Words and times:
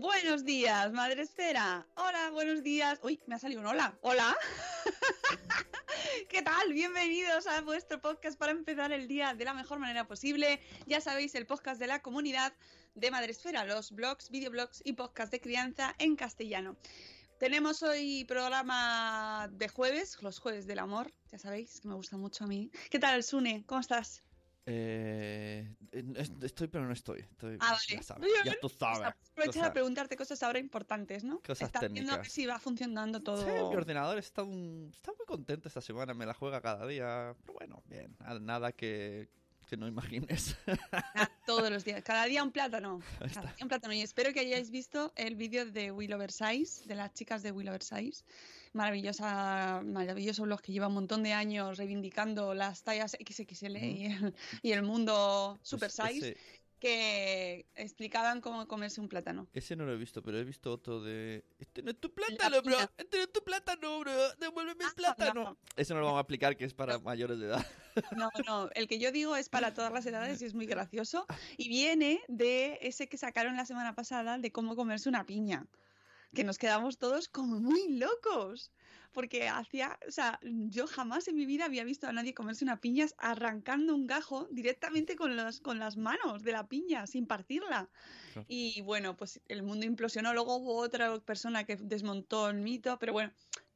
Buenos 0.00 0.46
días, 0.46 0.90
Madre 0.92 1.20
Esfera. 1.20 1.86
Hola, 1.94 2.30
buenos 2.30 2.62
días. 2.62 2.98
Uy, 3.02 3.20
me 3.26 3.34
ha 3.34 3.38
salido 3.38 3.60
un 3.60 3.66
hola. 3.66 3.98
Hola. 4.00 4.34
¿Qué 6.30 6.40
tal? 6.40 6.72
Bienvenidos 6.72 7.46
a 7.46 7.60
vuestro 7.60 8.00
podcast 8.00 8.38
para 8.38 8.52
empezar 8.52 8.92
el 8.92 9.06
día 9.06 9.34
de 9.34 9.44
la 9.44 9.52
mejor 9.52 9.78
manera 9.78 10.08
posible. 10.08 10.58
Ya 10.86 11.02
sabéis, 11.02 11.34
el 11.34 11.46
podcast 11.46 11.78
de 11.78 11.86
la 11.86 12.00
comunidad 12.00 12.54
de 12.94 13.10
Madresfera, 13.10 13.66
los 13.66 13.92
blogs, 13.92 14.30
videoblogs 14.30 14.80
y 14.86 14.94
podcast 14.94 15.30
de 15.32 15.42
crianza 15.42 15.94
en 15.98 16.16
castellano. 16.16 16.78
Tenemos 17.38 17.82
hoy 17.82 18.24
programa 18.24 19.50
de 19.52 19.68
jueves, 19.68 20.16
los 20.22 20.38
jueves 20.38 20.66
del 20.66 20.78
amor, 20.78 21.12
ya 21.30 21.38
sabéis 21.38 21.78
que 21.82 21.88
me 21.88 21.94
gusta 21.94 22.16
mucho 22.16 22.44
a 22.44 22.46
mí. 22.46 22.70
¿Qué 22.88 22.98
tal, 22.98 23.22
Sune? 23.22 23.64
¿Cómo 23.66 23.82
estás? 23.82 24.22
Eh, 24.66 25.74
es- 25.92 26.32
estoy, 26.42 26.68
pero 26.68 26.84
no 26.86 26.92
estoy. 26.92 27.20
Estoy- 27.20 27.56
Ah, 27.60 27.72
vale. 27.72 27.82
Ya 27.96 28.02
sabes, 28.02 28.30
ya 28.44 28.54
tú 28.60 28.68
sabes. 28.68 29.14
Tú 29.24 29.30
Aprovechar 29.32 29.64
a 29.64 29.72
preguntarte 29.72 30.16
cosas 30.16 30.42
ahora 30.42 30.58
importantes, 30.58 31.24
¿no? 31.24 31.40
Cosas 31.40 31.62
Está 31.68 31.80
viendo 31.88 32.12
a 32.12 32.16
ver 32.16 32.26
técnicas. 32.26 32.32
si 32.32 32.46
va 32.46 32.58
funcionando 32.58 33.20
todo. 33.20 33.44
Sí, 33.44 33.50
mi 33.50 33.74
ordenador 33.76 34.18
está, 34.18 34.42
un- 34.42 34.90
está 34.92 35.12
muy 35.16 35.26
contento 35.26 35.68
esta 35.68 35.80
semana, 35.80 36.14
me 36.14 36.26
la 36.26 36.34
juega 36.34 36.60
cada 36.60 36.86
día. 36.86 37.34
Pero 37.40 37.54
bueno, 37.54 37.82
bien, 37.86 38.16
nada- 38.42 38.72
que, 38.72 39.28
que 39.66 39.76
no 39.76 39.88
imagines. 39.88 40.56
Todos 41.46 41.70
los 41.70 41.84
días. 41.84 42.02
Cada 42.04 42.24
día 42.26 42.42
un 42.42 42.52
plátano. 42.52 43.00
Cada 43.34 43.52
día 43.52 43.62
un 43.62 43.68
plátano. 43.68 43.94
Y 43.94 44.02
espero 44.02 44.32
que 44.32 44.40
hayáis 44.40 44.70
visto 44.70 45.12
el 45.16 45.36
vídeo 45.36 45.64
de 45.66 45.90
Will 45.90 46.12
Oversize, 46.12 46.86
de 46.86 46.94
las 46.94 47.12
chicas 47.14 47.42
de 47.42 47.50
Will 47.52 47.68
Oversize. 47.68 48.24
Maravillosa, 48.72 49.82
maravilloso 49.84 50.44
blog 50.44 50.60
que 50.62 50.72
lleva 50.72 50.88
un 50.88 50.94
montón 50.94 51.22
de 51.22 51.32
años 51.32 51.76
reivindicando 51.78 52.54
las 52.54 52.82
tallas 52.84 53.16
XXL 53.20 53.76
y, 53.78 54.06
el, 54.06 54.34
y 54.62 54.72
el 54.72 54.82
mundo 54.82 55.58
super 55.62 55.90
Pues 55.94 56.08
size 56.12 56.28
ese, 56.30 56.40
que 56.78 57.66
explicaban 57.74 58.40
cómo 58.40 58.66
comerse 58.66 59.00
un 59.02 59.08
plátano. 59.08 59.48
ese 59.52 59.76
no 59.76 59.84
lo 59.84 59.92
he 59.92 59.96
visto, 59.98 60.22
pero 60.22 60.38
he 60.38 60.44
visto 60.44 60.72
otro 60.72 61.02
de... 61.02 61.44
Este 61.58 61.82
no 61.82 61.90
es 61.90 61.98
tu 62.00 62.14
plátano, 62.14 62.62
bro. 62.62 62.78
Este 62.96 63.16
no 63.18 63.22
es 63.24 63.32
tu 63.32 63.42
plátano, 63.44 64.00
bro. 64.00 64.12
Devuélveme 64.38 64.84
el 64.84 64.90
Ah, 64.90 64.94
plátano. 64.96 65.44
no. 65.44 65.58
Ese 65.76 65.92
no 65.92 66.00
lo 66.00 66.06
vamos 66.06 66.18
a 66.18 66.22
explicar, 66.22 66.56
que 66.56 66.64
es 66.64 66.72
para 66.72 66.98
mayores 66.98 67.38
de 67.38 67.46
edad. 67.46 67.66
No, 68.16 68.30
no, 68.46 68.70
el 68.76 68.86
que 68.86 69.00
yo 69.00 69.10
digo 69.10 69.34
es 69.36 69.48
para 69.48 69.74
todas 69.74 69.92
las 69.92 70.06
edades 70.06 70.40
y 70.40 70.44
es 70.44 70.54
muy 70.54 70.64
gracioso. 70.64 71.26
Y 71.58 71.68
viene 71.68 72.20
de 72.28 72.78
ese 72.82 73.08
que 73.08 73.18
sacaron 73.18 73.56
la 73.56 73.66
semana 73.66 73.94
pasada 73.96 74.38
de 74.38 74.52
cómo 74.52 74.76
comerse 74.76 75.08
una 75.08 75.26
piña. 75.26 75.66
Que 76.34 76.44
nos 76.44 76.58
quedamos 76.58 76.98
todos 76.98 77.28
como 77.28 77.60
muy 77.60 77.98
locos. 77.98 78.72
Porque 79.12 79.48
hacía, 79.48 79.98
o 80.06 80.12
sea, 80.12 80.38
yo 80.42 80.86
jamás 80.86 81.26
en 81.26 81.34
mi 81.34 81.44
vida 81.44 81.64
había 81.64 81.82
visto 81.82 82.06
a 82.06 82.12
nadie 82.12 82.32
comerse 82.32 82.64
una 82.64 82.80
piña 82.80 83.06
arrancando 83.18 83.92
un 83.92 84.06
gajo 84.06 84.46
directamente 84.52 85.16
con, 85.16 85.34
los, 85.36 85.60
con 85.60 85.80
las 85.80 85.96
manos 85.96 86.44
de 86.44 86.52
la 86.52 86.68
piña, 86.68 87.08
sin 87.08 87.26
partirla. 87.26 87.90
Claro. 88.32 88.46
Y 88.48 88.82
bueno, 88.82 89.16
pues 89.16 89.40
el 89.48 89.64
mundo 89.64 89.84
implosionó. 89.84 90.32
Luego 90.32 90.58
hubo 90.58 90.76
otra 90.76 91.18
persona 91.18 91.64
que 91.64 91.74
desmontó 91.74 92.50
el 92.50 92.58
mito, 92.58 93.00
pero 93.00 93.12
bueno, 93.12 93.32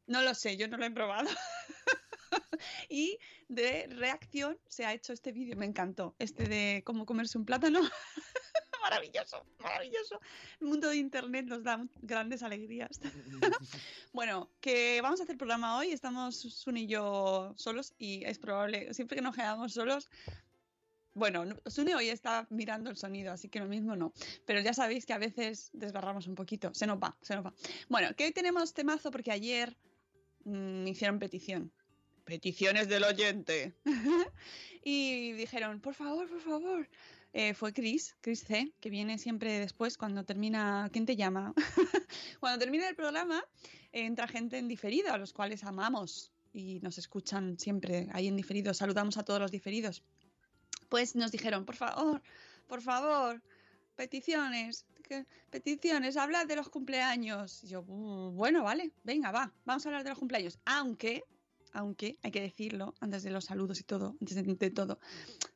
no 0.06 0.22
lo 0.22 0.34
sé, 0.34 0.56
yo 0.56 0.68
no 0.68 0.76
lo 0.76 0.84
he 0.84 0.90
probado. 0.90 1.28
y 2.88 3.18
de 3.48 3.86
reacción 3.88 4.58
se 4.68 4.84
ha 4.84 4.92
hecho 4.92 5.12
este 5.12 5.32
vídeo, 5.32 5.56
me 5.56 5.66
encantó, 5.66 6.14
este 6.18 6.44
de 6.44 6.82
cómo 6.84 7.06
comerse 7.06 7.38
un 7.38 7.44
plátano. 7.44 7.80
maravilloso, 8.84 9.46
maravilloso. 9.60 10.20
El 10.60 10.66
mundo 10.68 10.88
de 10.90 10.96
internet 10.96 11.46
nos 11.46 11.62
da 11.62 11.82
grandes 12.02 12.42
alegrías. 12.42 13.00
bueno, 14.12 14.50
que 14.60 15.00
vamos 15.00 15.20
a 15.20 15.22
hacer 15.24 15.38
programa 15.38 15.78
hoy, 15.78 15.90
estamos 15.90 16.36
Sun 16.36 16.76
y 16.76 16.86
yo 16.86 17.54
solos 17.56 17.94
y 17.98 18.24
es 18.24 18.38
probable, 18.38 18.92
siempre 18.92 19.16
que 19.16 19.22
nos 19.22 19.34
quedamos 19.34 19.72
solos, 19.72 20.10
bueno, 21.14 21.44
no- 21.44 21.56
Sune 21.66 21.94
hoy 21.94 22.08
está 22.08 22.46
mirando 22.50 22.90
el 22.90 22.96
sonido, 22.96 23.32
así 23.32 23.48
que 23.48 23.60
lo 23.60 23.66
mismo 23.66 23.94
no. 23.96 24.12
Pero 24.44 24.60
ya 24.60 24.74
sabéis 24.74 25.06
que 25.06 25.12
a 25.12 25.18
veces 25.18 25.70
desbarramos 25.72 26.26
un 26.26 26.34
poquito. 26.34 26.74
Se 26.74 26.86
nos 26.86 26.98
va, 26.98 27.16
se 27.22 27.36
nos 27.36 27.46
va. 27.46 27.54
Bueno, 27.88 28.14
que 28.16 28.24
hoy 28.24 28.32
tenemos 28.32 28.74
temazo 28.74 29.10
porque 29.12 29.30
ayer 29.30 29.76
mm, 30.44 30.82
me 30.82 30.90
hicieron 30.90 31.20
petición. 31.20 31.72
Peticiones 32.24 32.88
del 32.88 33.04
oyente. 33.04 33.76
y 34.84 35.32
dijeron, 35.32 35.80
por 35.80 35.94
favor, 35.94 36.28
por 36.28 36.40
favor. 36.40 36.88
Eh, 37.36 37.52
fue 37.52 37.72
Chris, 37.72 38.16
Chris 38.20 38.44
C, 38.44 38.72
que 38.80 38.90
viene 38.90 39.18
siempre 39.18 39.58
después 39.58 39.98
cuando 39.98 40.24
termina. 40.24 40.88
¿Quién 40.92 41.04
te 41.04 41.16
llama? 41.16 41.52
cuando 42.38 42.60
termina 42.60 42.88
el 42.88 42.94
programa, 42.94 43.44
entra 43.90 44.28
gente 44.28 44.56
en 44.56 44.68
diferido, 44.68 45.12
a 45.12 45.18
los 45.18 45.32
cuales 45.32 45.64
amamos 45.64 46.30
y 46.52 46.78
nos 46.78 46.96
escuchan 46.96 47.58
siempre 47.58 48.08
ahí 48.12 48.28
en 48.28 48.36
diferido. 48.36 48.72
Saludamos 48.72 49.18
a 49.18 49.24
todos 49.24 49.40
los 49.40 49.50
diferidos. 49.50 50.04
Pues 50.88 51.16
nos 51.16 51.32
dijeron, 51.32 51.64
por 51.64 51.74
favor, 51.74 52.22
por 52.68 52.80
favor, 52.82 53.42
peticiones, 53.96 54.86
peticiones, 55.50 56.16
hablad 56.16 56.46
de 56.46 56.54
los 56.54 56.68
cumpleaños. 56.68 57.64
Y 57.64 57.66
yo, 57.66 57.80
"Uh, 57.80 58.30
bueno, 58.30 58.62
vale, 58.62 58.92
venga, 59.02 59.32
va, 59.32 59.52
vamos 59.64 59.84
a 59.84 59.88
hablar 59.88 60.04
de 60.04 60.10
los 60.10 60.20
cumpleaños. 60.20 60.60
Aunque, 60.66 61.24
aunque, 61.74 62.16
hay 62.22 62.30
que 62.30 62.40
decirlo, 62.40 62.94
antes 63.00 63.22
de 63.22 63.30
los 63.30 63.44
saludos 63.44 63.80
y 63.80 63.84
todo, 63.84 64.16
antes 64.20 64.34
de, 64.36 64.42
de 64.54 64.70
todo, 64.70 64.98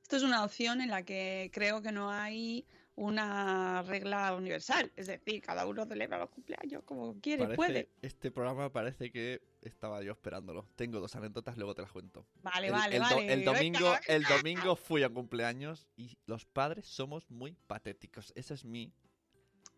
esto 0.03 0.17
es 0.17 0.23
una 0.23 0.45
opción 0.45 0.81
en 0.83 0.91
la 0.91 1.03
que 1.05 1.51
creo 1.53 1.81
que 1.81 1.93
no 1.93 2.11
hay 2.11 2.67
una 2.97 3.83
regla 3.83 4.35
universal. 4.35 4.91
Es 4.97 5.07
decir, 5.07 5.41
cada 5.41 5.67
uno 5.67 5.87
celebra 5.87 6.19
los 6.19 6.31
cumpleaños 6.31 6.83
como 6.85 7.21
quiere, 7.21 7.45
Parece- 7.45 7.57
puede. 7.57 7.89
Este 8.03 8.31
programa 8.33 8.73
parece 8.73 9.13
que 9.13 9.41
estaba 9.63 10.03
yo 10.03 10.11
esperándolo. 10.13 10.67
Tengo 10.75 10.99
dos 10.99 11.15
anécdotas, 11.15 11.57
luego 11.57 11.75
te 11.77 11.83
las 11.83 11.93
cuento. 11.93 12.27
Vale, 12.43 12.67
El- 12.67 12.73
vale, 12.73 12.97
el, 12.97 13.03
vale. 13.03 13.33
el 13.33 13.45
domingo, 13.45 13.93
el 14.09 14.25
domingo 14.25 14.75
fui 14.75 15.05
a 15.05 15.09
cumpleaños 15.09 15.87
y 15.97 16.19
los 16.27 16.45
padres 16.45 16.87
somos 16.87 17.31
muy 17.31 17.53
patéticos. 17.69 18.33
Ese 18.35 18.55
es 18.55 18.65
mi 18.65 18.93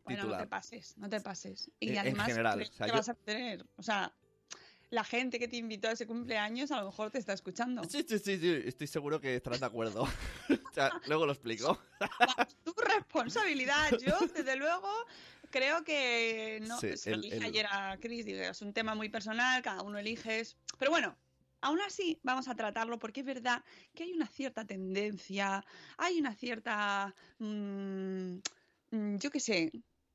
Bueno, 0.04 0.20
no 0.22 0.28
titular. 0.28 0.40
te 0.40 0.46
pases, 0.48 0.96
no 0.96 1.08
te 1.10 1.20
pases. 1.20 1.70
Y 1.78 1.88
En- 1.88 1.92
en 1.92 1.98
además, 1.98 2.26
general, 2.28 2.54
¿crees 2.54 2.70
o 2.70 2.72
sea, 2.74 2.86
que 2.86 2.92
yo- 2.92 2.96
vas 2.96 3.08
a 3.10 3.14
tener? 3.14 3.66
O 3.76 3.82
sea, 3.82 4.14
la 4.90 5.04
gente 5.04 5.38
que 5.38 5.48
te 5.48 5.56
invitó 5.56 5.88
a 5.88 5.92
ese 5.92 6.06
cumpleaños 6.06 6.70
a 6.72 6.80
lo 6.80 6.86
mejor 6.86 7.10
te 7.10 7.18
está 7.18 7.32
escuchando. 7.32 7.82
Sí, 7.84 8.04
sí, 8.08 8.18
sí, 8.18 8.38
sí, 8.38 8.62
estoy 8.64 8.86
seguro 8.86 9.20
que 9.20 9.36
estarán 9.36 9.60
de 9.60 9.66
acuerdo. 9.66 10.02
o 10.70 10.74
sea, 10.74 10.90
luego 11.06 11.26
lo 11.26 11.32
explico. 11.32 11.80
Tu 12.64 12.72
responsabilidad, 12.72 13.96
yo, 13.98 14.18
desde 14.34 14.56
luego, 14.56 14.88
creo 15.50 15.84
que 15.84 16.60
no. 16.66 16.78
Sí, 16.80 16.96
se 16.96 17.10
lo 17.10 17.16
el- 17.16 17.22
dije 17.22 17.36
el- 17.36 17.42
ayer 17.44 17.66
a 17.70 17.96
Chris, 18.00 18.26
digo, 18.26 18.40
es 18.40 18.60
un 18.62 18.72
tema 18.72 18.94
muy 18.94 19.08
personal, 19.08 19.62
cada 19.62 19.82
uno 19.82 19.98
elige. 19.98 20.40
es- 20.40 20.56
Pero 20.78 20.90
bueno. 20.90 21.16
Aún 21.62 21.78
así, 21.82 22.18
vamos 22.22 22.48
a 22.48 22.54
tratarlo 22.54 22.98
porque 22.98 23.20
es 23.20 23.26
verdad 23.26 23.62
que 23.94 24.04
hay 24.04 24.12
una 24.14 24.26
cierta 24.26 24.64
tendencia, 24.64 25.62
hay 25.98 26.18
una 26.18 26.34
cierta, 26.34 27.14
mm, 27.38 28.36
mm, 28.92 29.16
yo 29.18 29.30
qué 29.30 29.40
sé, 29.40 29.70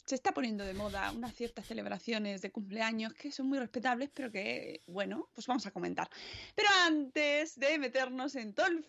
se 0.05 0.15
está 0.15 0.33
poniendo 0.33 0.63
de 0.63 0.73
moda 0.73 1.11
unas 1.11 1.33
ciertas 1.33 1.65
celebraciones 1.65 2.41
de 2.41 2.51
cumpleaños 2.51 3.13
que 3.13 3.31
son 3.31 3.47
muy 3.47 3.57
respetables, 3.57 4.09
pero 4.13 4.31
que, 4.31 4.83
bueno, 4.85 5.29
pues 5.33 5.47
vamos 5.47 5.65
a 5.65 5.71
comentar. 5.71 6.09
Pero 6.53 6.69
antes 6.83 7.59
de 7.59 7.79
meternos 7.79 8.35
en 8.35 8.53
todo 8.53 8.67
el 8.67 8.87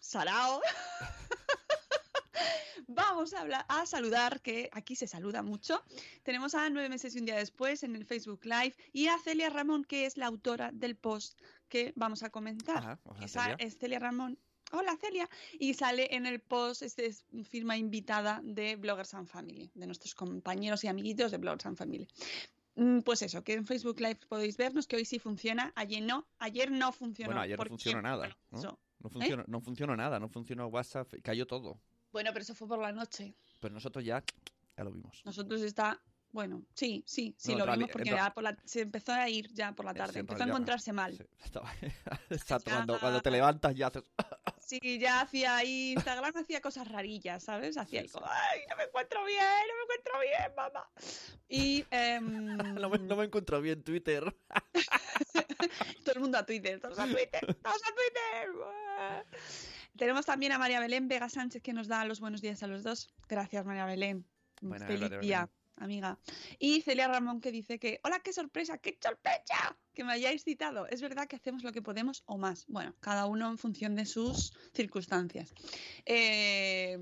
sarao, 0.00 0.60
vamos 2.88 3.32
a, 3.32 3.42
hablar, 3.42 3.64
a 3.68 3.86
saludar, 3.86 4.40
que 4.40 4.68
aquí 4.72 4.96
se 4.96 5.06
saluda 5.06 5.42
mucho. 5.42 5.84
Tenemos 6.24 6.54
a 6.54 6.68
nueve 6.68 6.88
meses 6.88 7.14
y 7.14 7.20
un 7.20 7.26
día 7.26 7.36
después 7.36 7.84
en 7.84 7.94
el 7.94 8.04
Facebook 8.04 8.44
Live 8.44 8.74
y 8.92 9.06
a 9.06 9.18
Celia 9.18 9.50
Ramón, 9.50 9.84
que 9.84 10.06
es 10.06 10.16
la 10.16 10.26
autora 10.26 10.72
del 10.72 10.96
post 10.96 11.38
que 11.68 11.92
vamos 11.94 12.24
a 12.24 12.30
comentar. 12.30 12.78
Ajá, 12.78 13.00
hola, 13.04 13.24
Esa 13.24 13.42
Celia. 13.42 13.56
es 13.60 13.78
Celia 13.78 14.00
Ramón. 14.00 14.38
Hola 14.72 14.96
Celia. 15.00 15.28
Y 15.58 15.74
sale 15.74 16.14
en 16.14 16.26
el 16.26 16.40
post, 16.40 16.82
este 16.82 17.06
es 17.06 17.24
firma 17.44 17.76
invitada 17.76 18.40
de 18.42 18.76
Bloggers 18.76 19.14
and 19.14 19.28
Family, 19.28 19.70
de 19.74 19.86
nuestros 19.86 20.14
compañeros 20.14 20.82
y 20.84 20.88
amiguitos 20.88 21.30
de 21.30 21.38
Bloggers 21.38 21.66
and 21.66 21.76
Family. 21.76 22.08
Mm, 22.74 23.00
Pues 23.00 23.22
eso, 23.22 23.42
que 23.42 23.54
en 23.54 23.66
Facebook 23.66 24.00
Live 24.00 24.20
podéis 24.28 24.56
vernos, 24.56 24.86
que 24.86 24.96
hoy 24.96 25.04
sí 25.04 25.18
funciona, 25.18 25.72
ayer 25.76 26.02
no, 26.02 26.26
ayer 26.38 26.70
no 26.70 26.92
funcionó. 26.92 27.28
Bueno, 27.28 27.40
ayer 27.42 27.58
no 27.58 27.64
funcionó 27.64 28.02
nada. 28.02 28.18
bueno, 28.18 28.36
¿no? 28.50 28.58
eso. 28.58 28.78
No 28.98 29.10
funcionó, 29.10 29.44
no 29.46 29.60
funcionó 29.60 29.96
nada, 29.96 30.18
no 30.18 30.28
funcionó 30.28 30.66
WhatsApp, 30.66 31.12
cayó 31.22 31.46
todo. 31.46 31.78
Bueno, 32.12 32.30
pero 32.32 32.42
eso 32.42 32.54
fue 32.54 32.66
por 32.66 32.78
la 32.80 32.92
noche. 32.92 33.34
Pero 33.60 33.72
nosotros 33.74 34.04
ya, 34.04 34.22
ya 34.76 34.84
lo 34.84 34.90
vimos. 34.90 35.22
Nosotros 35.24 35.62
está, 35.62 36.00
bueno, 36.32 36.62
sí, 36.74 37.02
sí, 37.06 37.34
sí 37.38 37.54
No, 37.54 37.64
lo 37.64 37.72
vimos 37.72 37.90
porque 37.90 38.10
en 38.10 38.16
ra- 38.16 38.24
ya 38.26 38.34
por 38.34 38.42
la- 38.44 38.56
se 38.64 38.82
empezó 38.82 39.12
a 39.12 39.28
ir 39.28 39.48
ya 39.54 39.72
por 39.72 39.84
la 39.86 39.92
Eh, 39.92 39.94
sí, 39.94 39.98
tarde, 40.00 40.20
empezó 40.20 40.42
a 40.42 40.46
encontrarse 40.46 40.92
mal. 40.92 41.16
Sí, 41.16 41.24
estaba- 41.44 41.72
está 42.30 42.58
cuando, 42.60 42.94
Ya- 42.94 43.00
cuando 43.00 43.22
te 43.22 43.30
levantas 43.30 43.74
ya 43.74 43.86
haces... 43.88 44.02
Sí, 44.66 44.98
ya 44.98 45.20
hacía 45.20 45.56
ahí, 45.58 45.92
Instagram 45.92 46.36
hacía 46.36 46.60
cosas 46.60 46.88
rarillas, 46.88 47.44
¿sabes? 47.44 47.76
Hacía 47.76 48.02
Sí, 48.02 48.08
como, 48.08 48.26
ay, 48.28 48.62
no 48.68 48.76
me 48.76 48.82
encuentro 48.82 49.24
bien, 49.24 49.38
no 49.38 49.74
me 49.76 49.82
encuentro 49.84 50.12
bien, 50.20 50.54
mamá. 50.56 50.90
Y 51.48 51.84
em, 51.92 52.56
no, 52.82 52.90
me, 52.90 52.98
no 52.98 53.14
me 53.16 53.24
encuentro 53.26 53.60
bien 53.60 53.84
Twitter. 53.84 54.24
todo 56.04 56.14
el 56.14 56.20
mundo 56.20 56.38
a 56.38 56.44
Twitter, 56.44 56.80
todos 56.80 56.98
a 56.98 57.04
Twitter, 57.06 57.54
todos 57.62 57.80
a 57.84 57.94
Twitter. 57.94 59.26
Tenemos 59.96 60.26
también 60.26 60.50
a 60.52 60.58
María 60.58 60.80
Belén 60.80 61.06
Vega 61.06 61.28
Sánchez 61.28 61.62
que 61.62 61.72
nos 61.72 61.86
da 61.88 62.04
los 62.04 62.18
buenos 62.20 62.40
días 62.40 62.60
a 62.64 62.66
los 62.66 62.82
dos. 62.82 63.08
Gracias, 63.28 63.64
María 63.64 63.84
Belén. 63.86 64.26
Buenas, 64.60 64.88
Feliz 64.88 65.10
día, 65.20 65.46
Belén. 65.46 65.50
Amiga. 65.76 66.18
Y 66.58 66.82
Celia 66.82 67.08
Ramón 67.08 67.40
que 67.40 67.52
dice 67.52 67.78
que, 67.78 68.00
hola, 68.04 68.20
qué 68.20 68.32
sorpresa, 68.32 68.78
qué 68.78 68.98
sorpresa 69.02 69.76
que 69.94 70.04
me 70.04 70.12
hayáis 70.12 70.44
citado. 70.44 70.86
Es 70.86 71.00
verdad 71.00 71.26
que 71.26 71.36
hacemos 71.36 71.62
lo 71.62 71.72
que 71.72 71.82
podemos 71.82 72.22
o 72.26 72.38
más. 72.38 72.66
Bueno, 72.68 72.94
cada 73.00 73.26
uno 73.26 73.50
en 73.50 73.58
función 73.58 73.94
de 73.94 74.06
sus 74.06 74.52
circunstancias. 74.74 75.54
Eh, 76.04 76.98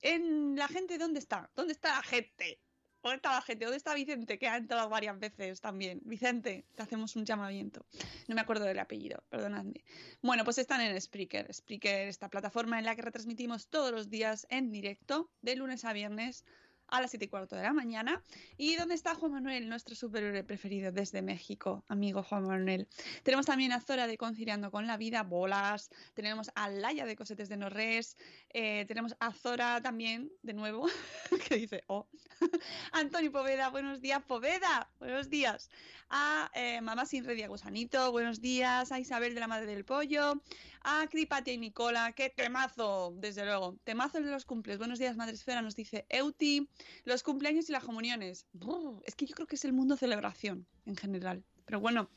en 0.00 0.56
la 0.56 0.68
gente, 0.68 0.98
¿dónde 0.98 1.18
está? 1.18 1.50
¿Dónde 1.54 1.72
está 1.72 1.96
la 1.96 2.02
gente? 2.02 2.60
¿Dónde 3.02 3.16
está 3.16 3.32
la 3.32 3.42
gente? 3.42 3.64
¿Dónde 3.66 3.76
está 3.76 3.94
Vicente? 3.94 4.38
Que 4.38 4.48
ha 4.48 4.56
entrado 4.56 4.88
varias 4.88 5.18
veces 5.18 5.60
también. 5.60 6.00
Vicente, 6.04 6.64
te 6.74 6.82
hacemos 6.82 7.16
un 7.16 7.26
llamamiento. 7.26 7.84
No 8.28 8.34
me 8.34 8.40
acuerdo 8.40 8.64
del 8.64 8.78
apellido, 8.78 9.22
perdonadme. 9.28 9.84
Bueno, 10.22 10.42
pues 10.44 10.56
están 10.56 10.80
en 10.80 10.98
Spreaker. 10.98 11.52
Spreaker, 11.52 12.08
esta 12.08 12.30
plataforma 12.30 12.78
en 12.78 12.86
la 12.86 12.96
que 12.96 13.02
retransmitimos 13.02 13.68
todos 13.68 13.92
los 13.92 14.08
días 14.08 14.46
en 14.48 14.72
directo, 14.72 15.30
de 15.42 15.56
lunes 15.56 15.84
a 15.84 15.92
viernes 15.92 16.46
a 16.88 17.00
las 17.00 17.10
7 17.10 17.24
y 17.24 17.28
cuarto 17.28 17.56
de 17.56 17.62
la 17.62 17.72
mañana. 17.72 18.22
¿Y 18.56 18.76
dónde 18.76 18.94
está 18.94 19.14
Juan 19.14 19.32
Manuel, 19.32 19.68
nuestro 19.68 19.94
superhéroe 19.94 20.44
preferido 20.44 20.92
desde 20.92 21.22
México, 21.22 21.84
amigo 21.88 22.22
Juan 22.22 22.44
Manuel? 22.44 22.88
Tenemos 23.22 23.46
también 23.46 23.72
a 23.72 23.80
Zora 23.80 24.06
de 24.06 24.16
Conciliando 24.16 24.70
con 24.70 24.86
la 24.86 24.96
Vida, 24.96 25.22
Bolas. 25.22 25.90
Tenemos 26.14 26.50
a 26.54 26.68
Laia 26.68 27.06
de 27.06 27.16
Cosetes 27.16 27.48
de 27.48 27.56
Norres. 27.56 28.16
eh, 28.50 28.84
tenemos 28.86 29.16
a 29.20 29.32
Zora 29.32 29.80
también, 29.80 30.30
de 30.42 30.54
nuevo, 30.54 30.86
que 31.48 31.56
dice, 31.56 31.84
oh. 31.86 32.06
Antonio 32.92 33.32
Poveda, 33.32 33.70
buenos 33.70 34.00
días, 34.00 34.22
Poveda, 34.22 34.90
buenos 34.98 35.30
días. 35.30 35.70
A 36.10 36.50
eh, 36.54 36.80
Mamá 36.80 37.06
Sin 37.06 37.24
Redia 37.24 37.48
Gusanito, 37.48 38.12
buenos 38.12 38.40
días. 38.40 38.92
A 38.92 38.98
Isabel 39.00 39.34
de 39.34 39.40
la 39.40 39.48
Madre 39.48 39.66
del 39.66 39.84
Pollo. 39.84 40.40
A 40.82 41.06
Cripatia 41.10 41.54
y 41.54 41.58
Nicola, 41.58 42.12
qué 42.12 42.30
temazo, 42.30 43.14
desde 43.16 43.44
luego. 43.44 43.78
Temazo 43.84 44.18
el 44.18 44.24
de 44.24 44.30
los 44.30 44.44
cumples. 44.44 44.78
Buenos 44.78 44.98
días, 44.98 45.16
Madre 45.16 45.34
Esfera, 45.34 45.62
nos 45.62 45.74
dice 45.74 46.06
Euti. 46.10 46.68
Los 47.04 47.22
cumpleaños 47.22 47.68
y 47.68 47.72
las 47.72 47.84
comuniones. 47.84 48.46
Brr, 48.52 49.02
es 49.04 49.14
que 49.14 49.26
yo 49.26 49.34
creo 49.34 49.46
que 49.46 49.56
es 49.56 49.64
el 49.64 49.72
mundo 49.72 49.96
celebración 49.96 50.66
en 50.86 50.96
general. 50.96 51.44
Pero 51.64 51.80
bueno, 51.80 52.10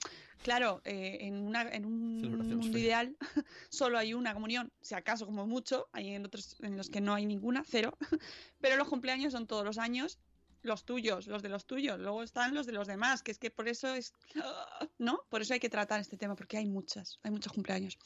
claro, 0.44 0.82
eh, 0.84 1.20
en, 1.22 1.36
una, 1.38 1.62
en 1.62 1.86
un 1.86 2.22
mundo 2.22 2.78
ideal 2.78 3.16
solo 3.70 3.98
hay 3.98 4.14
una 4.14 4.34
comunión, 4.34 4.72
si 4.82 4.94
acaso 4.94 5.26
como 5.26 5.48
mucho, 5.48 5.88
hay 5.94 6.10
en 6.10 6.26
otros 6.26 6.58
en 6.62 6.76
los 6.76 6.90
que 6.90 7.02
no 7.02 7.14
hay 7.14 7.26
ninguna, 7.26 7.64
cero. 7.66 7.98
Pero 8.60 8.76
los 8.76 8.90
cumpleaños 8.90 9.34
son 9.34 9.48
todos 9.48 9.64
los 9.64 9.78
años 9.78 10.20
los 10.68 10.86
tuyos, 10.86 11.28
los 11.28 11.42
de 11.42 11.50
los 11.50 11.66
tuyos, 11.66 12.00
luego 12.00 12.24
están 12.24 12.54
los 12.54 12.66
de 12.66 12.74
los 12.74 12.88
demás, 12.88 13.24
que 13.24 13.32
es 13.32 13.40
que 13.40 13.50
por 13.50 13.68
eso 13.68 13.94
es, 13.94 14.14
¿no? 15.00 15.22
Por 15.30 15.42
eso 15.42 15.54
hay 15.54 15.60
que 15.60 15.70
tratar 15.70 16.00
este 16.00 16.18
tema, 16.18 16.36
porque 16.36 16.58
hay 16.58 16.66
muchas, 16.66 17.20
hay 17.24 17.32
muchos 17.32 17.54
cumpleaños. 17.54 17.98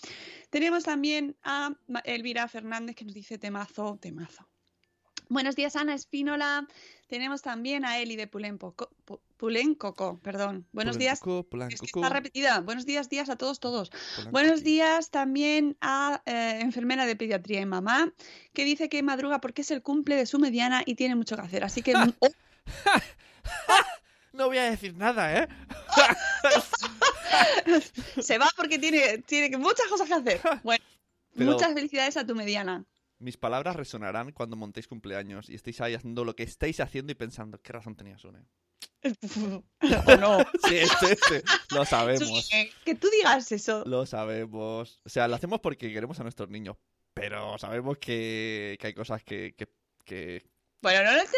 Tenemos 0.49 0.83
también 0.83 1.35
a 1.43 1.73
Elvira 2.05 2.47
Fernández 2.47 2.95
que 2.95 3.05
nos 3.05 3.13
dice 3.13 3.37
temazo, 3.37 3.97
temazo. 3.99 4.47
Buenos 5.31 5.55
días, 5.55 5.77
Ana 5.77 5.95
Espínola. 5.95 6.67
Tenemos 7.07 7.41
también 7.41 7.85
a 7.85 7.99
Eli 7.99 8.17
de 8.17 8.27
Pulenpoco, 8.27 8.89
Pu- 9.07 9.21
Pulencoco, 9.37 10.19
perdón. 10.19 10.67
Buenos 10.73 10.97
días. 10.97 11.21
Polanco, 11.21 11.73
Es 11.73 11.79
que 11.79 11.85
está 11.85 12.09
repetida. 12.09 12.59
Buenos 12.59 12.85
días, 12.85 13.07
días 13.07 13.29
a 13.29 13.37
todos, 13.37 13.61
todos. 13.61 13.91
Buenos 14.31 14.61
días 14.61 15.09
también 15.09 15.77
a 15.79 16.21
eh, 16.25 16.59
enfermera 16.59 17.05
de 17.05 17.15
pediatría 17.15 17.61
y 17.61 17.65
mamá, 17.65 18.11
que 18.53 18.65
dice 18.65 18.89
que 18.89 19.01
madruga 19.03 19.39
porque 19.39 19.61
es 19.61 19.71
el 19.71 19.81
cumple 19.81 20.17
de 20.17 20.25
su 20.25 20.37
mediana 20.37 20.83
y 20.85 20.95
tiene 20.95 21.15
mucho 21.15 21.37
que 21.37 21.43
hacer. 21.43 21.63
Así 21.63 21.81
que 21.81 21.93
oh, 22.19 22.29
No 24.33 24.47
voy 24.47 24.57
a 24.57 24.69
decir 24.69 24.97
nada, 24.97 25.43
¿eh? 25.43 25.47
se 28.21 28.37
va 28.37 28.49
porque 28.57 28.79
tiene, 28.79 29.19
tiene 29.19 29.57
muchas 29.57 29.87
cosas 29.87 30.09
que 30.09 30.13
hacer. 30.13 30.41
Bueno, 30.63 30.83
Pero- 31.35 31.53
muchas 31.53 31.73
felicidades 31.73 32.17
a 32.17 32.25
tu 32.25 32.35
mediana. 32.35 32.83
Mis 33.21 33.37
palabras 33.37 33.75
resonarán 33.75 34.31
cuando 34.31 34.55
montéis 34.55 34.87
cumpleaños 34.87 35.49
y 35.49 35.55
estéis 35.55 35.79
ahí 35.81 35.93
haciendo 35.93 36.25
lo 36.25 36.35
que 36.35 36.43
estáis 36.43 36.79
haciendo 36.79 37.11
y 37.11 37.15
pensando, 37.15 37.61
¿qué 37.61 37.71
razón 37.71 37.95
tenía 37.95 38.17
Sune? 38.17 38.39
¿O 40.07 40.15
no? 40.17 40.37
Sí, 40.67 40.79
sí, 40.99 41.07
sí. 41.29 41.41
Lo 41.75 41.85
sabemos. 41.85 42.49
Que 42.83 42.95
tú 42.95 43.07
digas 43.09 43.51
eso. 43.51 43.83
Lo 43.85 44.05
sabemos. 44.05 44.99
O 45.05 45.09
sea, 45.09 45.27
lo 45.27 45.35
hacemos 45.35 45.59
porque 45.59 45.91
queremos 45.93 46.19
a 46.19 46.23
nuestros 46.23 46.49
niños. 46.49 46.77
Pero 47.13 47.57
sabemos 47.57 47.97
que, 47.97 48.77
que 48.79 48.87
hay 48.87 48.93
cosas 48.93 49.23
que. 49.23 49.53
que, 49.55 49.67
que- 50.05 50.43
Bueno, 50.81 51.03
no 51.03 51.17
lo 51.17 51.21
sé. 51.21 51.37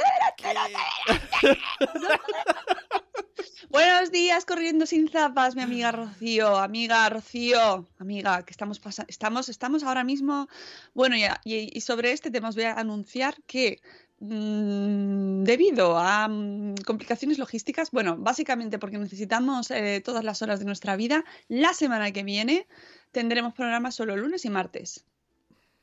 Buenos 3.74 4.12
días, 4.12 4.46
corriendo 4.46 4.86
sin 4.86 5.10
zapas, 5.10 5.56
mi 5.56 5.64
amiga 5.64 5.92
Rocío, 5.92 6.58
amiga 6.58 7.10
Rocío, 7.10 7.88
amiga, 7.98 8.46
que 8.46 8.52
estamos 8.52 8.80
pasando, 8.80 9.10
estamos, 9.10 9.50
estamos 9.50 9.82
ahora 9.82 10.04
mismo, 10.04 10.48
bueno, 10.94 11.16
y, 11.18 11.26
y 11.44 11.82
sobre 11.82 12.12
este 12.12 12.30
tema 12.30 12.50
os 12.50 12.56
voy 12.56 12.66
a 12.66 12.74
anunciar 12.74 13.34
que 13.48 13.82
mm, 14.20 15.42
debido 15.42 15.98
a 15.98 16.28
mm, 16.28 16.76
complicaciones 16.86 17.40
logísticas, 17.40 17.90
bueno, 17.90 18.16
básicamente 18.16 18.78
porque 18.78 19.00
necesitamos 19.00 19.72
eh, 19.72 20.04
todas 20.06 20.24
las 20.24 20.44
horas 20.44 20.60
de 20.60 20.66
nuestra 20.66 20.96
vida, 20.96 21.26
la 21.48 21.74
semana 21.74 22.12
que 22.12 22.22
viene 22.22 22.68
tendremos 23.12 23.56
programas 23.56 23.96
solo 23.96 24.16
lunes 24.16 24.46
y 24.46 24.52
martes. 24.52 25.04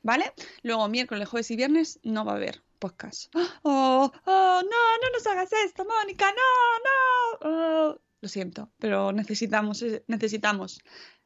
¿Vale? 0.01 0.31
Luego 0.63 0.87
miércoles, 0.87 1.27
jueves 1.27 1.51
y 1.51 1.57
viernes 1.57 1.99
no 2.03 2.23
va 2.23 2.31
a 2.31 2.35
haber 2.37 2.61
podcast. 2.81 3.33
Oh, 3.63 4.11
oh, 4.25 4.61
no, 4.63 4.81
no 5.01 5.09
nos 5.13 5.27
hagas 5.27 5.53
esto, 5.65 5.85
Mónica, 5.85 6.25
no, 6.31 7.49
no. 7.49 7.89
Oh. 7.93 8.01
Lo 8.23 8.29
siento, 8.29 8.71
pero 8.77 9.11
necesitamos, 9.11 9.81
ese- 9.81 10.03
necesitamos 10.07 10.79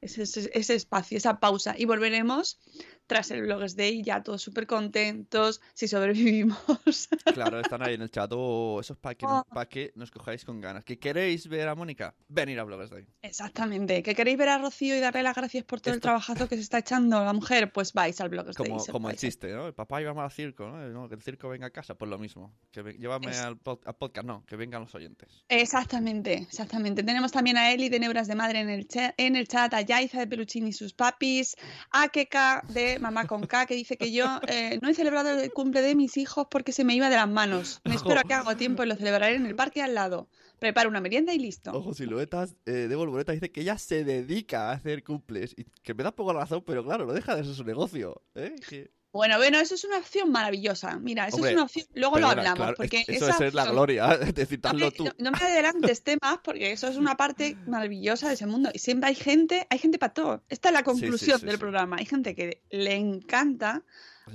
ese, 0.05 0.49
ese- 0.53 0.75
espacio, 0.75 1.17
esa 1.17 1.39
pausa. 1.39 1.75
Y 1.77 1.85
volveremos 1.85 2.59
tras 3.07 3.29
el 3.29 3.43
Bloggers 3.43 3.75
Day, 3.75 4.01
ya 4.01 4.23
todos 4.23 4.41
súper 4.41 4.65
contentos, 4.65 5.61
si 5.75 5.87
sobrevivimos. 5.87 6.57
Claro, 7.35 7.59
están 7.59 7.83
ahí 7.83 7.95
en 7.95 8.01
el 8.01 8.09
chat. 8.09 8.31
Oh, 8.33 8.79
eso 8.79 8.93
es 8.93 8.99
para 8.99 9.13
que, 9.15 9.25
Oh. 9.27 9.43
pa' 9.53 9.65
que 9.67 9.91
nos 9.95 10.09
cojáis 10.09 10.45
con 10.45 10.61
ganas. 10.61 10.83
¿Que 10.85 10.97
queréis 10.97 11.47
ver 11.47 11.67
a 11.67 11.75
Mónica? 11.75 12.15
Venir 12.29 12.59
a 12.59 12.63
Bloggers 12.63 12.89
Day. 12.89 13.05
Exactamente. 13.21 14.01
¿Que 14.01 14.15
queréis 14.15 14.37
ver 14.37 14.49
a 14.49 14.57
Rocío 14.57 14.95
y 14.95 14.99
darle 14.99 15.21
las 15.21 15.35
gracias 15.35 15.63
por 15.65 15.81
todo 15.81 15.93
el 15.93 15.97
Esto- 15.97 16.07
trabajo 16.07 16.47
que 16.47 16.55
se 16.55 16.61
está 16.61 16.79
echando 16.79 17.23
la 17.23 17.33
mujer? 17.33 17.71
Pues 17.73 17.93
vais 17.93 18.19
al 18.21 18.29
Bloggers 18.29 18.55
Day. 18.57 18.71
Como, 18.91 19.09
el 19.09 19.17
chiste, 19.17 19.51
¿no? 19.53 19.67
El 19.67 19.73
papá 19.73 20.01
iba 20.01 20.11
al 20.23 20.31
circo, 20.31 20.67
¿no? 20.69 21.07
Que 21.09 21.15
el 21.15 21.21
circo 21.21 21.49
venga 21.49 21.67
a 21.67 21.71
casa, 21.71 21.95
pues 21.95 22.09
lo 22.09 22.17
mismo. 22.17 22.53
Que 22.71 22.81
llévame 22.97 23.31
Es- 23.31 23.39
al, 23.39 23.59
pod- 23.59 23.81
al 23.85 23.95
podcast, 23.95 24.25
no, 24.25 24.45
que 24.45 24.55
vengan 24.55 24.81
los 24.81 24.95
oyentes. 24.95 25.43
Exactamente, 25.49 26.33
exactamente. 26.35 27.03
Tenemos 27.03 27.31
también 27.31 27.57
a 27.57 27.71
Eli 27.71 27.89
de 27.89 27.99
Neuras 27.99 28.27
de 28.27 28.35
Madre 28.35 28.59
en 28.61 28.69
el, 28.69 28.87
cha- 28.87 29.13
en 29.17 29.35
el 29.35 29.47
chat, 29.47 29.73
a 29.73 29.81
Yaiza 29.99 30.19
de 30.19 30.27
Peluchín 30.27 30.67
y 30.67 30.73
sus 30.73 30.93
papis, 30.93 31.55
a 31.91 32.09
Keka 32.09 32.63
de 32.69 32.99
Mamá 32.99 33.27
con 33.27 33.45
K, 33.45 33.65
que 33.65 33.75
dice 33.75 33.97
que 33.97 34.11
yo 34.11 34.39
eh, 34.47 34.79
no 34.81 34.89
he 34.89 34.93
celebrado 34.93 35.29
el 35.29 35.51
cumple 35.51 35.81
de 35.81 35.95
mis 35.95 36.17
hijos 36.17 36.47
porque 36.49 36.71
se 36.71 36.83
me 36.83 36.95
iba 36.95 37.09
de 37.09 37.15
las 37.15 37.29
manos. 37.29 37.81
Me 37.85 37.95
espero 37.95 38.19
a 38.19 38.23
que 38.23 38.33
haga 38.33 38.55
tiempo 38.57 38.83
y 38.83 38.87
lo 38.87 38.95
celebraré 38.95 39.35
en 39.35 39.45
el 39.45 39.55
parque 39.55 39.81
al 39.81 39.95
lado. 39.95 40.27
Preparo 40.59 40.89
una 40.89 41.01
merienda 41.01 41.33
y 41.33 41.39
listo. 41.39 41.71
Ojo, 41.73 41.93
siluetas. 41.93 42.55
Eh, 42.65 42.71
de 42.71 42.95
Volvoreta 42.95 43.33
dice 43.33 43.51
que 43.51 43.61
ella 43.61 43.77
se 43.77 44.03
dedica 44.05 44.69
a 44.69 44.73
hacer 44.73 45.03
cumples. 45.03 45.53
Y 45.57 45.65
que 45.83 45.93
me 45.93 46.03
da 46.03 46.15
poco 46.15 46.31
la 46.33 46.39
razón, 46.41 46.63
pero 46.65 46.83
claro, 46.83 47.05
no 47.05 47.13
deja 47.13 47.35
de 47.35 47.43
ser 47.43 47.53
su 47.53 47.63
negocio. 47.65 48.21
¿eh? 48.35 48.55
Que- 48.69 48.89
Bueno, 49.15 49.37
bueno, 49.37 49.59
eso 49.59 49.75
es 49.75 49.83
una 49.85 49.97
opción 49.97 50.29
maravillosa. 50.31 50.99
Mira, 50.99 51.27
eso 51.27 51.37
Hombre, 51.37 51.51
es 51.51 51.55
una 51.55 51.63
opción. 51.63 51.85
Luego 51.93 52.19
lo 52.19 52.27
hablamos, 52.27 52.55
claro, 52.57 52.73
porque 52.75 52.99
es- 53.07 53.09
eso 53.09 53.29
esa 53.29 53.45
es 53.47 53.53
la 53.53 53.61
opción- 53.63 53.75
gloria 53.75 54.07
de 54.17 54.41
No 54.43 54.45
citarlo 54.45 54.85
me, 54.87 54.91
tú. 54.91 55.05
no- 55.05 55.11
no 55.17 55.31
me 55.31 55.37
adelantes 55.37 56.03
temas 56.03 56.39
porque 56.43 56.71
eso 56.73 56.87
es 56.89 56.97
una 56.97 57.15
parte 57.15 57.55
maravillosa 57.65 58.27
de 58.27 58.33
ese 58.33 58.45
mundo. 58.45 58.69
Y 58.73 58.79
siempre 58.79 59.07
hay 59.09 59.15
gente, 59.15 59.65
hay 59.69 59.79
gente 59.79 59.97
para 59.97 60.13
todo. 60.13 60.43
Esta 60.49 60.67
es 60.69 60.73
la 60.73 60.79
sí, 60.79 60.85
conclusión 60.85 61.39
sí, 61.39 61.45
del 61.45 61.57
programa. 61.57 61.95
Hay 61.97 62.05
gente 62.05 62.35
que 62.35 62.61
le 62.69 62.93
encanta 62.95 63.83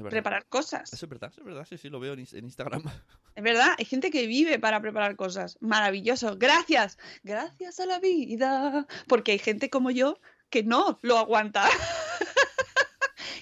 preparar 0.09 0.47
cosas. 0.47 0.93
Eso 0.93 1.05
es 1.07 1.11
verdad, 1.11 1.31
eso 1.31 1.41
es 1.43 1.47
verdad, 1.47 1.67
sí, 1.69 1.77
sí, 1.77 1.89
lo 1.91 2.01
veo 2.01 2.15
en 2.15 2.21
Instagram. 2.21 2.83
Es 3.37 3.45
verdad, 3.45 3.75
hay 3.79 3.85
gente 3.85 4.11
que 4.11 4.27
vive 4.27 4.59
para 4.59 4.81
preparar 4.81 5.15
cosas. 5.15 5.57
Maravilloso. 5.61 6.37
Gracias. 6.37 6.99
Gracias 7.23 7.79
a 7.79 7.87
la 7.87 8.01
vida. 8.01 8.87
Porque 9.07 9.33
hay 9.33 9.39
gente 9.39 9.71
como 9.71 9.91
yo 9.93 10.19
que 10.51 10.65
no 10.65 10.99
lo 11.03 11.17
aguanta. 11.17 11.65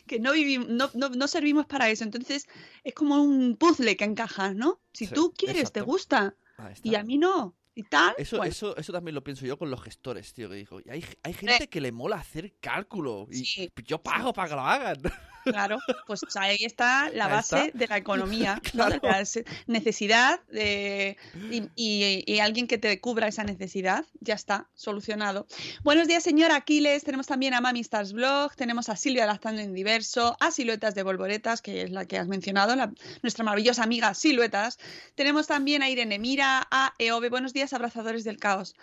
que 0.08 0.18
no 0.18 0.32
vivimos, 0.32 0.68
no, 0.68 0.90
no, 0.94 1.08
no 1.10 1.28
servimos 1.28 1.66
para 1.66 1.88
eso. 1.88 2.02
Entonces, 2.02 2.46
es 2.82 2.94
como 2.94 3.22
un 3.22 3.56
puzzle 3.56 3.96
que 3.96 4.04
encajas, 4.04 4.56
¿no? 4.56 4.80
Si 4.92 5.06
Sí, 5.06 5.14
tú 5.14 5.32
quieres, 5.36 5.70
te 5.72 5.80
gusta. 5.82 6.34
Y 6.82 6.96
a 6.96 7.04
mí 7.04 7.18
no. 7.18 7.54
Y 7.76 7.84
tal. 7.84 8.12
Eso, 8.18 8.38
bueno, 8.38 8.50
eso, 8.50 8.76
eso 8.76 8.92
también 8.92 9.14
lo 9.14 9.22
pienso 9.22 9.46
yo 9.46 9.56
con 9.56 9.70
los 9.70 9.80
gestores, 9.80 10.34
tío, 10.34 10.48
que 10.48 10.56
digo, 10.56 10.80
y 10.84 10.90
hay, 10.90 11.04
hay 11.22 11.32
gente 11.32 11.68
que 11.68 11.80
le 11.80 11.92
mola 11.92 12.16
hacer 12.16 12.54
cálculo 12.60 13.28
y 13.30 13.44
Sí. 13.44 13.70
yo 13.84 14.02
pago 14.02 14.32
para 14.32 14.48
que 14.48 14.54
lo 14.56 14.62
hagan. 14.62 14.98
Claro, 15.50 15.78
pues 16.06 16.20
ahí 16.36 16.58
está 16.60 17.10
la 17.10 17.28
base 17.28 17.66
está. 17.66 17.78
de 17.78 17.86
la 17.88 17.96
economía, 17.96 18.60
¿no? 18.74 18.88
la 18.88 19.24
necesidad 19.66 20.40
de, 20.50 21.16
y, 21.50 21.62
y- 21.76 22.24
y 22.26 22.38
alguien 22.40 22.66
que 22.66 22.78
te 22.78 23.00
cubra 23.00 23.28
esa 23.28 23.44
necesidad, 23.44 24.04
ya 24.20 24.34
está, 24.34 24.68
solucionado. 24.74 25.46
Buenos 25.82 26.08
días, 26.08 26.22
señor 26.22 26.52
Aquiles, 26.52 27.04
tenemos 27.04 27.26
también 27.26 27.54
a 27.54 27.60
Mami 27.60 27.80
Stars 27.80 28.12
Blog, 28.12 28.54
tenemos 28.56 28.88
a 28.88 28.96
Silvia 28.96 29.26
Lactando 29.26 29.60
en 29.60 29.74
Diverso, 29.74 30.36
a 30.40 30.50
Siluetas 30.50 30.94
de 30.94 31.02
Volvoretas, 31.02 31.62
que 31.62 31.82
es 31.82 31.90
la 31.90 32.04
que 32.06 32.18
has 32.18 32.28
mencionado, 32.28 32.74
la- 32.76 32.92
nuestra 33.22 33.44
maravillosa 33.44 33.82
amiga 33.82 34.14
Siluetas, 34.14 34.78
tenemos 35.14 35.46
también 35.46 35.82
a 35.82 35.88
Irene 35.90 36.18
Mira, 36.18 36.66
a 36.70 36.94
Eove, 36.98 37.28
buenos 37.30 37.52
días, 37.52 37.72
abrazadores 37.72 38.24
del 38.24 38.38
caos. 38.38 38.74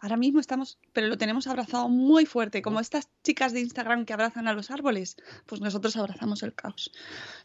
Ahora 0.00 0.16
mismo 0.16 0.40
estamos, 0.40 0.78
pero 0.94 1.08
lo 1.08 1.18
tenemos 1.18 1.46
abrazado 1.46 1.90
muy 1.90 2.24
fuerte, 2.24 2.62
como 2.62 2.80
estas 2.80 3.10
chicas 3.22 3.52
de 3.52 3.60
Instagram 3.60 4.06
que 4.06 4.14
abrazan 4.14 4.48
a 4.48 4.54
los 4.54 4.70
árboles, 4.70 5.16
pues 5.44 5.60
nosotros 5.60 5.94
abrazamos 5.96 6.42
el 6.42 6.54
caos. 6.54 6.90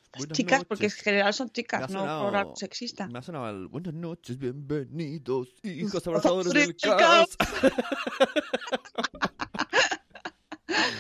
Estas 0.06 0.20
Buenas 0.20 0.38
chicas, 0.38 0.64
porque 0.64 0.86
en 0.86 0.92
general 0.92 1.34
son 1.34 1.50
chicas, 1.50 1.90
no 1.90 2.32
por 2.32 2.58
sexista. 2.58 3.08
Me 3.08 3.20
ha 3.20 3.22
sonado 3.22 3.50
el 3.50 3.68
buenas 3.68 3.94
noches, 3.94 4.38
bienvenidos, 4.38 5.50
hijos 5.64 6.08
Abrazadores 6.08 6.54
del 6.54 6.68
del 6.68 6.78
caos. 6.78 7.36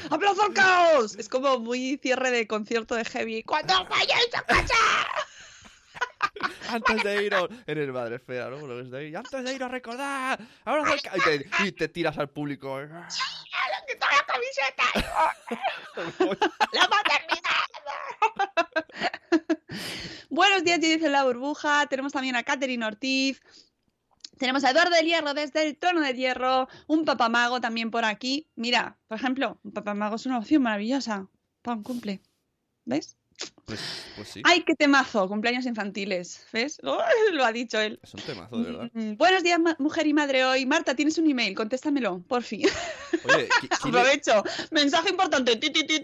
¡Abrazo 0.09 0.43
al 0.43 0.53
caos! 0.53 1.15
Es 1.15 1.29
como 1.29 1.59
muy 1.59 1.97
cierre 1.97 2.31
de 2.31 2.47
concierto 2.47 2.95
de 2.95 3.05
heavy. 3.05 3.43
¡Cuando 3.43 3.74
vayáis 3.85 4.35
a 4.35 4.41
casa! 4.43 4.75
Antes 6.69 7.03
de 7.03 7.23
ir 7.25 7.33
a- 7.33 7.47
en 7.67 7.77
el 7.77 7.91
madre 7.93 8.15
esfera, 8.17 8.49
¿no? 8.49 8.65
Ves 8.67 8.89
de 8.91 8.97
ahí, 8.97 9.15
Antes 9.15 9.43
de 9.43 9.53
ir 9.53 9.63
a 9.63 9.67
recordar, 9.67 10.39
caos. 10.63 10.89
Y 11.15 11.19
te, 11.21 11.49
y 11.65 11.71
te 11.71 11.87
tiras 11.89 12.17
al 12.17 12.29
público. 12.29 12.77
¡Quita 13.87 14.07
la 14.11 14.25
camiseta! 14.25 14.83
¡La 16.73 16.87
maternidad! 16.87 17.51
Buenos 20.29 20.63
días, 20.63 20.79
dice 20.81 21.09
la 21.09 21.23
burbuja. 21.23 21.85
Tenemos 21.87 22.11
también 22.11 22.35
a 22.35 22.43
Catherine 22.43 22.85
Ortiz. 22.85 23.41
Tenemos 24.37 24.63
a 24.65 24.71
Eduardo 24.71 24.95
del 24.95 25.05
Hierro 25.05 25.33
desde 25.33 25.65
el 25.65 25.77
trono 25.77 26.01
de 26.01 26.13
hierro. 26.13 26.67
Un 26.87 27.05
papamago 27.05 27.61
también 27.61 27.89
por 27.91 28.03
aquí. 28.03 28.49
Mira, 28.55 28.97
por 29.07 29.17
ejemplo, 29.17 29.59
un 29.63 29.71
papamago 29.71 30.15
es 30.17 30.25
una 30.25 30.39
opción 30.39 30.61
maravillosa. 30.63 31.27
Para 31.61 31.77
un 31.77 31.83
cumple. 31.83 32.21
¿Ves? 32.83 33.15
Pues, 33.65 33.79
pues 34.15 34.27
sí, 34.29 34.41
¡Ay, 34.45 34.61
qué 34.61 34.75
temazo! 34.75 35.27
Cumpleaños 35.27 35.65
infantiles. 35.65 36.45
¿Ves? 36.53 36.77
Lo 36.83 37.43
ha 37.43 37.51
dicho 37.51 37.79
él. 37.79 37.99
es 38.03 38.13
un 38.13 38.21
temazo, 38.21 38.57
de 38.59 38.63
verdad. 38.71 38.91
Mm, 38.93 39.15
Buenos 39.17 39.41
días, 39.43 39.59
mujer 39.79 40.05
y 40.05 40.13
madre 40.13 40.45
hoy. 40.45 40.65
Marta, 40.67 40.95
tienes 40.95 41.17
un 41.17 41.27
email. 41.29 41.55
Contéstamelo, 41.55 42.19
por 42.27 42.43
fin. 42.43 42.67
Oye, 43.25 43.47
le- 43.61 43.69
Aprovecho. 43.81 44.43
Mensaje 44.71 45.09
importante. 45.09 45.55
Ti, 45.55 45.71
ti, 45.71 45.83
ti. 45.83 45.95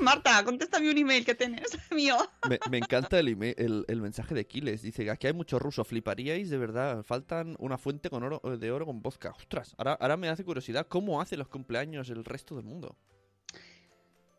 Marta, 0.00 0.42
contéstame 0.44 0.90
un 0.90 0.98
email 0.98 1.24
que 1.24 1.36
tienes 1.36 1.62
mío. 1.92 2.16
me, 2.48 2.58
me 2.68 2.78
encanta 2.78 3.20
el, 3.20 3.28
email- 3.28 3.54
el, 3.56 3.84
el 3.86 4.00
mensaje 4.02 4.34
de 4.34 4.44
Kiles. 4.46 4.82
Dice 4.82 5.04
que 5.04 5.10
aquí 5.12 5.28
hay 5.28 5.32
mucho 5.32 5.60
ruso. 5.60 5.84
Fliparíais, 5.84 6.50
de 6.50 6.58
verdad. 6.58 7.04
Faltan 7.04 7.54
una 7.60 7.78
fuente 7.78 8.10
con 8.10 8.24
oro, 8.24 8.40
de 8.58 8.70
oro 8.72 8.84
con 8.84 9.00
vodka. 9.00 9.30
Ostras, 9.30 9.74
ahora, 9.78 9.92
ahora 9.92 10.16
me 10.16 10.28
hace 10.28 10.44
curiosidad 10.44 10.88
cómo 10.88 11.20
hace 11.20 11.36
los 11.36 11.46
cumpleaños 11.48 12.10
el 12.10 12.24
resto 12.24 12.56
del 12.56 12.64
mundo. 12.64 12.96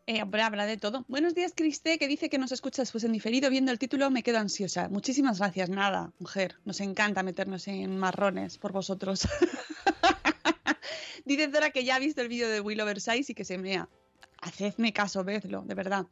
Eh, 0.08 0.20
habla 0.20 0.66
de 0.66 0.76
todo. 0.76 1.04
Buenos 1.08 1.34
días, 1.34 1.52
Criste, 1.52 1.98
que 1.98 2.06
dice 2.06 2.30
que 2.30 2.38
nos 2.38 2.52
escucha 2.52 2.82
después 2.82 3.02
en 3.02 3.10
diferido. 3.10 3.50
Viendo 3.50 3.72
el 3.72 3.78
título 3.80 4.08
me 4.08 4.22
quedo 4.22 4.38
ansiosa. 4.38 4.88
Muchísimas 4.88 5.40
gracias. 5.40 5.68
Nada, 5.68 6.12
mujer. 6.20 6.54
Nos 6.64 6.80
encanta 6.80 7.24
meternos 7.24 7.66
en 7.66 7.98
marrones 7.98 8.56
por 8.56 8.70
vosotros. 8.70 9.26
dice 11.24 11.50
Zora 11.50 11.70
que 11.70 11.82
ya 11.82 11.96
ha 11.96 11.98
visto 11.98 12.20
el 12.22 12.28
vídeo 12.28 12.48
de 12.48 12.60
Will 12.60 12.80
Oversize 12.80 13.32
y 13.32 13.34
que 13.34 13.44
se 13.44 13.58
mea. 13.58 13.88
Hacedme 14.40 14.92
caso, 14.92 15.24
vedlo, 15.24 15.62
de 15.62 15.74
verdad. 15.74 16.06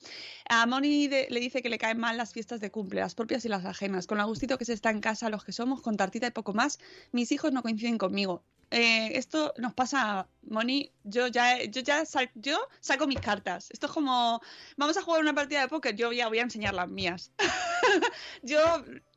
A 0.48 0.66
Moni 0.66 1.06
le 1.06 1.40
dice 1.40 1.62
que 1.62 1.68
le 1.68 1.78
caen 1.78 1.98
mal 1.98 2.16
las 2.16 2.32
fiestas 2.32 2.60
de 2.60 2.72
cumple, 2.72 3.00
las 3.00 3.14
propias 3.14 3.44
y 3.44 3.48
las 3.48 3.64
ajenas. 3.64 4.08
Con 4.08 4.18
lo 4.18 4.26
gustito 4.26 4.58
que 4.58 4.64
se 4.64 4.72
está 4.72 4.90
en 4.90 5.00
casa 5.00 5.30
los 5.30 5.44
que 5.44 5.52
somos, 5.52 5.82
con 5.82 5.96
tartita 5.96 6.26
y 6.26 6.32
poco 6.32 6.52
más, 6.52 6.80
mis 7.12 7.30
hijos 7.30 7.52
no 7.52 7.62
coinciden 7.62 7.98
conmigo. 7.98 8.42
Eh, 8.76 9.16
esto 9.16 9.54
nos 9.58 9.72
pasa, 9.72 10.26
Moni. 10.42 10.90
Yo 11.04 11.28
ya, 11.28 11.62
yo 11.62 11.80
ya 11.80 12.04
sal- 12.04 12.32
yo 12.34 12.58
saco 12.80 13.06
mis 13.06 13.20
cartas. 13.20 13.70
Esto 13.70 13.86
es 13.86 13.92
como, 13.92 14.40
vamos 14.76 14.96
a 14.96 15.02
jugar 15.02 15.20
una 15.20 15.32
partida 15.32 15.60
de 15.60 15.68
póker, 15.68 15.94
yo 15.94 16.10
ya 16.10 16.26
voy 16.26 16.40
a 16.40 16.42
enseñar 16.42 16.74
las 16.74 16.88
mías. 16.88 17.30
yo 18.42 18.58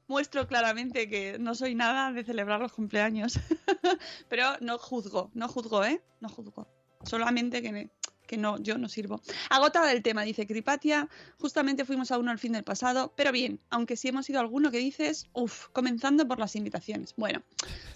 muestro 0.07 0.45
claramente 0.47 1.09
que 1.09 1.39
no 1.39 1.55
soy 1.55 1.73
nada 1.73 2.11
de 2.11 2.23
celebrar 2.23 2.59
los 2.61 2.71
cumpleaños. 2.71 3.39
Pero 4.29 4.45
no 4.61 4.77
juzgo, 4.77 5.31
no 5.33 5.47
juzgo, 5.47 5.83
¿eh? 5.83 6.03
No 6.19 6.29
juzgo. 6.29 6.67
Solamente 7.03 7.63
que, 7.63 7.89
que 8.27 8.37
no, 8.37 8.59
yo 8.61 8.77
no 8.77 8.89
sirvo. 8.89 9.21
Agotada 9.49 9.87
del 9.87 10.03
tema, 10.03 10.21
dice 10.23 10.45
Cripatia. 10.45 11.09
Justamente 11.39 11.85
fuimos 11.85 12.11
a 12.11 12.19
uno 12.19 12.31
el 12.31 12.37
fin 12.37 12.51
del 12.51 12.63
pasado, 12.63 13.13
pero 13.15 13.31
bien, 13.31 13.59
aunque 13.69 13.95
sí 13.95 14.09
hemos 14.09 14.29
ido 14.29 14.39
a 14.39 14.41
alguno 14.41 14.69
que 14.69 14.77
dices, 14.77 15.27
uff, 15.33 15.67
comenzando 15.69 16.27
por 16.27 16.37
las 16.39 16.55
invitaciones. 16.55 17.13
Bueno, 17.17 17.41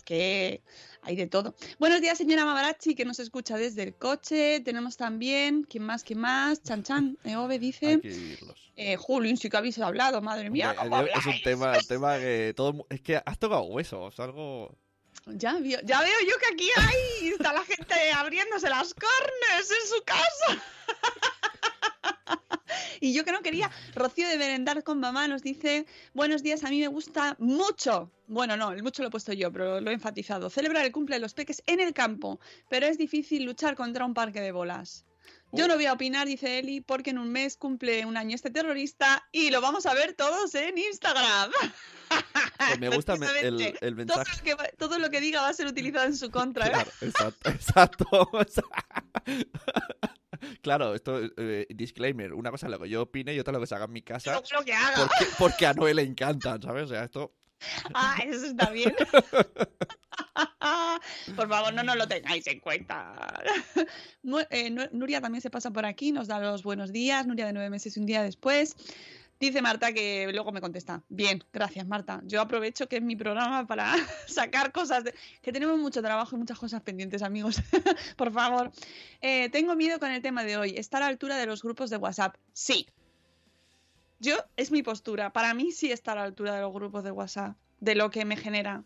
que 0.05 0.63
hay 1.03 1.15
de 1.15 1.27
todo. 1.27 1.55
Buenos 1.79 2.01
días, 2.01 2.17
señora 2.17 2.45
Mavarachi, 2.45 2.95
que 2.95 3.05
nos 3.05 3.19
escucha 3.19 3.57
desde 3.57 3.83
el 3.83 3.95
coche. 3.95 4.59
Tenemos 4.61 4.97
también, 4.97 5.63
¿quién 5.69 5.83
más? 5.83 6.03
¿Quién 6.03 6.19
más? 6.19 6.63
Chan 6.63 6.83
Chan, 6.83 7.17
Eove 7.23 7.53
Hay 7.53 7.59
dice. 7.59 7.99
que 8.01 8.07
vivirlos. 8.09 8.71
Eh, 8.75 8.95
Julio, 8.95 9.35
sí 9.37 9.49
que 9.49 9.57
habéis 9.57 9.77
hablado, 9.79 10.21
madre 10.21 10.49
mía. 10.49 10.75
Hombre, 10.79 11.11
¿cómo 11.13 11.19
es 11.19 11.25
un 11.25 11.41
tema, 11.43 11.73
tema 11.87 12.17
que 12.17 12.53
todo 12.55 12.87
es 12.89 13.01
que 13.01 13.21
has 13.23 13.37
tocado 13.37 13.63
huesos, 13.63 14.19
algo 14.19 14.75
Ya, 15.27 15.53
veo- 15.53 15.81
ya 15.83 15.99
veo 16.01 16.19
yo 16.27 16.37
que 16.39 16.53
aquí 16.53 16.69
hay, 16.75 17.29
está 17.29 17.53
la 17.53 17.63
gente 17.63 17.93
abriéndose 18.15 18.69
las 18.69 18.93
cornes 18.93 19.71
en 19.71 19.87
su 19.87 20.03
casa. 20.03 20.63
Y 22.99 23.13
yo 23.13 23.25
que 23.25 23.31
no 23.31 23.41
quería, 23.41 23.69
Rocío 23.95 24.27
de 24.27 24.37
Merendar 24.37 24.83
con 24.83 24.99
mamá 24.99 25.27
nos 25.27 25.41
dice, 25.41 25.85
buenos 26.13 26.43
días, 26.43 26.63
a 26.63 26.69
mí 26.69 26.79
me 26.79 26.87
gusta 26.87 27.35
mucho, 27.39 28.11
bueno, 28.27 28.55
no, 28.57 28.71
el 28.71 28.83
mucho 28.83 29.01
lo 29.01 29.07
he 29.07 29.11
puesto 29.11 29.33
yo, 29.33 29.51
pero 29.51 29.81
lo 29.81 29.89
he 29.89 29.93
enfatizado, 29.93 30.49
celebrar 30.51 30.85
el 30.85 30.91
cumple 30.91 31.15
de 31.15 31.19
los 31.21 31.33
peques 31.33 31.63
en 31.65 31.79
el 31.79 31.93
campo, 31.93 32.39
pero 32.69 32.85
es 32.85 32.97
difícil 32.99 33.43
luchar 33.43 33.75
contra 33.75 34.05
un 34.05 34.13
parque 34.13 34.39
de 34.39 34.51
bolas. 34.51 35.03
Yo 35.53 35.67
no 35.67 35.75
voy 35.75 35.85
a 35.85 35.93
opinar, 35.93 36.27
dice 36.27 36.59
Eli, 36.59 36.81
porque 36.81 37.09
en 37.11 37.17
un 37.17 37.31
mes 37.31 37.57
cumple 37.57 38.05
un 38.05 38.15
año 38.17 38.35
este 38.35 38.49
terrorista 38.49 39.27
y 39.31 39.49
lo 39.51 39.59
vamos 39.61 39.85
a 39.85 39.93
ver 39.93 40.13
todos 40.13 40.53
en 40.55 40.77
Instagram. 40.77 41.51
Pues 42.57 42.79
me 42.79 42.89
gusta 42.95 43.13
el, 43.15 43.61
el 43.61 43.75
Todo 43.79 43.95
mensaje. 43.95 44.37
lo, 44.37 44.43
que, 44.43 44.53
va- 44.55 44.69
todo 44.77 44.99
lo 44.99 45.09
que 45.09 45.19
diga 45.21 45.41
va 45.41 45.49
a 45.49 45.53
ser 45.53 45.67
utilizado 45.67 46.05
en 46.05 46.15
su 46.15 46.31
contra. 46.31 46.67
¿eh? 46.67 46.71
Claro, 46.71 46.91
exacto, 47.01 47.49
exacto. 47.49 48.29
claro, 50.61 50.95
esto 50.95 51.19
eh, 51.37 51.67
disclaimer, 51.69 52.33
una 52.33 52.51
cosa 52.51 52.67
es 52.67 52.71
lo 52.71 52.79
que 52.79 52.89
yo 52.89 53.01
opine 53.03 53.33
y 53.33 53.39
otra 53.39 53.53
lo 53.53 53.59
que 53.59 53.67
se 53.67 53.75
haga 53.75 53.85
en 53.85 53.91
mi 53.93 54.01
casa. 54.01 54.33
Lo, 54.33 54.43
lo 54.59 54.65
que 54.65 54.73
haga. 54.73 55.07
Porque, 55.07 55.31
porque 55.37 55.65
a 55.65 55.73
Noé 55.73 55.93
le 55.93 56.03
encantan, 56.03 56.61
¿sabes? 56.61 56.85
O 56.85 56.87
sea, 56.87 57.03
esto. 57.03 57.33
Ah, 57.93 58.17
eso 58.25 58.47
está 58.47 58.71
bien. 58.71 58.93
Por 61.35 61.49
favor, 61.49 61.73
no 61.73 61.83
nos 61.83 61.95
lo 61.97 62.07
tengáis 62.07 62.45
en 62.47 62.59
cuenta. 62.59 63.41
Eh, 64.49 64.69
Nu- 64.69 64.87
Nuria 64.91 65.21
también 65.21 65.41
se 65.41 65.49
pasa 65.49 65.71
por 65.71 65.85
aquí, 65.85 66.11
nos 66.11 66.27
da 66.27 66.39
los 66.39 66.63
buenos 66.63 66.91
días. 66.91 67.25
Nuria 67.27 67.45
de 67.45 67.53
nueve 67.53 67.69
meses 67.69 67.95
y 67.97 67.99
un 67.99 68.05
día 68.05 68.23
después. 68.23 68.75
Dice 69.39 69.61
Marta 69.63 69.91
que 69.91 70.29
luego 70.31 70.51
me 70.51 70.61
contesta. 70.61 71.01
Bien, 71.09 71.43
gracias 71.51 71.87
Marta. 71.87 72.21
Yo 72.25 72.41
aprovecho 72.41 72.87
que 72.87 72.97
es 72.97 73.01
mi 73.01 73.15
programa 73.15 73.65
para 73.65 73.95
sacar 74.27 74.71
cosas. 74.71 75.03
de- 75.03 75.15
Que 75.41 75.51
tenemos 75.51 75.79
mucho 75.79 76.01
trabajo 76.01 76.35
y 76.35 76.39
muchas 76.39 76.59
cosas 76.59 76.81
pendientes, 76.83 77.23
amigos. 77.23 77.61
Por 78.17 78.31
favor. 78.31 78.71
Eh, 79.21 79.49
tengo 79.49 79.75
miedo 79.75 79.99
con 79.99 80.11
el 80.11 80.21
tema 80.21 80.43
de 80.43 80.57
hoy. 80.57 80.75
¿Estar 80.77 81.01
a 81.01 81.05
la 81.05 81.09
altura 81.09 81.37
de 81.37 81.47
los 81.47 81.63
grupos 81.63 81.89
de 81.89 81.97
WhatsApp? 81.97 82.35
Sí. 82.53 82.87
Yo, 84.21 84.35
es 84.55 84.71
mi 84.71 84.83
postura. 84.83 85.33
Para 85.33 85.53
mí 85.53 85.71
sí 85.71 85.91
está 85.91 86.11
a 86.13 86.15
la 86.15 86.23
altura 86.23 86.55
de 86.55 86.61
los 86.61 86.71
grupos 86.71 87.03
de 87.03 87.11
WhatsApp. 87.11 87.55
De 87.79 87.95
lo 87.95 88.09
que 88.11 88.23
me 88.23 88.37
genera. 88.37 88.83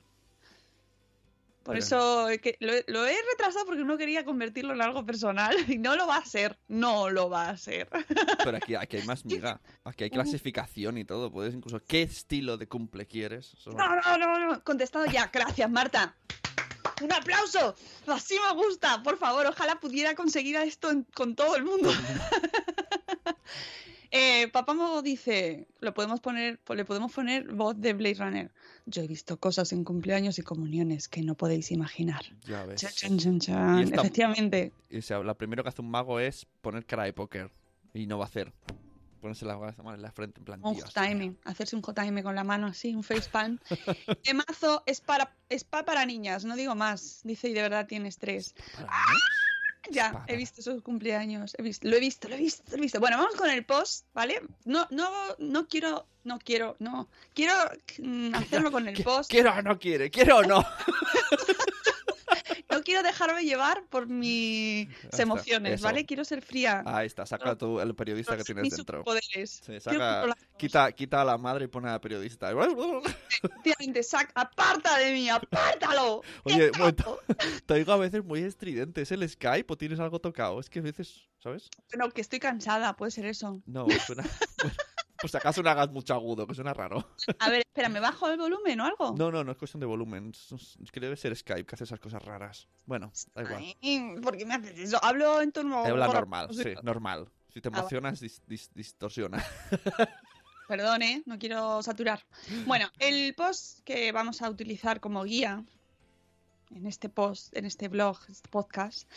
Por 1.64 1.74
Pero- 1.74 1.84
eso 1.86 2.28
que 2.42 2.56
lo, 2.62 2.72
he- 2.74 2.86
lo 2.88 3.06
he 3.06 3.16
retrasado 3.32 3.66
porque 3.66 3.84
no 3.84 3.98
quería 3.98 4.24
convertirlo 4.24 4.74
en 4.74 4.82
algo 4.82 5.06
personal 5.06 5.54
y 5.68 5.78
no 5.78 5.96
lo 5.98 6.08
va 6.08 6.18
a 6.18 6.26
ser. 6.26 6.58
No 6.70 7.10
lo 7.10 7.30
va 7.30 7.50
a 7.50 7.58
ser. 7.58 7.90
Pero 8.46 8.58
aquí, 8.58 8.76
aquí 8.76 8.98
hay 8.98 9.04
más 9.04 9.26
miga. 9.26 9.60
Aquí 9.84 10.06
hay 10.06 10.10
clasificación 10.10 10.98
y 10.98 11.04
todo. 11.06 11.32
Puedes 11.32 11.54
incluso. 11.54 11.82
¿Qué 11.86 12.04
estilo 12.04 12.58
de 12.58 12.68
cumple 12.68 13.06
quieres? 13.06 13.56
Eso- 13.56 13.72
No, 13.72 13.96
no, 13.96 14.18
no, 14.18 14.40
no. 14.54 14.64
Contestado 14.64 15.06
ya. 15.08 15.30
Gracias, 15.34 15.70
Marta. 15.70 16.16
Un 17.02 17.12
aplauso. 17.12 17.76
Así 18.08 18.38
me 18.48 18.54
gusta. 18.54 19.04
Por 19.04 19.18
favor, 19.18 19.46
ojalá 19.48 19.76
pudiera 19.82 20.16
conseguir 20.16 20.56
esto 20.56 20.92
en- 20.92 21.04
con 21.16 21.36
todo 21.36 21.56
el 21.58 21.64
mundo. 21.66 21.92
Eh, 24.18 24.48
Papá 24.48 24.74
Mogo 24.74 25.02
dice, 25.02 25.68
lo 25.82 25.94
podemos 25.94 26.22
poner, 26.22 26.58
le 26.74 26.86
podemos 26.86 27.12
poner 27.12 27.52
voz 27.52 27.76
de 27.82 27.92
Blade 27.92 28.16
Runner. 28.16 28.52
Yo 28.86 29.02
he 29.02 29.08
visto 29.08 29.38
cosas 29.38 29.74
en 29.74 29.84
cumpleaños 29.84 30.40
y 30.40 30.42
comuniones 30.42 31.10
que 31.10 31.22
no 31.22 31.36
podéis 31.36 31.70
imaginar. 31.72 32.22
Ya 32.46 32.64
ves. 32.66 32.80
Chan, 32.96 33.18
chan, 33.18 33.40
chan. 33.42 33.80
Y 33.80 33.84
esta- 33.84 33.96
Efectivamente. 34.02 34.72
Y, 34.90 35.00
o 35.00 35.02
sea, 35.02 35.20
lo 35.20 35.36
primero 35.38 35.64
que 35.64 35.70
hace 35.70 35.82
un 35.82 35.90
mago 35.92 36.22
es 36.22 36.46
poner 36.62 36.86
cara 36.86 37.04
de 37.04 37.12
póker. 37.12 37.52
Y 37.94 38.08
no 38.08 38.18
va 38.18 38.24
a 38.24 38.28
hacer. 38.28 38.54
Ponerse 39.20 39.44
la 39.46 39.58
mano 39.58 39.96
en 39.96 40.02
la 40.02 40.12
frente 40.14 40.40
en 40.40 40.46
plan. 40.46 40.60
Un 40.64 40.76
"Dios 40.76 40.94
JM, 40.94 41.18
mío". 41.18 41.36
hacerse 41.44 41.76
un 41.76 41.82
JM 41.82 42.22
con 42.24 42.36
la 42.36 42.44
mano 42.46 42.68
así, 42.68 42.96
un 42.96 43.04
facepalm. 43.04 43.60
Mazo 44.48 44.84
es 44.86 45.02
para, 45.02 45.36
es 45.50 45.66
pa 45.66 45.84
para 45.84 46.06
niñas, 46.06 46.46
no 46.46 46.56
digo 46.56 46.74
más. 46.76 47.20
Dice, 47.26 47.50
y 47.50 47.54
de 47.54 47.62
verdad 47.64 47.86
tienes 47.88 48.18
tres. 48.18 48.54
Para 48.76 48.88
¡Ah! 48.92 49.04
Ya, 49.92 50.24
he 50.28 50.36
visto 50.36 50.62
esos 50.62 50.82
cumpleaños. 50.82 51.56
He 51.58 51.62
visto, 51.64 51.88
lo 51.88 51.96
he 51.96 52.00
visto, 52.00 52.28
lo 52.28 52.36
he 52.36 52.40
visto, 52.40 52.64
lo 52.72 52.78
he 52.78 52.82
visto. 52.82 53.00
Bueno, 53.00 53.18
vamos 53.18 53.36
con 53.36 53.50
el 53.50 53.64
post, 53.66 54.06
¿vale? 54.14 54.42
No, 54.66 54.88
no, 54.90 55.10
no 55.40 55.68
quiero, 55.68 56.06
no 56.24 56.40
quiero, 56.40 56.76
no. 56.80 57.08
Quiero 57.34 57.54
mm, 58.00 58.34
hacerlo 58.36 58.72
con 58.72 58.88
el 58.88 58.96
¿Qui- 58.96 59.04
post. 59.04 59.30
Quiero 59.30 59.52
o 59.54 59.62
no 59.62 59.78
quiere, 59.80 60.10
quiero 60.10 60.38
o 60.38 60.44
no. 60.44 60.66
Quiero 62.86 63.04
dejarme 63.04 63.44
llevar 63.44 63.84
por 63.90 64.08
mis 64.08 64.88
emociones, 65.18 65.74
eso. 65.74 65.84
¿vale? 65.84 66.06
Quiero 66.06 66.24
ser 66.24 66.42
fría. 66.42 66.84
Ahí 66.86 67.08
está, 67.08 67.26
saca 67.26 67.58
tú 67.58 67.82
el 67.82 67.94
periodista 67.96 68.38
que 68.38 68.44
tienes 68.44 68.62
mis 68.62 68.76
dentro. 68.76 69.04
Sí, 69.46 69.80
saca, 69.82 70.26
quita, 70.58 70.92
quita 70.92 71.22
a 71.22 71.26
la 71.26 71.38
madre 71.38 71.66
y 71.66 71.68
pone 71.68 71.90
a 71.90 71.94
la 71.94 72.02
periodista. 72.02 72.52
Efectivamente, 72.52 74.02
sac- 74.02 74.32
aparta 74.36 74.98
de 75.00 75.12
mí, 75.12 75.30
apártalo. 75.30 76.22
Oye, 76.44 76.58
¡Qué 76.58 76.72
un 76.72 76.80
momento. 76.80 77.20
capo! 77.28 77.44
Te 77.66 77.74
oigo 77.74 77.92
a 77.92 77.98
veces 77.98 78.24
muy 78.24 78.42
estridente. 78.42 79.02
¿Es 79.02 79.12
el 79.12 79.28
Skype 79.28 79.74
o 79.74 79.78
tienes 79.78 80.00
algo 80.00 80.20
tocado? 80.20 80.60
Es 80.60 80.70
que 80.70 80.80
a 80.80 80.84
veces, 80.84 81.28
¿sabes? 81.40 81.70
No, 81.98 82.10
que 82.12 82.22
estoy 82.22 82.40
cansada, 82.40 82.96
puede 82.96 83.12
ser 83.12 83.26
eso. 83.26 83.62
No, 83.66 83.88
suena. 84.06 84.24
pues 85.20 85.34
acaso 85.36 85.62
no 85.64 85.70
hagas 85.70 85.90
mucho 85.92 86.14
agudo, 86.14 86.46
que 86.48 86.54
suena 86.56 86.74
raro. 86.74 87.08
A 87.40 87.50
ver, 87.50 87.60
espera, 87.66 87.90
¿me 87.90 88.00
bajo 88.00 88.28
el 88.30 88.38
volumen 88.38 88.80
o 88.82 88.86
algo? 88.86 89.16
No, 89.18 89.32
no, 89.32 89.44
no 89.44 89.52
es 89.52 89.58
cuestión 89.58 89.80
de 89.80 89.86
volumen. 89.86 90.32
Es, 90.32 90.76
que 90.92 91.00
debe 91.00 91.16
ser 91.16 91.36
Skype 91.36 91.66
que 91.66 91.76
hace 91.76 91.84
esas 91.86 92.00
cosas 92.00 92.24
raras. 92.24 92.68
Bueno, 92.86 93.12
da 93.34 93.44
igual. 93.44 93.64
Ay, 93.82 94.16
¿Por 94.22 94.38
qué 94.38 94.46
me 94.46 94.56
haces 94.56 94.78
eso? 94.78 95.00
Hablo 95.04 95.42
en 95.42 95.52
tono... 95.52 95.86
Habla 95.86 96.08
normal, 96.08 96.50
sí, 96.54 96.74
normal. 96.84 97.30
Si 97.54 97.62
te 97.62 97.70
Ah, 97.70 97.78
emocionas, 97.80 98.22
dis- 98.22 98.42
dis- 98.48 98.70
distorsiona. 98.74 99.44
Perdón, 100.68 101.02
¿eh? 101.04 101.22
No 101.26 101.38
quiero 101.38 101.82
saturar. 101.84 102.26
Bueno, 102.66 102.90
el 103.00 103.34
post 103.36 103.80
que 103.84 104.12
vamos 104.12 104.42
a 104.42 104.50
utilizar 104.50 105.00
como 105.00 105.24
guía 105.24 105.64
en 106.72 106.88
este 106.88 107.08
post, 107.08 107.56
en 107.56 107.66
este 107.66 107.88
blog, 107.88 108.18
este 108.30 108.50
podcast, 108.50 109.10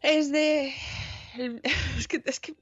es 0.00 0.30
de... 0.32 0.74
Es 1.98 2.08
que, 2.08 2.20
es 2.24 2.40
que 2.40 2.54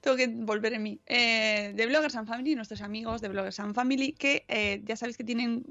tengo 0.00 0.16
que- 0.16 0.28
volver 0.28 0.72
en 0.74 0.82
mí. 0.82 1.00
Eh, 1.06 1.72
de 1.74 1.86
Bloggers 1.86 2.16
and 2.16 2.26
Family, 2.28 2.54
nuestros 2.54 2.80
amigos 2.82 3.20
de 3.20 3.28
Bloggers 3.28 3.60
and 3.60 3.74
Family, 3.74 4.12
que 4.12 4.44
eh, 4.48 4.82
ya 4.84 4.96
sabéis 4.96 5.16
que 5.16 5.24
tienen 5.24 5.64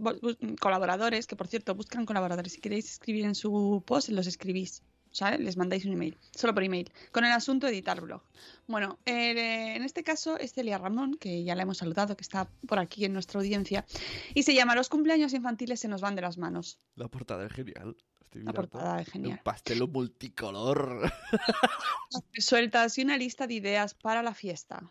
colaboradores, 0.59 1.27
que 1.27 1.35
por 1.35 1.47
cierto 1.47 1.75
buscan 1.75 2.05
colaboradores. 2.05 2.53
Si 2.53 2.61
queréis 2.61 2.89
escribir 2.91 3.25
en 3.25 3.35
su 3.35 3.83
post, 3.85 4.09
los 4.09 4.27
escribís. 4.27 4.83
¿Sabes? 5.11 5.39
Les 5.39 5.57
mandáis 5.57 5.85
un 5.85 5.93
email, 5.93 6.17
solo 6.35 6.53
por 6.53 6.63
email, 6.63 6.91
con 7.11 7.25
el 7.25 7.31
asunto 7.31 7.67
editar 7.67 8.01
blog. 8.01 8.21
Bueno, 8.67 8.99
eh, 9.05 9.75
en 9.75 9.83
este 9.83 10.03
caso 10.03 10.37
es 10.37 10.53
Celia 10.53 10.77
Ramón, 10.77 11.15
que 11.15 11.43
ya 11.43 11.55
la 11.55 11.63
hemos 11.63 11.77
saludado, 11.77 12.15
que 12.15 12.21
está 12.23 12.47
por 12.67 12.79
aquí 12.79 13.05
en 13.05 13.13
nuestra 13.13 13.39
audiencia, 13.39 13.85
y 14.33 14.43
se 14.43 14.53
llama 14.53 14.75
Los 14.75 14.89
cumpleaños 14.89 15.33
infantiles 15.33 15.79
se 15.79 15.87
nos 15.87 16.01
van 16.01 16.15
de 16.15 16.21
las 16.21 16.37
manos. 16.37 16.77
La 16.95 17.07
portada 17.07 17.45
es 17.45 17.51
genial. 17.53 17.95
Estoy 18.21 18.43
La 18.43 18.53
portada 18.53 19.01
es 19.01 19.07
Un 19.07 19.13
genial. 19.13 19.41
pastelo 19.43 19.87
multicolor. 19.87 21.11
Suelta 22.37 22.83
así 22.83 23.01
una 23.01 23.17
lista 23.17 23.47
de 23.47 23.55
ideas 23.55 23.95
para 23.95 24.21
la 24.21 24.33
fiesta. 24.33 24.83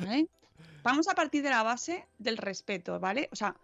¿vale? 0.00 0.28
Vamos 0.82 1.06
a 1.08 1.14
partir 1.14 1.42
de 1.44 1.50
la 1.50 1.62
base 1.62 2.06
del 2.18 2.36
respeto, 2.36 2.98
¿vale? 2.98 3.28
O 3.30 3.36
sea, 3.36 3.54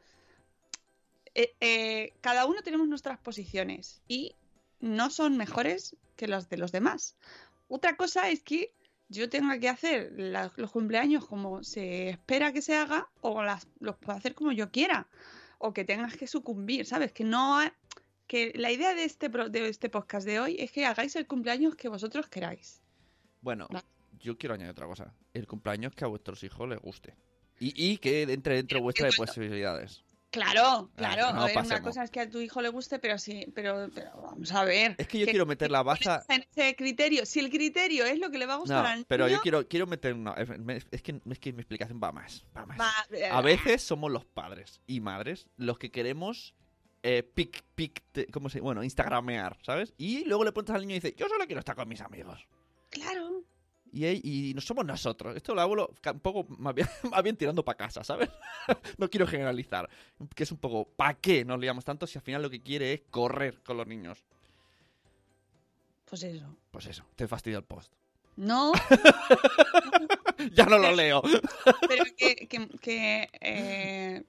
eh, 1.34 1.54
eh, 1.60 2.12
cada 2.20 2.46
uno 2.46 2.62
tenemos 2.62 2.86
nuestras 2.86 3.18
posiciones 3.18 4.00
y 4.06 4.36
no 4.80 5.10
son 5.10 5.36
mejores 5.36 5.96
que 6.16 6.28
las 6.28 6.48
de 6.48 6.56
los 6.58 6.72
demás. 6.72 7.16
Otra 7.68 7.96
cosa 7.96 8.28
es 8.30 8.42
que 8.42 8.72
yo 9.08 9.28
tenga 9.30 9.58
que 9.58 9.68
hacer 9.68 10.12
la- 10.16 10.52
los 10.56 10.70
cumpleaños 10.70 11.26
como 11.26 11.62
se 11.64 12.10
espera 12.10 12.52
que 12.52 12.62
se 12.62 12.74
haga 12.76 13.08
o 13.20 13.42
las, 13.42 13.66
los 13.80 13.96
puedo 13.96 14.16
hacer 14.18 14.34
como 14.34 14.52
yo 14.52 14.70
quiera 14.70 15.06
o 15.58 15.72
que 15.72 15.84
tengas 15.84 16.16
que 16.16 16.26
sucumbir, 16.26 16.86
¿sabes? 16.86 17.12
Que 17.12 17.24
no 17.24 17.58
que 18.26 18.52
la 18.56 18.70
idea 18.70 18.94
de 18.94 19.04
este 19.04 19.28
de 19.30 19.68
este 19.68 19.88
podcast 19.88 20.26
de 20.26 20.38
hoy 20.38 20.56
es 20.58 20.70
que 20.70 20.84
hagáis 20.84 21.16
el 21.16 21.26
cumpleaños 21.26 21.74
que 21.76 21.88
vosotros 21.88 22.28
queráis. 22.28 22.82
Bueno, 23.40 23.66
yo 24.20 24.36
quiero 24.36 24.54
añadir 24.54 24.72
otra 24.72 24.86
cosa. 24.86 25.14
El 25.32 25.46
cumpleaños 25.46 25.94
que 25.94 26.04
a 26.04 26.08
vuestros 26.08 26.42
hijos 26.44 26.68
les 26.68 26.78
guste. 26.78 27.14
Y, 27.58 27.72
y 27.92 27.96
que 27.98 28.22
entre 28.22 28.56
dentro 28.56 28.76
Pero 28.76 28.82
vuestra 28.84 29.06
de 29.06 29.12
qué 29.12 29.16
bueno. 29.16 29.32
posibilidades. 29.32 30.04
Claro, 30.30 30.90
claro. 30.94 31.26
Ah, 31.28 31.32
no 31.32 31.42
a 31.42 31.46
ver, 31.46 31.56
una 31.58 31.80
cosa 31.82 32.04
es 32.04 32.10
que 32.10 32.20
a 32.20 32.28
tu 32.28 32.38
hijo 32.40 32.60
le 32.60 32.68
guste, 32.68 32.98
pero 32.98 33.16
sí, 33.18 33.46
pero, 33.54 33.88
pero 33.94 34.10
vamos 34.20 34.52
a 34.52 34.62
ver. 34.64 34.94
Es 34.98 35.08
que 35.08 35.18
yo 35.20 35.26
quiero 35.26 35.46
meter 35.46 35.70
la 35.70 35.82
baza. 35.82 36.22
En 36.28 36.44
ese 36.50 36.76
criterio, 36.76 37.24
si 37.24 37.40
el 37.40 37.48
criterio 37.48 38.04
es 38.04 38.18
lo 38.18 38.30
que 38.30 38.36
le 38.38 38.44
va 38.44 38.54
a 38.54 38.58
gustar 38.58 38.82
No, 38.82 38.88
al 38.90 39.04
pero 39.06 39.24
yo 39.24 39.28
niño, 39.30 39.40
quiero, 39.42 39.66
quiero 39.66 39.86
meter 39.86 40.12
una. 40.12 40.32
Es 40.34 40.50
es 40.90 41.02
que, 41.02 41.20
es 41.30 41.38
que 41.38 41.52
mi 41.54 41.60
explicación 41.60 41.98
va 42.02 42.12
más. 42.12 42.44
Va 42.56 42.66
más. 42.66 42.78
va- 42.78 42.92
eh, 43.16 43.26
A 43.30 43.40
veces 43.40 43.82
somos 43.82 44.10
los 44.12 44.26
padres 44.26 44.80
y 44.86 45.00
madres 45.00 45.46
los 45.56 45.78
que 45.78 45.90
queremos 45.90 46.54
eh, 47.02 47.22
pic, 47.22 47.62
pic, 47.74 48.02
te- 48.12 48.26
¿cómo 48.26 48.50
se 48.50 48.60
Bueno, 48.60 48.84
instagramear, 48.84 49.56
¿sabes? 49.62 49.94
Y 49.96 50.24
luego 50.26 50.44
le 50.44 50.52
preguntas 50.52 50.76
al 50.76 50.82
niño 50.82 50.92
y 50.96 51.00
dice, 51.00 51.14
yo 51.16 51.26
solo 51.28 51.46
quiero 51.46 51.60
estar 51.60 51.74
con 51.76 51.88
mis 51.88 52.02
amigos. 52.02 52.46
Claro. 52.90 53.37
Y, 53.92 54.52
no 54.54 54.60
somos 54.60 54.84
nosotros. 54.84 55.36
Esto 55.36 55.54
lo 55.54 55.60
hago 55.60 55.74
lo- 55.76 55.94
ca- 56.00 56.12
un 56.12 56.20
poco 56.20 56.44
más 56.58 56.74
bien, 56.74 56.88
más 57.10 57.22
bien 57.22 57.36
tirando 57.36 57.64
para 57.64 57.76
casa, 57.78 58.04
¿sabes? 58.04 58.28
no 58.98 59.08
quiero 59.10 59.26
generalizar. 59.26 59.88
Que 60.34 60.42
es 60.44 60.52
un 60.52 60.58
poco, 60.58 60.86
¿para 60.96 61.14
qué 61.14 61.44
nos 61.44 61.58
liamos 61.60 61.84
tanto 61.84 62.06
si 62.06 62.18
al 62.18 62.22
final 62.24 62.42
lo 62.42 62.50
que 62.50 62.60
quiere 62.60 62.92
es 62.92 63.02
correr 63.10 63.62
con 63.62 63.76
los 63.76 63.86
niños? 63.86 64.24
Pues 66.04 66.22
eso. 66.22 66.56
Pues 66.70 66.86
eso, 66.86 67.04
te 67.16 67.28
fastidia 67.28 67.58
el 67.58 67.64
post. 67.64 67.92
No, 68.36 68.72
ya 70.52 70.64
no 70.66 70.78
lo 70.78 70.92
leo. 70.94 71.22
pero 71.88 72.04
que, 72.16 72.36
que, 72.48 72.68
que, 72.80 73.28
eh, 73.40 74.22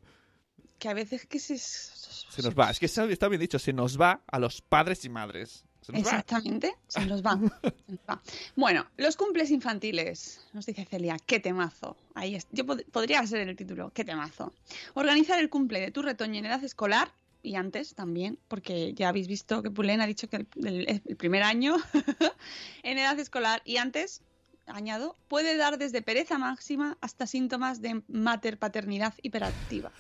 que 0.79 0.89
a 0.89 0.93
veces 0.93 1.25
que 1.27 1.39
se... 1.39 1.57
Se 1.57 2.41
nos 2.41 2.53
va. 2.57 2.71
Es 2.71 2.79
que 2.79 2.85
está 2.87 3.27
bien 3.27 3.39
dicho, 3.39 3.59
se 3.59 3.71
nos 3.73 3.99
va 3.99 4.21
a 4.27 4.39
los 4.39 4.61
padres 4.61 5.05
y 5.05 5.09
madres. 5.09 5.63
Exactamente, 5.97 6.73
se 6.87 7.05
nos 7.05 7.23
va. 7.25 7.39
se 7.61 7.73
nos 7.91 7.99
va. 8.09 8.21
Bueno, 8.55 8.85
los 8.97 9.15
cumples 9.17 9.51
infantiles, 9.51 10.41
nos 10.53 10.65
dice 10.65 10.85
Celia, 10.85 11.17
qué 11.25 11.39
temazo. 11.39 11.95
Ahí 12.15 12.35
es. 12.35 12.47
Yo 12.51 12.65
pod- 12.65 12.85
podría 12.91 13.25
ser 13.25 13.47
el 13.47 13.55
título, 13.55 13.91
qué 13.93 14.03
temazo. 14.03 14.53
Organizar 14.93 15.39
el 15.39 15.49
cumple 15.49 15.79
de 15.81 15.91
tu 15.91 16.01
retoño 16.01 16.39
en 16.39 16.45
edad 16.45 16.63
escolar 16.63 17.11
y 17.41 17.55
antes 17.55 17.95
también, 17.95 18.37
porque 18.47 18.93
ya 18.93 19.09
habéis 19.09 19.27
visto 19.27 19.63
que 19.63 19.71
Pulén 19.71 20.01
ha 20.01 20.07
dicho 20.07 20.27
que 20.29 20.45
el 20.55 21.15
primer 21.17 21.43
año 21.43 21.77
en 22.83 22.97
edad 22.97 23.17
escolar 23.19 23.61
y 23.65 23.77
antes, 23.77 24.21
añado, 24.69 25.17
puede 25.27 25.57
dar 25.57 25.77
desde 25.77 26.01
pereza 26.01 26.37
máxima 26.37 26.97
hasta 27.01 27.27
síntomas 27.27 27.81
de 27.81 28.01
mater 28.07 28.57
paternidad 28.57 29.13
hiperactiva. 29.21 29.91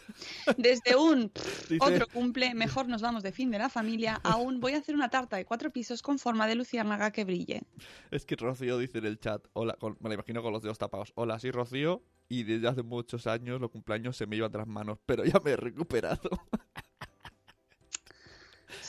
Desde 0.57 0.95
un 0.95 1.31
Dice- 1.69 1.77
otro 1.81 2.07
cumple, 2.07 2.53
mejor 2.53 2.87
nos 2.87 3.01
vamos 3.01 3.23
de 3.23 3.31
fin 3.31 3.51
de 3.51 3.59
la 3.59 3.69
familia. 3.69 4.19
Aún 4.23 4.59
voy 4.59 4.73
a 4.73 4.77
hacer 4.77 4.95
una 4.95 5.09
tarta 5.09 5.37
de 5.37 5.45
cuatro 5.45 5.71
pisos 5.71 6.01
con 6.01 6.19
forma 6.19 6.47
de 6.47 6.55
luciérnaga 6.55 7.11
que 7.11 7.23
brille. 7.25 7.63
Es 8.11 8.25
que 8.25 8.35
Rocío 8.35 8.77
dice 8.77 8.99
en 8.99 9.05
el 9.05 9.19
chat, 9.19 9.45
hola, 9.53 9.73
con- 9.79 9.97
me 9.99 10.09
la 10.09 10.15
imagino 10.15 10.41
con 10.41 10.53
los 10.53 10.61
dedos 10.61 10.77
tapados, 10.77 11.11
hola, 11.15 11.39
soy 11.39 11.51
Rocío 11.51 12.03
y 12.27 12.43
desde 12.43 12.67
hace 12.67 12.83
muchos 12.83 13.25
años 13.27 13.59
los 13.59 13.71
cumpleaños 13.71 14.15
se 14.15 14.27
me 14.27 14.35
iban 14.35 14.51
de 14.51 14.59
las 14.59 14.67
manos, 14.67 14.99
pero 15.05 15.23
ya 15.25 15.39
me 15.43 15.51
he 15.51 15.55
recuperado. 15.57 16.29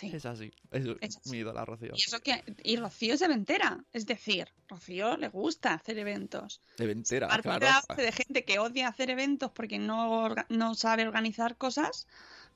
Es 0.08 0.24
así, 0.26 0.52
es, 0.70 0.86
Es 1.00 1.16
así. 1.18 1.30
mi 1.30 1.38
ídola 1.38 1.64
Rocío. 1.64 1.92
Y 1.94 2.00
eso 2.00 2.20
que 2.20 2.42
y 2.64 2.76
Rocío 2.76 3.14
es 3.14 3.22
eventera, 3.22 3.84
es 3.92 4.06
decir, 4.06 4.48
Rocío 4.68 5.16
le 5.16 5.28
gusta 5.28 5.74
hacer 5.74 5.98
eventos. 5.98 6.60
De 6.76 6.90
entera, 6.90 7.26
Aparte 7.26 7.48
claro. 7.66 8.02
de 8.02 8.12
gente 8.12 8.44
que 8.44 8.58
odia 8.58 8.88
hacer 8.88 9.10
eventos 9.10 9.50
porque 9.52 9.78
no, 9.78 10.34
no 10.48 10.74
sabe 10.74 11.06
organizar 11.06 11.56
cosas, 11.56 12.06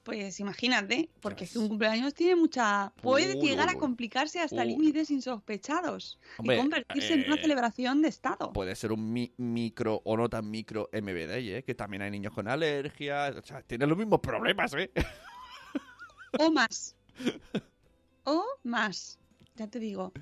pues 0.02 0.38
imagínate, 0.38 1.08
porque 1.20 1.44
es 1.44 1.56
un 1.56 1.66
cumpleaños 1.68 2.12
tiene 2.12 2.36
mucha... 2.36 2.92
puede 3.00 3.36
Uy, 3.38 3.48
llegar 3.48 3.68
uy, 3.70 3.74
a 3.74 3.78
complicarse 3.78 4.38
hasta 4.38 4.60
Uy. 4.62 4.68
límites 4.68 5.10
insospechados 5.10 6.18
Hombre, 6.36 6.56
y 6.56 6.58
convertirse 6.60 7.14
en 7.14 7.24
una 7.24 7.36
eh, 7.36 7.40
celebración 7.42 8.02
de 8.02 8.08
Estado. 8.08 8.52
Puede 8.52 8.76
ser 8.76 8.92
un 8.92 9.12
mi- 9.12 9.32
micro 9.38 10.02
o 10.04 10.16
no 10.18 10.28
tan 10.28 10.50
micro 10.50 10.90
MBD, 10.92 11.30
¿eh? 11.56 11.64
que 11.66 11.74
también 11.74 12.02
hay 12.02 12.10
niños 12.10 12.34
con 12.34 12.48
alergias, 12.48 13.34
o 13.36 13.42
sea, 13.42 13.62
tienen 13.62 13.88
los 13.88 13.96
mismos 13.96 14.20
problemas, 14.20 14.74
¿eh? 14.74 14.90
O 16.38 16.50
más. 16.50 16.96
O 18.24 18.44
más. 18.62 19.18
Ya 19.56 19.68
te 19.68 19.78
digo. 19.78 20.12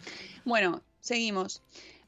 Bueno, 0.44 0.83
seguimos. 1.00 1.62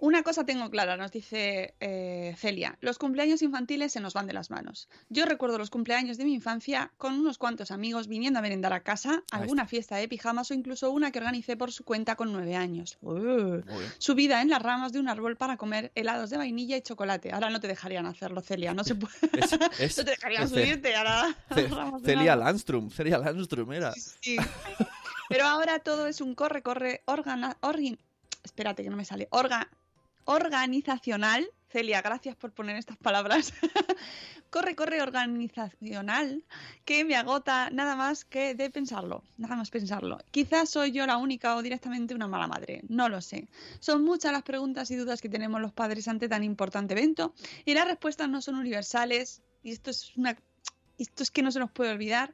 Una 0.05 0.23
cosa 0.23 0.45
tengo 0.45 0.69
clara, 0.69 0.99
nos 0.99 1.12
dice 1.12 1.75
eh, 1.81 2.35
Celia. 2.37 2.77
Los 2.83 2.99
cumpleaños 2.99 3.40
infantiles 3.40 3.90
se 3.90 4.01
nos 4.01 4.12
van 4.12 4.27
de 4.27 4.35
las 4.35 4.51
manos. 4.51 4.87
Yo 5.09 5.25
recuerdo 5.25 5.57
los 5.57 5.71
cumpleaños 5.71 6.19
de 6.19 6.25
mi 6.27 6.35
infancia 6.35 6.93
con 6.99 7.14
unos 7.14 7.38
cuantos 7.38 7.71
amigos 7.71 8.07
viniendo 8.07 8.38
a 8.38 8.43
merendar 8.43 8.75
a 8.75 8.81
casa, 8.81 9.23
alguna 9.31 9.67
fiesta 9.67 9.97
de 9.97 10.07
pijamas 10.07 10.51
o 10.51 10.55
incluso 10.55 10.90
una 10.90 11.11
que 11.11 11.21
organicé 11.21 11.57
por 11.57 11.73
su 11.73 11.85
cuenta 11.85 12.17
con 12.17 12.33
nueve 12.35 12.55
años. 12.55 12.99
Uh. 13.01 13.62
Subida 13.97 14.43
en 14.43 14.51
las 14.51 14.61
ramas 14.61 14.93
de 14.93 15.01
un 15.01 15.09
árbol 15.09 15.38
para 15.38 15.57
comer 15.57 15.90
helados 15.95 16.29
de 16.29 16.37
vainilla 16.37 16.77
y 16.77 16.83
chocolate. 16.83 17.33
Ahora 17.33 17.49
no 17.49 17.59
te 17.61 17.69
dejarían 17.69 18.05
hacerlo, 18.05 18.43
Celia. 18.43 18.75
No 18.75 18.85
se 18.85 18.97
puede. 18.97 19.14
Es, 19.33 19.53
es- 19.81 19.97
no 19.99 20.05
te 20.05 20.11
dejarían 20.11 20.49
subirte 20.51 20.95
a 20.95 21.03
la- 21.05 21.37
a 21.49 21.55
Ce- 21.55 21.62
las 21.62 21.71
ramas 21.71 22.03
de 22.03 22.12
un 22.12 22.19
Celia. 22.19 22.37
Landstrom, 22.37 22.90
Celia 22.90 23.17
Landstrom 23.17 23.73
era. 23.73 23.93
Sí. 24.21 24.37
Pero 25.31 25.47
ahora 25.47 25.79
todo 25.79 26.07
es 26.09 26.21
un 26.21 26.35
corre, 26.35 26.61
corre, 26.62 27.01
organa, 27.07 27.57
orgin- 27.62 27.99
espérate 28.43 28.83
que 28.83 28.90
no 28.90 28.97
me 28.99 29.07
sale, 29.07 29.29
orga, 29.31 29.71
organizacional. 30.24 31.46
Celia, 31.68 32.02
gracias 32.02 32.37
por 32.37 32.52
poner 32.52 32.76
estas 32.76 32.96
palabras. 32.96 33.52
corre, 34.50 34.76
corre 34.76 35.02
organizacional 35.02 36.44
que 36.84 37.04
me 37.04 37.16
agota 37.16 37.70
nada 37.70 37.96
más 37.96 38.24
que 38.24 38.54
de 38.54 38.70
pensarlo, 38.70 39.24
nada 39.37 39.56
más 39.56 39.70
pensarlo. 39.70 40.18
Quizás 40.30 40.70
soy 40.70 40.92
yo 40.92 41.06
la 41.06 41.16
única 41.16 41.56
o 41.56 41.62
directamente 41.62 42.14
una 42.14 42.28
mala 42.28 42.46
madre, 42.46 42.82
no 42.88 43.08
lo 43.08 43.20
sé. 43.20 43.48
Son 43.80 44.04
muchas 44.04 44.32
las 44.32 44.44
preguntas 44.44 44.90
y 44.92 44.96
dudas 44.96 45.20
que 45.20 45.28
tenemos 45.28 45.60
los 45.60 45.72
padres 45.72 46.06
ante 46.06 46.28
tan 46.28 46.44
importante 46.44 46.94
evento 46.94 47.34
y 47.64 47.74
las 47.74 47.88
respuestas 47.88 48.28
no 48.28 48.40
son 48.40 48.54
universales 48.54 49.42
y 49.64 49.72
esto 49.72 49.90
es 49.90 50.16
una 50.16 50.37
esto 50.96 51.24
es 51.24 51.32
que 51.32 51.42
no 51.42 51.50
se 51.50 51.58
nos 51.58 51.72
puede 51.72 51.90
olvidar 51.90 52.32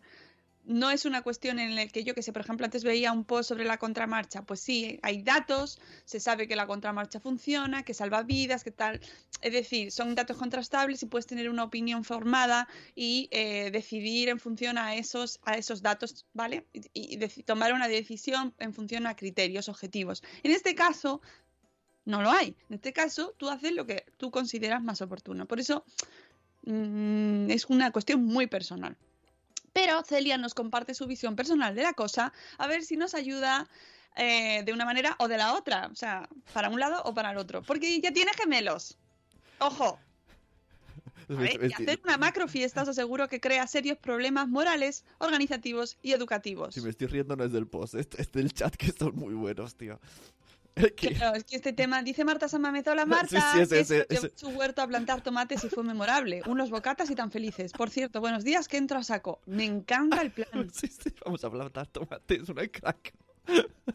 no 0.64 0.90
es 0.90 1.04
una 1.04 1.22
cuestión 1.22 1.58
en 1.58 1.74
la 1.74 1.86
que 1.88 2.04
yo 2.04 2.14
que 2.14 2.22
sé, 2.22 2.32
por 2.32 2.42
ejemplo, 2.42 2.64
antes 2.64 2.84
veía 2.84 3.12
un 3.12 3.24
post 3.24 3.48
sobre 3.48 3.64
la 3.64 3.78
contramarcha. 3.78 4.42
Pues 4.42 4.60
sí, 4.60 4.98
hay 5.02 5.22
datos, 5.22 5.80
se 6.04 6.20
sabe 6.20 6.46
que 6.46 6.56
la 6.56 6.66
contramarcha 6.66 7.20
funciona, 7.20 7.82
que 7.82 7.94
salva 7.94 8.22
vidas, 8.22 8.62
que 8.62 8.70
tal. 8.70 9.00
Es 9.40 9.52
decir, 9.52 9.90
son 9.90 10.14
datos 10.14 10.36
contrastables 10.36 11.02
y 11.02 11.06
puedes 11.06 11.26
tener 11.26 11.48
una 11.48 11.64
opinión 11.64 12.04
formada 12.04 12.68
y 12.94 13.28
eh, 13.32 13.70
decidir 13.70 14.28
en 14.28 14.38
función 14.38 14.78
a 14.78 14.94
esos, 14.94 15.40
a 15.44 15.56
esos 15.56 15.82
datos, 15.82 16.26
¿vale? 16.34 16.66
Y, 16.92 17.18
tomar 17.44 17.72
una 17.72 17.88
decisión 17.88 18.54
en 18.58 18.74
función 18.74 19.06
a 19.06 19.16
criterios 19.16 19.68
objetivos. 19.68 20.22
En 20.42 20.52
este 20.52 20.74
caso, 20.74 21.20
no 22.04 22.22
lo 22.22 22.30
hay. 22.30 22.54
En 22.68 22.76
este 22.76 22.92
caso, 22.92 23.34
tú 23.36 23.48
haces 23.48 23.72
lo 23.72 23.86
que 23.86 24.04
tú 24.18 24.30
consideras 24.30 24.82
más 24.82 25.00
oportuno. 25.00 25.46
Por 25.46 25.60
eso, 25.60 25.84
mm, 26.64 27.50
es 27.50 27.64
una 27.66 27.90
cuestión 27.90 28.24
muy 28.24 28.46
personal. 28.46 28.96
Pero 29.72 30.02
Celia 30.02 30.38
nos 30.38 30.54
comparte 30.54 30.94
su 30.94 31.06
visión 31.06 31.36
personal 31.36 31.74
de 31.74 31.82
la 31.82 31.92
cosa, 31.92 32.32
a 32.58 32.66
ver 32.66 32.82
si 32.82 32.96
nos 32.96 33.14
ayuda 33.14 33.68
eh, 34.16 34.62
de 34.64 34.72
una 34.72 34.84
manera 34.84 35.14
o 35.18 35.28
de 35.28 35.38
la 35.38 35.54
otra, 35.54 35.88
o 35.92 35.94
sea, 35.94 36.28
para 36.52 36.68
un 36.68 36.80
lado 36.80 37.02
o 37.04 37.14
para 37.14 37.30
el 37.30 37.38
otro, 37.38 37.62
porque 37.62 37.94
ella 37.94 38.12
tiene 38.12 38.32
gemelos. 38.34 38.98
Ojo, 39.58 39.98
a 41.28 41.34
ver, 41.34 41.70
y 41.70 41.72
hacer 41.72 42.00
una 42.04 42.16
macro 42.18 42.48
fiesta 42.48 42.82
os 42.82 42.88
aseguro 42.88 43.28
que 43.28 43.40
crea 43.40 43.66
serios 43.66 43.98
problemas 43.98 44.48
morales, 44.48 45.04
organizativos 45.18 45.96
y 46.02 46.12
educativos. 46.12 46.74
Si 46.74 46.80
me 46.80 46.90
estoy 46.90 47.06
riendo 47.06 47.36
no 47.36 47.44
es 47.44 47.52
del 47.52 47.68
post, 47.68 47.94
es 47.94 48.32
del 48.32 48.52
chat 48.52 48.74
que 48.74 48.90
son 48.90 49.14
muy 49.14 49.34
buenos, 49.34 49.76
tío. 49.76 50.00
Es 50.76 50.92
que- 50.92 51.12
Claro, 51.14 51.36
es 51.36 51.44
que 51.44 51.56
este 51.56 51.72
tema, 51.72 52.02
dice 52.02 52.24
Marta 52.24 52.48
Samamezola, 52.48 53.04
Marta, 53.06 53.28
Sí, 53.28 53.46
sí, 53.54 53.60
ese, 53.62 53.74
que 53.74 53.80
ese, 53.80 54.06
ese. 54.08 54.32
su 54.36 54.48
huerto 54.50 54.82
a 54.82 54.86
plantar 54.86 55.20
tomates 55.22 55.62
y 55.64 55.68
fue 55.68 55.82
memorable. 55.82 56.42
Unos 56.46 56.70
bocatas 56.70 57.10
y 57.10 57.14
tan 57.14 57.30
felices. 57.30 57.72
Por 57.72 57.90
cierto, 57.90 58.20
buenos 58.20 58.44
días, 58.44 58.68
que 58.68 58.76
entro 58.76 58.98
a 58.98 59.02
saco. 59.02 59.40
Me 59.46 59.64
encanta 59.64 60.20
el 60.22 60.30
plan, 60.30 60.48
sí, 60.72 60.86
sí, 60.88 61.12
vamos 61.24 61.42
a 61.44 61.50
plantar 61.50 61.86
tomates, 61.88 62.48
una 62.48 62.66
crack. 62.68 63.12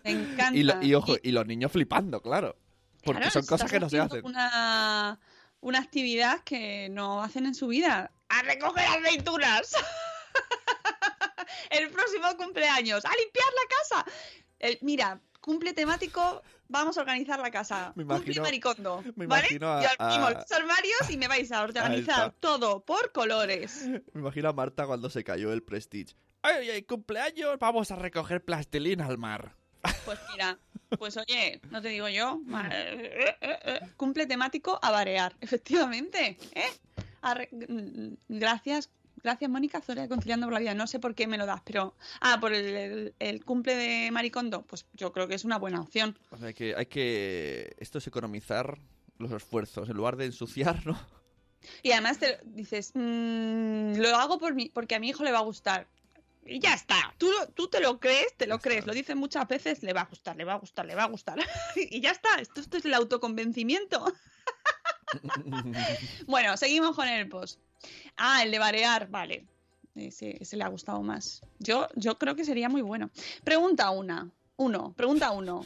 me 0.04 0.12
encanta. 0.12 0.56
Y, 0.58 0.64
lo- 0.64 0.82
y 0.84 0.94
ojo, 0.94 1.16
y 1.24 1.32
los 1.32 1.46
niños 1.48 1.72
flipando, 1.72 2.22
claro. 2.22 2.58
Porque 3.04 3.22
Claro, 3.22 3.34
son 3.34 3.46
cosas 3.46 3.72
que 3.72 3.80
no 3.80 3.90
se 3.90 4.00
hacen. 4.00 4.26
Una, 4.26 5.20
una 5.62 5.80
actividad 5.80 6.42
que 6.44 6.90
no 6.90 7.24
hacen 7.24 7.46
en 7.46 7.56
su 7.56 7.68
vida. 7.68 8.12
¡A 8.30 8.42
recoger 8.42 8.84
aceitunas! 8.86 9.76
El 11.70 11.90
próximo 11.90 12.26
cumpleaños. 12.38 13.06
¡A 13.06 13.10
limpiar 13.16 13.48
la 13.48 13.76
casa! 14.04 14.12
El- 14.60 14.80
mira, 14.82 15.20
cumple 15.42 15.74
temático, 15.74 16.42
vamos 16.68 16.98
a 16.98 17.02
organizar 17.02 17.40
la 17.40 17.52
casa. 17.52 17.94
Me 17.96 18.04
imagino- 18.04 18.42
maricondo. 18.44 19.04
me 19.16 19.26
¿Vale? 19.28 19.42
imagino 19.48 19.72
a- 19.74 19.82
y 19.84 19.86
abrimos 20.00 20.30
a- 20.30 20.34
los 20.40 20.52
armarios 20.52 21.10
y 21.10 21.18
me 21.18 21.28
vais 21.28 21.52
a 21.52 21.62
organizar 21.64 22.34
todo 22.40 22.84
por 22.86 23.12
colores. 23.12 23.86
Me 24.14 24.22
imagino 24.22 24.50
a 24.50 24.54
Marta 24.54 24.86
cuando 24.86 25.10
se 25.10 25.24
cayó 25.24 25.52
el 25.54 25.64
Prestige. 25.64 26.16
¡Ay, 26.42 26.70
ay, 26.70 26.84
cumpleaños! 26.84 27.58
Vamos 27.60 27.90
a 27.92 27.96
recoger 27.96 28.44
plastilina 28.44 29.06
al 29.08 29.18
mar. 29.18 29.56
Pues 30.04 30.20
mira, 30.32 30.58
pues 30.98 31.16
oye, 31.18 31.60
no 31.72 31.82
te 31.82 31.90
digo 31.90 32.08
yo. 32.10 32.40
Cumple 33.98 34.26
temático 34.26 34.80
a 34.82 34.92
barear, 34.92 35.36
efectivamente. 35.42 36.38
¿eh? 36.54 36.70
Arre- 37.22 37.50
mm, 37.52 38.16
Gracias, 38.30 38.90
gracias 39.26 39.50
Mónica 39.52 39.82
Zoria 39.82 40.08
Conciliando 40.08 40.46
por 40.48 40.54
la 40.54 40.60
Vida. 40.60 40.74
No 40.74 40.88
sé 40.88 41.00
por 41.00 41.14
qué 41.16 41.28
me 41.28 41.38
lo 41.38 41.46
das, 41.46 41.62
pero. 41.66 41.96
Ah, 42.22 42.38
por 42.40 42.54
el, 42.54 42.66
el- 42.66 43.14
el 43.20 43.44
cumple 43.44 43.76
de 43.76 44.12
Maricondo. 44.12 44.62
Pues 44.64 44.86
yo 44.94 45.12
creo 45.12 45.28
que 45.28 45.36
es 45.36 45.44
una 45.44 45.58
buena 45.58 45.82
opción. 45.82 46.18
O 46.32 46.38
sea, 46.38 46.54
que, 46.54 46.76
hay 46.76 46.86
que... 46.86 47.76
Esto 47.80 47.98
es 47.98 48.08
economizar 48.08 48.78
los 49.18 49.32
esfuerzos. 49.32 49.90
En 49.90 49.98
lugar 49.98 50.16
de 50.16 50.26
ensuciar, 50.26 50.86
¿no? 50.86 50.98
Y 51.84 51.92
además 51.92 52.20
te 52.20 52.40
dices, 52.46 52.92
"Mm, 52.94 53.96
lo 53.98 54.16
hago 54.18 54.38
por 54.38 54.54
mí, 54.54 54.70
porque 54.74 54.96
a 54.96 55.00
mi 55.00 55.10
hijo 55.10 55.24
le 55.24 55.32
va 55.32 55.40
a 55.40 55.44
gustar. 55.44 55.88
Y 56.46 56.60
ya 56.60 56.76
está. 56.76 57.14
Tú, 57.18 57.28
tú 57.56 57.68
te 57.70 57.80
lo 57.80 58.00
crees, 58.00 58.36
te 58.38 58.46
lo 58.46 58.58
Ya 58.58 58.62
crees. 58.62 58.80
está. 58.80 58.92
Lo 58.92 58.94
dicen 58.94 59.18
muchas 59.18 59.48
veces, 59.48 59.82
le 59.82 59.94
va 59.94 60.02
a 60.02 60.06
gustar, 60.06 60.36
le 60.36 60.44
va 60.46 60.54
a 60.54 60.58
gustar, 60.60 60.86
le 60.86 60.94
va 60.94 61.04
a 61.04 61.08
gustar. 61.08 61.40
y 61.76 62.00
ya 62.02 62.12
está. 62.12 62.30
Esto, 62.40 62.62
esto 62.62 62.78
es 62.78 62.86
el 62.86 62.94
autoconvencimiento. 62.94 64.06
Bueno, 66.28 66.58
seguimos 66.58 66.96
con 66.96 67.08
el 67.08 67.28
post. 67.30 67.60
Ah, 68.18 68.44
el 68.44 68.52
de 68.52 68.60
barear, 68.60 69.10
vale. 69.10 69.46
Ese, 69.96 70.38
ese 70.42 70.58
le 70.58 70.64
ha 70.64 70.68
gustado 70.68 71.02
más. 71.02 71.42
Yo, 71.60 71.88
yo 71.96 72.18
creo 72.18 72.36
que 72.36 72.44
sería 72.46 72.68
muy 72.70 72.82
bueno. 72.82 73.10
Pregunta 73.44 73.90
una. 73.92 74.30
Uno, 74.58 74.94
pregunta 74.94 75.32
uno. 75.32 75.66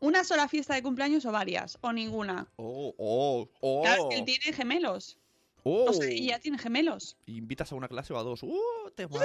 ¿Una 0.00 0.24
sola 0.24 0.48
fiesta 0.48 0.74
de 0.74 0.82
cumpleaños 0.82 1.24
o 1.26 1.32
varias? 1.32 1.78
¿O 1.80 1.92
ninguna? 1.92 2.48
Oh, 2.56 2.92
oh, 2.98 3.48
oh. 3.60 3.82
Claro, 3.82 4.08
él 4.10 4.24
tiene 4.24 4.52
gemelos. 4.52 5.16
oh. 5.62 5.86
O 5.90 5.92
sea, 5.92 6.08
ella 6.08 6.40
tiene 6.40 6.58
gemelos. 6.58 7.16
Y 7.24 7.36
invitas 7.38 7.70
a 7.70 7.76
una 7.76 7.88
clase 7.88 8.12
o 8.12 8.18
a 8.18 8.22
dos. 8.24 8.42
¡Uh! 8.42 8.90
Te 8.96 9.06
mazo. 9.06 9.24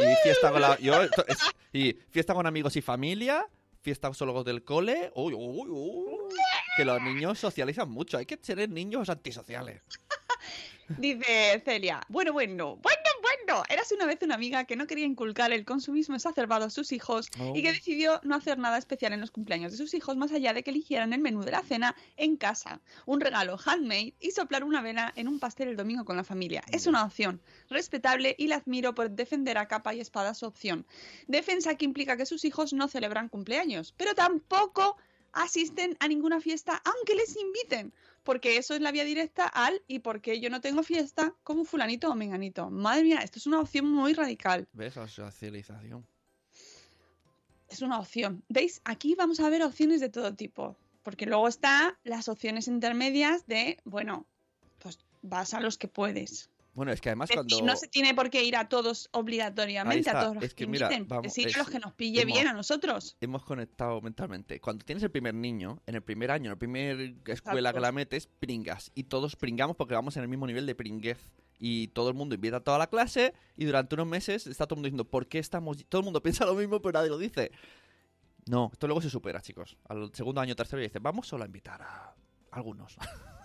Y 0.00 0.14
fiesta 0.22 0.52
con 0.52 0.60
la... 0.60 0.78
yo- 0.78 1.02
esto 1.02 1.24
es- 1.26 1.38
y 1.72 1.92
fiesta 2.10 2.34
con 2.34 2.46
amigos 2.46 2.76
y 2.76 2.82
familia. 2.82 3.46
Fiesta 3.82 4.12
solo 4.14 4.42
del 4.44 4.64
cole. 4.64 5.12
Uy, 5.14 5.34
uy, 5.34 5.68
uy. 5.68 6.34
Que 6.76 6.84
los 6.84 7.00
niños 7.02 7.38
socializan 7.38 7.90
mucho. 7.90 8.18
Hay 8.18 8.26
que 8.26 8.36
tener 8.36 8.68
niños 8.68 9.08
antisociales. 9.08 9.82
Dice 10.98 11.62
Celia, 11.64 12.00
bueno, 12.08 12.32
bueno, 12.32 12.76
bueno, 12.76 13.00
bueno. 13.22 13.64
Érase 13.68 13.94
una 13.94 14.06
vez 14.06 14.18
una 14.22 14.34
amiga 14.34 14.64
que 14.64 14.76
no 14.76 14.86
quería 14.86 15.04
inculcar 15.04 15.52
el 15.52 15.64
consumismo 15.64 16.14
exacerbado 16.14 16.64
a 16.64 16.70
sus 16.70 16.92
hijos 16.92 17.28
y 17.54 17.62
que 17.62 17.68
Oh. 17.68 17.72
decidió 17.72 18.20
no 18.22 18.34
hacer 18.34 18.58
nada 18.58 18.78
especial 18.78 19.12
en 19.12 19.20
los 19.20 19.30
cumpleaños 19.30 19.72
de 19.72 19.78
sus 19.78 19.94
hijos 19.94 20.16
más 20.16 20.32
allá 20.32 20.52
de 20.52 20.62
que 20.62 20.70
eligieran 20.70 21.12
el 21.12 21.20
menú 21.20 21.42
de 21.42 21.50
la 21.52 21.62
cena 21.62 21.94
en 22.16 22.36
casa, 22.36 22.80
un 23.04 23.20
regalo 23.20 23.58
handmade 23.64 24.14
y 24.20 24.30
soplar 24.30 24.64
una 24.64 24.80
vela 24.82 25.12
en 25.16 25.28
un 25.28 25.38
pastel 25.38 25.68
el 25.68 25.76
domingo 25.76 26.04
con 26.04 26.16
la 26.16 26.24
familia. 26.24 26.62
Es 26.72 26.86
una 26.86 27.04
opción 27.04 27.40
respetable 27.68 28.34
y 28.38 28.46
la 28.48 28.56
admiro 28.56 28.94
por 28.94 29.10
defender 29.10 29.58
a 29.58 29.68
capa 29.68 29.94
y 29.94 30.00
espada 30.00 30.34
su 30.34 30.46
opción. 30.46 30.86
Defensa 31.26 31.74
que 31.74 31.84
implica 31.84 32.16
que 32.16 32.26
sus 32.26 32.44
hijos 32.44 32.72
no 32.72 32.88
celebran 32.88 33.28
cumpleaños, 33.28 33.92
pero 33.96 34.14
tampoco 34.14 34.96
asisten 35.32 35.96
a 36.00 36.08
ninguna 36.08 36.40
fiesta 36.40 36.80
aunque 36.84 37.14
les 37.14 37.36
inviten 37.36 37.92
porque 38.26 38.58
eso 38.58 38.74
es 38.74 38.80
la 38.80 38.90
vía 38.90 39.04
directa 39.04 39.46
al 39.46 39.80
y 39.86 40.00
porque 40.00 40.40
yo 40.40 40.50
no 40.50 40.60
tengo 40.60 40.82
fiesta 40.82 41.34
como 41.44 41.64
fulanito 41.64 42.10
o 42.10 42.14
menganito. 42.16 42.68
Madre 42.70 43.04
mía, 43.04 43.20
esto 43.22 43.38
es 43.38 43.46
una 43.46 43.60
opción 43.60 43.86
muy 43.86 44.12
radical. 44.12 44.68
¿Ves? 44.72 44.96
La 44.96 45.06
socialización. 45.06 46.04
Es 47.68 47.82
una 47.82 48.00
opción. 48.00 48.42
¿Veis? 48.48 48.82
Aquí 48.84 49.14
vamos 49.14 49.38
a 49.38 49.48
ver 49.48 49.62
opciones 49.62 50.00
de 50.00 50.08
todo 50.08 50.34
tipo. 50.34 50.76
Porque 51.04 51.24
luego 51.24 51.46
está 51.46 51.96
las 52.02 52.28
opciones 52.28 52.66
intermedias 52.66 53.46
de, 53.46 53.78
bueno, 53.84 54.26
pues 54.80 54.98
vas 55.22 55.54
a 55.54 55.60
los 55.60 55.78
que 55.78 55.86
puedes. 55.86 56.50
Bueno, 56.76 56.92
es 56.92 57.00
que 57.00 57.08
además 57.08 57.30
Es 57.30 57.36
decir, 57.36 57.48
cuando... 57.52 57.72
No 57.72 57.76
se 57.76 57.88
tiene 57.88 58.14
por 58.14 58.28
qué 58.28 58.44
ir 58.44 58.54
a 58.54 58.68
todos 58.68 59.08
obligatoriamente, 59.12 60.10
a 60.10 60.20
todos 60.20 60.34
los 60.34 60.44
Es 60.44 60.52
que, 60.54 60.64
que 60.66 60.70
mira, 60.70 60.86
inviten. 60.86 61.08
vamos, 61.08 61.32
sí, 61.32 61.44
es- 61.44 61.54
a 61.56 61.58
los 61.60 61.70
que 61.70 61.78
nos 61.78 61.94
pille 61.94 62.20
hemos- 62.20 62.34
bien 62.34 62.48
a 62.48 62.52
nosotros. 62.52 63.16
hemos 63.20 63.42
conectado 63.44 64.00
mentalmente. 64.02 64.60
Cuando 64.60 64.84
tienes 64.84 65.02
el 65.02 65.10
primer 65.10 65.32
niño, 65.34 65.80
en 65.86 65.94
el 65.94 66.02
primer 66.02 66.30
año, 66.30 66.44
en 66.44 66.50
la 66.50 66.56
primera 66.58 66.92
escuela 67.02 67.32
Exacto. 67.32 67.72
que 67.74 67.80
la 67.80 67.92
metes, 67.92 68.26
pringas. 68.26 68.92
Y 68.94 69.04
todos 69.04 69.36
pringamos 69.36 69.74
porque 69.76 69.94
vamos 69.94 70.16
en 70.18 70.22
el 70.22 70.28
mismo 70.28 70.46
nivel 70.46 70.66
de 70.66 70.74
pringuez. 70.74 71.18
Y 71.58 71.88
todo 71.88 72.10
el 72.10 72.14
mundo 72.14 72.34
invita 72.34 72.58
a 72.58 72.60
toda 72.60 72.76
la 72.76 72.88
clase 72.88 73.32
y 73.56 73.64
durante 73.64 73.94
unos 73.94 74.06
meses 74.06 74.46
está 74.46 74.66
todo 74.66 74.74
el 74.74 74.78
mundo 74.80 74.86
diciendo, 74.88 75.04
¿por 75.10 75.26
qué 75.26 75.38
estamos...? 75.38 75.78
Todo 75.88 76.00
el 76.00 76.04
mundo 76.04 76.22
piensa 76.22 76.44
lo 76.44 76.54
mismo, 76.54 76.82
pero 76.82 76.92
nadie 76.98 77.08
lo 77.08 77.16
dice. 77.16 77.50
No, 78.44 78.68
esto 78.70 78.86
luego 78.86 79.00
se 79.00 79.08
supera, 79.08 79.40
chicos. 79.40 79.78
Al 79.88 80.10
segundo 80.14 80.42
año, 80.42 80.54
tercero, 80.54 80.82
y 80.82 80.84
dice, 80.88 80.98
vamos 80.98 81.26
solo 81.26 81.44
a 81.44 81.46
invitar 81.46 81.80
a 81.80 82.14
algunos. 82.52 82.96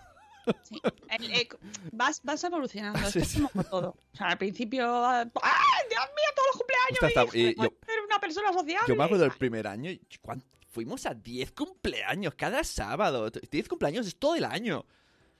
Sí. 0.62 0.80
El- 1.10 1.30
eh, 1.32 1.48
vas, 1.92 2.20
vas 2.24 2.42
evolucionando. 2.44 2.98
Sí, 3.10 3.18
Esto 3.18 3.18
es 3.20 3.34
como 3.34 3.48
con 3.50 3.64
todo. 3.64 3.88
O 4.12 4.16
sea, 4.16 4.28
al 4.28 4.38
principio. 4.38 4.84
¡Ah, 5.04 5.24
Dios 5.24 6.04
mío, 6.06 6.28
todos 6.34 6.48
los 6.52 6.56
cumpleaños, 6.56 6.98
está- 7.02 7.38
y 7.38 7.54
yo- 7.54 7.76
ser 7.86 8.00
una 8.06 8.18
persona 8.20 8.52
sociable. 8.52 8.88
Yo 8.88 8.96
me 8.96 9.04
acuerdo 9.04 9.24
del 9.24 9.32
primer 9.32 9.66
año. 9.66 9.90
y 9.90 10.00
¿cuán- 10.20 10.42
Fuimos 10.70 11.04
a 11.04 11.12
10 11.12 11.52
cumpleaños 11.52 12.34
cada 12.34 12.64
sábado. 12.64 13.30
10 13.50 13.68
cumpleaños 13.68 14.06
es 14.06 14.16
todo 14.16 14.36
el 14.36 14.44
año. 14.46 14.86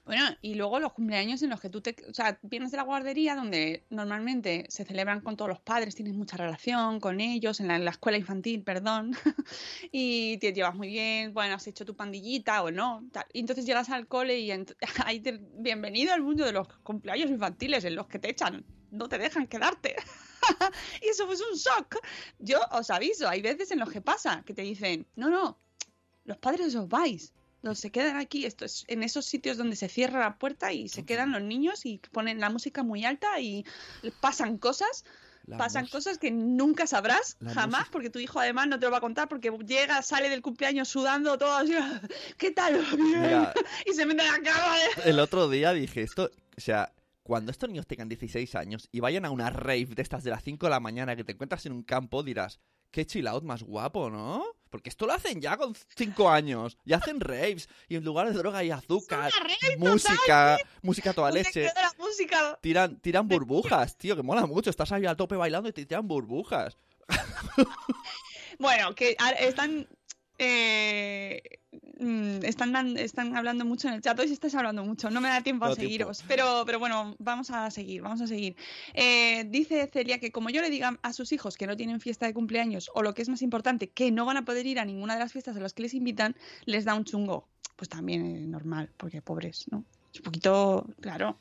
Bueno, 0.05 0.25
y 0.41 0.55
luego 0.55 0.81
los 0.81 0.91
cumpleaños 0.91 1.41
en 1.43 1.49
los 1.49 1.61
que 1.61 1.69
tú 1.69 1.79
te... 1.79 1.95
O 2.09 2.13
sea, 2.13 2.37
vienes 2.41 2.71
de 2.71 2.77
la 2.77 2.83
guardería 2.83 3.35
donde 3.35 3.85
normalmente 3.89 4.65
se 4.67 4.83
celebran 4.83 5.21
con 5.21 5.37
todos 5.37 5.47
los 5.47 5.61
padres, 5.61 5.95
tienes 5.95 6.13
mucha 6.13 6.35
relación 6.35 6.99
con 6.99 7.21
ellos, 7.21 7.61
en 7.61 7.69
la, 7.69 7.89
escuela 7.89 8.17
infantil, 8.17 8.63
perdón, 8.63 9.15
y 9.93 10.37
te 10.39 10.51
llevas 10.51 10.75
muy 10.75 10.89
bien, 10.89 11.33
bueno, 11.33 11.55
has 11.55 11.67
hecho 11.67 11.85
tu 11.85 11.95
pandillita 11.95 12.63
o 12.63 12.71
no, 12.71 13.07
tal. 13.13 13.23
Y 13.31 13.39
entonces 13.39 13.65
llegas 13.65 13.89
al 13.89 14.07
cole 14.07 14.39
y 14.39 14.51
ahí 15.05 15.21
te... 15.21 15.39
bienvenido 15.53 16.13
al 16.13 16.21
mundo 16.21 16.43
de 16.43 16.51
los 16.51 16.67
cumpleaños 16.83 17.29
infantiles 17.29 17.85
en 17.85 17.95
los 17.95 18.07
que 18.07 18.19
te 18.19 18.29
echan, 18.29 18.65
no 18.91 19.07
te 19.07 19.17
dejan 19.17 19.47
quedarte. 19.47 19.95
y 21.01 21.07
eso 21.07 21.25
fue 21.27 21.35
un 21.35 21.57
shock. 21.57 21.97
Yo 22.39 22.59
os 22.71 22.89
aviso, 22.89 23.29
hay 23.29 23.41
veces 23.41 23.71
en 23.71 23.79
los 23.79 23.89
que 23.89 24.01
pasa 24.01 24.43
que 24.45 24.53
te 24.53 24.63
dicen, 24.63 25.07
no, 25.15 25.29
no, 25.29 25.57
los 26.25 26.37
padres 26.39 26.75
os 26.75 26.89
vais. 26.89 27.33
Los 27.63 27.79
se 27.79 27.91
quedan 27.91 28.17
aquí, 28.17 28.45
esto 28.45 28.65
es 28.65 28.83
en 28.89 29.03
esos 29.03 29.25
sitios 29.25 29.55
donde 29.55 29.77
se 29.77 29.87
cierra 29.87 30.19
la 30.19 30.37
puerta 30.37 30.73
y 30.73 30.89
se 30.89 31.05
quedan 31.05 31.31
los 31.31 31.41
niños 31.41 31.85
y 31.85 31.99
ponen 32.11 32.41
la 32.41 32.49
música 32.49 32.83
muy 32.83 33.05
alta 33.05 33.39
y 33.39 33.63
pasan 34.19 34.57
cosas, 34.57 35.05
La 35.45 35.57
pasan 35.57 35.87
cosas 35.87 36.17
que 36.17 36.29
nunca 36.29 36.87
sabrás 36.87 37.37
la 37.39 37.53
jamás, 37.53 37.87
porque 37.87 38.09
tu 38.09 38.19
hijo 38.19 38.41
además 38.41 38.67
no 38.67 38.77
te 38.79 38.85
lo 38.85 38.91
va 38.91 38.97
a 38.97 39.01
contar 39.01 39.29
porque 39.29 39.49
llega, 39.65 40.01
sale 40.01 40.29
del 40.29 40.41
cumpleaños 40.41 40.89
sudando 40.89 41.37
todo 41.37 41.53
así, 41.53 41.73
¿qué 42.37 42.51
tal? 42.51 42.85
Mira, 42.97 43.53
Y 43.89 43.93
se 43.93 44.05
mete 44.05 44.23
en 44.23 44.31
la 44.31 44.41
cama. 44.41 44.77
¿eh? 44.77 45.01
el 45.05 45.19
otro 45.19 45.47
día 45.47 45.71
dije 45.71 46.01
esto, 46.01 46.31
o 46.57 46.61
sea, 46.61 46.91
cuando 47.23 47.49
estos 47.49 47.69
niños 47.69 47.87
tengan 47.87 48.09
16 48.09 48.55
años 48.55 48.89
y 48.91 48.99
vayan 48.99 49.23
a 49.23 49.31
una 49.31 49.49
rave 49.49 49.87
de 49.95 50.01
estas 50.01 50.25
de 50.25 50.31
las 50.31 50.43
5 50.43 50.65
de 50.65 50.69
la 50.69 50.81
mañana 50.81 51.15
que 51.15 51.23
te 51.23 51.31
encuentras 51.31 51.65
en 51.65 51.71
un 51.71 51.83
campo, 51.83 52.23
dirás, 52.23 52.59
qué 52.91 53.05
chill 53.05 53.27
out 53.27 53.45
más 53.45 53.63
guapo, 53.63 54.09
¿no? 54.09 54.43
Porque 54.73 54.89
esto 54.89 55.05
lo 55.05 55.13
hacen 55.13 55.39
ya 55.39 55.55
con 55.55 55.75
5 55.75 56.29
años. 56.31 56.79
Y 56.83 56.93
hacen 56.93 57.19
raves. 57.19 57.69
Y 57.87 57.95
en 57.95 58.03
lugar 58.03 58.25
de 58.25 58.33
droga 58.33 58.57
hay 58.57 58.71
azúcar, 58.71 59.31
música, 59.77 60.57
música 60.81 61.11
a 61.11 61.13
toda 61.13 61.29
leche. 61.29 61.69
música. 61.99 62.57
Tiran, 62.59 62.99
tiran 62.99 63.27
burbujas, 63.27 63.95
tío, 63.95 64.15
que 64.15 64.23
mola 64.23 64.47
mucho. 64.47 64.71
Estás 64.71 64.91
ahí 64.91 65.05
al 65.05 65.15
tope 65.15 65.35
bailando 65.35 65.69
y 65.69 65.73
te 65.73 65.85
tiran 65.85 66.07
burbujas. 66.07 66.75
Bueno, 68.57 68.95
que 68.95 69.15
están. 69.39 69.87
eh, 70.39 71.41
mm, 71.99 72.43
están, 72.43 72.97
están 72.97 73.35
hablando 73.35 73.65
mucho 73.65 73.87
en 73.87 73.95
el 73.95 74.01
chat. 74.01 74.19
Hoy 74.19 74.27
sí 74.27 74.33
estáis 74.33 74.55
hablando 74.55 74.83
mucho. 74.83 75.09
No 75.09 75.21
me 75.21 75.29
da 75.29 75.41
tiempo 75.41 75.65
a 75.65 75.69
tiempo. 75.69 75.81
seguiros. 75.81 76.23
Pero, 76.27 76.63
pero 76.65 76.79
bueno, 76.79 77.15
vamos 77.19 77.49
a 77.51 77.69
seguir. 77.71 78.01
Vamos 78.01 78.21
a 78.21 78.27
seguir. 78.27 78.55
Eh, 78.93 79.45
dice 79.49 79.89
Celia 79.91 80.19
que 80.19 80.31
como 80.31 80.49
yo 80.49 80.61
le 80.61 80.69
diga 80.69 80.99
a 81.01 81.13
sus 81.13 81.31
hijos 81.31 81.57
que 81.57 81.67
no 81.67 81.75
tienen 81.75 81.99
fiesta 81.99 82.25
de 82.25 82.33
cumpleaños, 82.33 82.89
o 82.93 83.01
lo 83.01 83.13
que 83.13 83.21
es 83.21 83.29
más 83.29 83.41
importante, 83.41 83.89
que 83.89 84.11
no 84.11 84.25
van 84.25 84.37
a 84.37 84.45
poder 84.45 84.65
ir 84.65 84.79
a 84.79 84.85
ninguna 84.85 85.13
de 85.13 85.19
las 85.19 85.31
fiestas 85.31 85.55
a 85.57 85.59
las 85.59 85.73
que 85.73 85.83
les 85.83 85.93
invitan, 85.93 86.35
les 86.65 86.85
da 86.85 86.95
un 86.95 87.05
chungo. 87.05 87.47
Pues 87.75 87.89
también 87.89 88.25
es 88.35 88.47
normal, 88.47 88.91
porque 88.97 89.21
pobres, 89.21 89.65
¿no? 89.71 89.83
Es 90.13 90.19
un 90.19 90.23
poquito, 90.25 90.85
claro. 91.01 91.39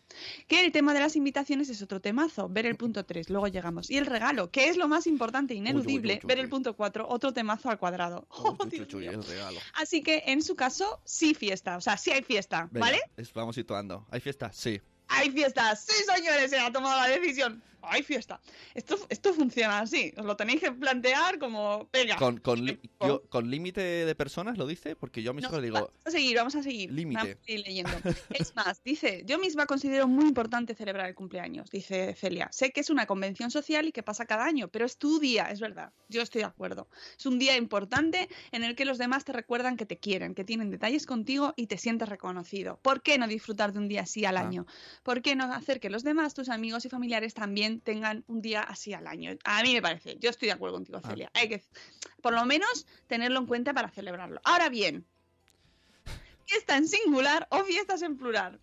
Que 0.49 0.65
el 0.65 0.73
tema 0.73 0.95
de 0.95 1.01
las 1.01 1.15
invitaciones 1.15 1.69
es 1.69 1.83
otro 1.83 2.01
temazo, 2.01 2.49
ver 2.49 2.65
el 2.65 2.77
punto 2.77 3.05
3, 3.05 3.29
luego 3.29 3.47
llegamos. 3.49 3.91
Y 3.91 3.99
el 3.99 4.07
regalo, 4.07 4.51
que 4.51 4.69
es 4.69 4.79
lo 4.79 4.89
más 4.89 5.07
importante, 5.07 5.53
ineludible, 5.55 6.15
uy, 6.15 6.21
uy, 6.23 6.27
ver 6.27 6.39
el 6.39 6.49
punto 6.49 6.75
4, 6.75 7.07
otro 7.07 7.33
temazo 7.35 7.69
al 7.69 7.79
cuadrado. 7.79 8.27
Oh, 8.53 8.57
el 8.65 9.25
regalo. 9.25 9.61
Así 9.75 10.03
que 10.03 10.23
en 10.27 10.43
su 10.43 10.55
caso, 10.57 11.01
sí 11.05 11.35
fiesta, 11.35 11.77
o 11.77 11.81
sea, 11.81 11.97
sí 11.97 12.11
hay 12.11 12.23
fiesta, 12.23 12.69
Venga, 12.71 12.87
¿vale? 12.87 13.01
es- 13.17 13.33
vamos 13.33 13.55
situando. 13.55 14.07
¿Hay 14.11 14.21
fiesta? 14.21 14.51
Sí. 14.53 14.81
Hay 15.09 15.31
fiesta, 15.31 15.75
sí 15.77 15.93
señores, 16.05 16.51
se 16.51 16.59
ha 16.59 16.73
tomado 16.73 16.99
la 17.01 17.09
decisión. 17.09 17.63
Hay 17.83 18.03
fiesta. 18.03 18.41
Esto, 18.75 18.97
esto 19.09 19.35
funciona 19.35 19.81
así, 19.81 20.13
os 20.17 20.25
lo 20.25 20.37
tenéis 20.37 20.61
que 20.61 20.73
plantear 20.73 21.39
como, 21.39 21.89
venga. 21.93 22.17
Con, 22.17 22.39
con, 22.39 22.65
li- 22.65 22.79
Con- 22.99 23.09
yo- 23.09 23.23
con 23.29 23.51
límite 23.51 23.81
de 23.81 24.15
personas 24.15 24.57
lo 24.59 24.67
dice, 24.67 24.97
porque 24.97 25.23
yo 25.23 25.33
a 25.33 25.35
mis 25.35 25.45
hijos 25.45 25.63
digo, 25.63 25.75
Vamos 25.75 25.93
a 26.07 26.11
seguir, 26.11 26.37
vamos 26.37 26.55
a 26.57 26.63
seguir. 26.63 26.93
Límite. 26.93 27.39
Leyendo. 27.47 27.91
Es 28.31 28.55
más, 28.57 28.83
dice, 28.85 29.23
yo 29.27 29.39
misma 29.39 29.67
considero 29.67 30.07
muy 30.09 30.25
importante 30.27 30.75
celebrar 30.75 31.09
el 31.09 31.15
cumpleaños, 31.15 31.71
dice 31.71 32.15
Celia. 32.15 32.49
Sé 32.53 32.71
que 32.73 32.81
es 32.81 32.91
una 32.91 33.07
convención 33.07 33.51
social 33.51 33.87
y 33.87 33.93
que 33.93 34.03
pasa 34.03 34.27
cada 34.27 34.45
año, 34.45 34.69
pero 34.69 34.87
es 34.87 34.97
tu 34.97 35.19
día, 35.19 35.51
es 35.51 35.61
verdad. 35.61 35.93
Yo 36.09 36.23
estoy 36.23 36.41
de 36.43 36.47
acuerdo. 36.47 36.89
Es 37.19 37.27
un 37.27 37.39
día 37.39 37.57
importante 37.57 38.29
en 38.53 38.65
el 38.65 38.75
que 38.77 38.85
los 38.85 38.99
demás 38.99 39.25
te 39.25 39.33
recuerdan 39.33 39.77
que 39.77 39.87
te 39.87 39.97
quieren, 39.99 40.35
que 40.35 40.45
tienen 40.45 40.71
detalles 40.71 41.07
contigo 41.07 41.53
y 41.57 41.67
te 41.67 41.79
sientes 41.79 42.09
reconocido. 42.09 42.79
¿Por 42.83 43.03
qué 43.03 43.19
no 43.19 43.27
disfrutar 43.27 43.73
de 43.73 43.79
un 43.79 43.89
día 43.89 44.03
así 44.03 44.25
al 44.25 44.37
Ah. 44.37 44.41
año? 44.41 44.67
¿Por 45.03 45.23
qué 45.23 45.35
no 45.37 45.45
hacer 45.53 45.81
que 45.81 45.91
los 45.91 46.03
demás, 46.05 46.35
tus 46.35 46.49
amigos 46.49 46.85
y 46.85 46.89
familiares, 46.89 47.35
también 47.35 47.72
tengan 47.81 48.25
un 48.27 48.41
día 48.43 48.63
así 48.63 48.93
al 48.93 49.07
año? 49.07 49.37
A 49.45 49.63
mí 49.63 49.73
me 49.73 49.83
parece, 49.83 50.17
yo 50.19 50.31
estoy 50.31 50.47
de 50.47 50.53
acuerdo 50.53 50.77
contigo, 50.77 51.01
Ah. 51.03 51.09
Celia. 51.09 51.31
Hay 51.35 51.49
que, 51.49 51.63
por 52.21 52.33
lo 52.33 52.45
menos, 52.45 52.87
tenerlo 53.07 53.39
en 53.41 53.47
cuenta 53.47 53.73
para 53.75 53.89
celebrarlo. 53.91 54.41
Ahora 54.45 54.69
bien, 54.69 55.05
fiesta 56.47 56.77
en 56.77 56.87
singular 56.89 57.47
o 57.51 57.65
fiestas 57.65 58.03
en 58.03 58.17
plural. 58.17 58.61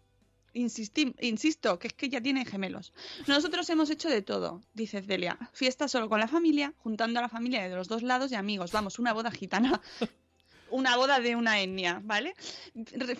Insisto, 0.53 1.77
que 1.77 1.87
es 1.87 1.93
que 1.93 2.09
ya 2.09 2.21
tienen 2.21 2.45
gemelos. 2.45 2.91
Nosotros 3.27 3.69
hemos 3.69 3.89
hecho 3.91 4.09
de 4.09 4.21
todo, 4.23 4.63
dice 4.73 5.01
Celia. 5.03 5.37
Fiesta 5.53 5.87
solo 5.87 6.09
con 6.09 6.19
la 6.19 6.27
familia, 6.27 6.73
juntando 6.79 7.19
a 7.19 7.21
la 7.21 7.29
familia 7.29 7.69
de 7.69 7.75
los 7.75 7.87
dos 7.87 8.01
lados 8.01 8.31
y 8.31 8.35
amigos. 8.35 8.71
Vamos, 8.71 8.97
una 8.99 9.13
boda 9.13 9.29
gitana. 9.31 9.79
Una 10.71 10.97
boda 10.97 11.19
de 11.19 11.35
una 11.35 11.59
etnia, 11.61 12.01
¿vale? 12.03 12.33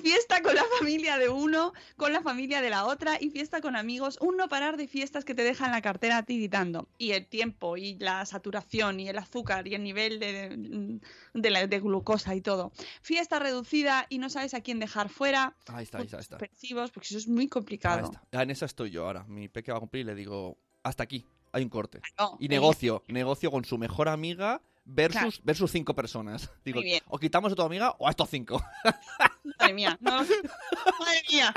Fiesta 0.01 0.41
con 0.41 0.55
la 0.55 0.63
familia 0.77 1.17
de 1.17 1.29
uno, 1.29 1.73
con 1.97 2.13
la 2.13 2.21
familia 2.21 2.61
de 2.61 2.69
la 2.69 2.85
otra 2.85 3.17
y 3.19 3.29
fiesta 3.29 3.61
con 3.61 3.75
amigos. 3.75 4.17
Un 4.21 4.37
no 4.37 4.47
parar 4.47 4.77
de 4.77 4.87
fiestas 4.87 5.25
que 5.25 5.33
te 5.35 5.43
dejan 5.43 5.71
la 5.71 5.81
cartera 5.81 6.23
tiritando. 6.23 6.87
Y 6.97 7.11
el 7.11 7.25
tiempo, 7.25 7.77
y 7.77 7.95
la 7.99 8.25
saturación, 8.25 8.99
y 8.99 9.09
el 9.09 9.17
azúcar, 9.17 9.67
y 9.67 9.75
el 9.75 9.83
nivel 9.83 10.19
de, 10.19 10.99
de, 11.33 11.49
la, 11.49 11.67
de 11.67 11.79
glucosa 11.79 12.35
y 12.35 12.41
todo. 12.41 12.71
Fiesta 13.01 13.39
reducida 13.39 14.05
y 14.09 14.17
no 14.19 14.29
sabes 14.29 14.53
a 14.53 14.61
quién 14.61 14.79
dejar 14.79 15.09
fuera. 15.09 15.55
ahí 15.67 15.83
está, 15.83 15.97
ahí 15.99 16.05
está, 16.05 16.17
ahí 16.17 16.21
está. 16.21 16.37
Porque 16.37 17.07
eso 17.09 17.17
es 17.17 17.27
muy 17.27 17.43
Ahí 17.43 17.49
complicado. 17.49 18.05
está. 18.05 18.21
Ah, 18.31 18.43
En 18.43 18.51
esa 18.51 18.65
estoy 18.65 18.89
yo 18.91 19.05
ahora. 19.05 19.23
Mi 19.27 19.47
peque 19.47 19.71
va 19.71 19.77
a 19.77 19.79
cumplir 19.79 20.01
y 20.01 20.05
le 20.05 20.15
digo, 20.15 20.57
hasta 20.83 21.03
aquí, 21.03 21.25
hay 21.51 21.63
un 21.63 21.69
corte. 21.69 21.99
No, 22.17 22.37
Y 22.39 22.47
negocio, 22.47 23.03
negocio 23.07 23.51
con 23.51 23.65
su 23.65 23.77
mejor 23.77 24.07
amiga 24.09 24.61
versus, 24.89 25.41
versus 25.43 25.71
cinco 25.71 25.93
personas. 25.95 26.49
Digo, 26.65 26.81
o 27.07 27.19
quitamos 27.19 27.51
a 27.53 27.55
tu 27.55 27.61
amiga 27.61 27.95
o 27.99 28.07
a 28.07 28.11
estos 28.11 28.29
cinco. 28.29 28.63
Madre 29.59 29.73
mía, 29.73 29.97
no. 30.01 30.11
Madre 30.11 31.23
mía. 31.31 31.53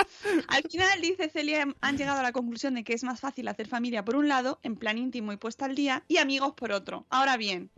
Al 0.47 0.63
final, 0.63 1.01
dice 1.01 1.29
Celia, 1.29 1.67
han 1.81 1.97
llegado 1.97 2.19
a 2.19 2.23
la 2.23 2.31
conclusión 2.31 2.75
de 2.75 2.83
que 2.83 2.93
es 2.93 3.03
más 3.03 3.19
fácil 3.19 3.47
hacer 3.47 3.67
familia 3.67 4.05
por 4.05 4.15
un 4.15 4.27
lado, 4.27 4.59
en 4.63 4.75
plan 4.75 4.97
íntimo 4.97 5.31
y 5.31 5.37
puesta 5.37 5.65
al 5.65 5.75
día, 5.75 6.03
y 6.07 6.17
amigos 6.17 6.53
por 6.53 6.71
otro. 6.71 7.05
Ahora 7.09 7.37
bien, 7.37 7.71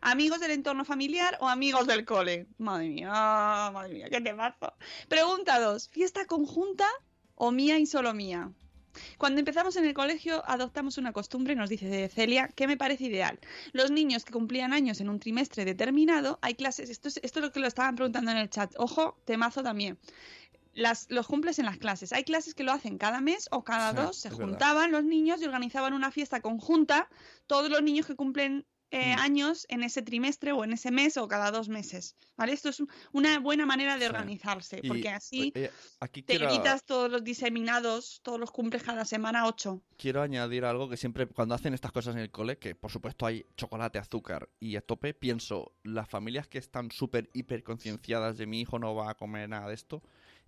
¿amigos 0.00 0.40
del 0.40 0.52
entorno 0.52 0.84
familiar 0.84 1.36
o 1.40 1.48
amigos 1.48 1.86
del 1.86 2.04
cole? 2.04 2.46
Madre 2.58 2.88
mía, 2.88 3.10
madre 3.72 3.94
mía, 3.94 4.08
qué 4.10 4.20
temazo. 4.20 4.74
Pregunta 5.08 5.60
2. 5.60 5.88
¿Fiesta 5.88 6.26
conjunta 6.26 6.86
o 7.34 7.50
mía 7.50 7.78
y 7.78 7.86
solo 7.86 8.14
mía? 8.14 8.52
Cuando 9.18 9.38
empezamos 9.38 9.76
en 9.76 9.84
el 9.84 9.94
colegio 9.94 10.42
adoptamos 10.46 10.98
una 10.98 11.12
costumbre, 11.12 11.54
nos 11.54 11.70
dice 11.70 12.08
Celia, 12.08 12.48
que 12.48 12.66
me 12.66 12.76
parece 12.76 13.04
ideal. 13.04 13.38
Los 13.72 13.90
niños 13.90 14.24
que 14.24 14.32
cumplían 14.32 14.72
años 14.72 15.00
en 15.00 15.08
un 15.08 15.18
trimestre 15.18 15.64
determinado, 15.64 16.38
hay 16.42 16.54
clases, 16.54 16.90
esto 16.90 17.08
es, 17.08 17.20
esto 17.22 17.40
es 17.40 17.46
lo 17.46 17.52
que 17.52 17.60
lo 17.60 17.66
estaban 17.66 17.96
preguntando 17.96 18.30
en 18.30 18.36
el 18.38 18.50
chat, 18.50 18.72
ojo, 18.76 19.16
temazo 19.24 19.62
también. 19.62 19.98
Las, 20.74 21.06
los 21.10 21.26
cumples 21.26 21.58
en 21.58 21.66
las 21.66 21.76
clases. 21.76 22.14
Hay 22.14 22.24
clases 22.24 22.54
que 22.54 22.64
lo 22.64 22.72
hacen 22.72 22.96
cada 22.96 23.20
mes 23.20 23.46
o 23.50 23.62
cada 23.62 23.92
dos. 23.92 24.16
Se 24.16 24.30
verdad. 24.30 24.44
juntaban 24.44 24.90
los 24.90 25.04
niños 25.04 25.42
y 25.42 25.44
organizaban 25.44 25.92
una 25.92 26.10
fiesta 26.10 26.40
conjunta, 26.40 27.10
todos 27.46 27.68
los 27.68 27.82
niños 27.82 28.06
que 28.06 28.16
cumplen 28.16 28.64
eh, 28.94 29.16
Mm. 29.16 29.18
años 29.20 29.66
en 29.70 29.82
ese 29.82 30.02
trimestre 30.02 30.52
o 30.52 30.62
en 30.64 30.72
ese 30.74 30.90
mes 30.90 31.16
o 31.16 31.26
cada 31.26 31.50
dos 31.50 31.68
meses. 31.68 32.14
¿Vale? 32.36 32.52
Esto 32.52 32.68
es 32.68 32.78
un- 32.80 32.88
una 33.12 33.38
buena 33.40 33.66
manera 33.66 33.96
de 33.98 34.06
organizarse, 34.06 34.80
porque 34.86 35.08
así 35.08 35.50
eh, 35.54 35.70
aquí 36.00 36.22
te 36.22 36.36
quiero, 36.36 36.48
evitas 36.52 36.84
todos 36.84 37.10
los 37.10 37.22
diseminados, 37.24 38.20
todos 38.22 38.38
los 38.40 38.50
cumples 38.50 38.82
cada 38.82 39.04
semana, 39.04 39.46
ocho. 39.46 39.82
quiero 39.96 40.20
añadir 40.22 40.64
algo 40.64 40.88
que 40.88 40.96
siempre, 40.96 41.26
cuando 41.26 41.54
hacen 41.54 41.74
estas 41.74 41.92
cosas 41.92 42.14
en 42.16 42.20
el 42.22 42.30
cole, 42.30 42.58
que 42.58 42.74
por 42.74 42.90
supuesto 42.90 43.24
hay 43.26 43.44
chocolate, 43.56 43.98
azúcar 43.98 44.48
y 44.60 44.76
a 44.76 44.80
tope, 44.80 45.14
pienso, 45.14 45.72
las 45.84 46.08
familias 46.08 46.46
que 46.48 46.58
están 46.58 46.90
súper, 46.90 47.30
hiper 47.34 47.62
concienciadas 47.62 48.36
de 48.38 48.46
mi 48.46 48.60
hijo 48.60 48.78
no 48.78 48.94
va 48.94 49.10
a 49.10 49.14
comer 49.14 49.48
nada 49.48 49.68
de 49.68 49.74
esto, 49.74 50.02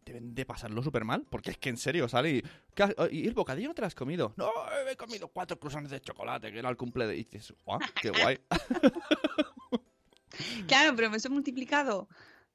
deben 0.04 0.34
de 0.34 0.44
pasarlo 0.44 0.82
súper 0.82 1.04
mal, 1.04 1.24
porque 1.30 1.50
es 1.52 1.58
que 1.58 1.68
en 1.70 1.76
serio 1.76 2.08
sale 2.08 2.30
y, 2.30 2.42
¿qué 2.74 2.82
has- 2.84 2.94
y 3.10 3.26
el 3.26 3.34
bocadillo 3.34 3.68
no 3.68 3.74
te 3.74 3.80
lo 3.82 3.86
has 3.86 3.94
comido. 3.94 4.34
No, 4.36 4.50
he 4.90 4.96
comido 4.96 5.28
cuatro 5.28 5.58
croissants 5.58 5.90
de 5.90 6.00
chocolate, 6.00 6.52
que 6.52 6.58
era 6.58 6.68
el 6.68 6.76
cumple 6.76 7.06
de... 7.06 7.16
Y 7.16 7.24
dices, 7.24 7.54
guau, 7.64 7.80
qué 8.00 8.10
guay. 8.22 8.38
Claro, 10.66 10.96
pero 10.96 11.14
eso 11.14 11.30
multiplicado 11.30 12.08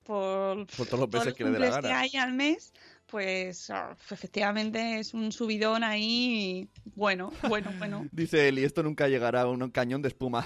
por, 0.03 0.65
Por 0.75 0.87
todos 0.87 1.09
los 1.11 1.25
los 1.25 1.33
que 1.33 1.43
le 1.45 1.51
dé 1.51 1.59
la 1.59 1.65
cumples 1.67 1.75
que 1.77 1.87
gana. 1.87 1.99
hay 1.99 2.15
al 2.17 2.33
mes, 2.33 2.73
pues 3.05 3.71
efectivamente 4.11 4.99
es 4.99 5.13
un 5.13 5.31
subidón 5.31 5.83
ahí. 5.83 6.67
Bueno, 6.95 7.31
bueno, 7.47 7.71
bueno. 7.77 8.07
Dice 8.11 8.49
Eli, 8.49 8.63
esto 8.65 8.83
nunca 8.83 9.07
llegará 9.07 9.41
a 9.41 9.47
un 9.47 9.69
cañón 9.71 10.01
de 10.01 10.09
espuma. 10.09 10.45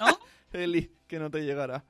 ¿No? 0.00 0.18
Eli, 0.52 0.90
que 1.06 1.18
no 1.18 1.30
te 1.30 1.40
llegará. 1.44 1.84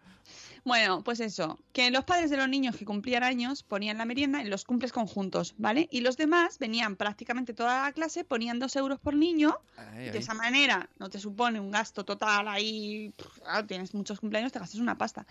Bueno, 0.66 1.05
pues 1.05 1.20
eso, 1.20 1.61
que 1.72 1.92
los 1.92 2.02
padres 2.05 2.29
de 2.29 2.37
los 2.37 2.48
niños 2.48 2.74
que 2.76 2.85
cumplían 2.85 3.22
años 3.22 3.62
ponían 3.62 3.98
la 3.98 4.05
merienda 4.05 4.40
en 4.40 4.50
los 4.50 4.64
cumples 4.64 4.90
conjuntos, 4.90 5.55
¿vale? 5.59 5.88
Y 5.92 6.00
los 6.00 6.16
demás 6.16 6.59
venían 6.59 6.96
prácticamente 6.96 7.55
toda 7.55 7.83
la 7.85 7.92
clase, 7.92 8.24
ponían 8.24 8.59
dos 8.59 8.74
euros 8.74 8.98
por 8.98 9.14
niño, 9.14 9.57
Ay, 9.76 10.07
de 10.07 10.11
ay. 10.11 10.18
esa 10.18 10.35
manera 10.35 10.90
no 10.98 11.09
te 11.09 11.20
supone 11.20 11.61
un 11.61 11.70
gasto 11.70 12.05
total 12.05 12.48
ahí, 12.48 13.12
pff, 13.16 13.38
claro, 13.38 13.64
tienes 13.68 13.94
muchos 13.94 14.18
cumpleaños, 14.18 14.50
te 14.50 14.59
gastas 14.59 14.81
una 14.81 14.98
pasta. 14.98 15.24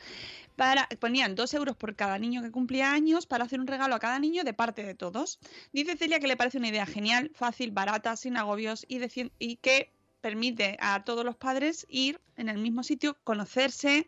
Para, 0.56 0.88
ponían 1.02 1.36
dos 1.36 1.54
euros 1.54 1.76
por 1.76 1.98
cada 1.98 2.18
niño 2.18 2.42
que 2.42 2.50
cumplía 2.52 2.94
años 2.94 3.26
para 3.26 3.44
hacer 3.44 3.60
un 3.60 3.68
regalo 3.68 3.94
a 3.94 4.00
cada 4.00 4.20
niño 4.20 4.46
de 4.46 4.54
parte 4.54 4.84
de 4.86 4.96
todos. 4.96 5.40
Dice 5.74 5.98
Celia 5.98 6.22
que 6.22 6.28
le 6.28 6.38
parece 6.38 6.60
una 6.60 6.70
idea 6.70 6.86
genial, 6.86 7.30
fácil, 7.36 7.72
barata, 7.72 8.16
sin 8.16 8.38
agobios 8.38 8.86
y, 8.88 9.00
de 9.00 9.10
cien- 9.10 9.32
y 9.38 9.58
que 9.58 9.92
permite 10.22 10.78
a 10.80 11.04
todos 11.04 11.26
los 11.26 11.36
padres 11.36 11.86
ir 11.90 12.22
en 12.38 12.48
el 12.48 12.58
mismo 12.58 12.84
sitio, 12.84 13.18
conocerse, 13.24 14.08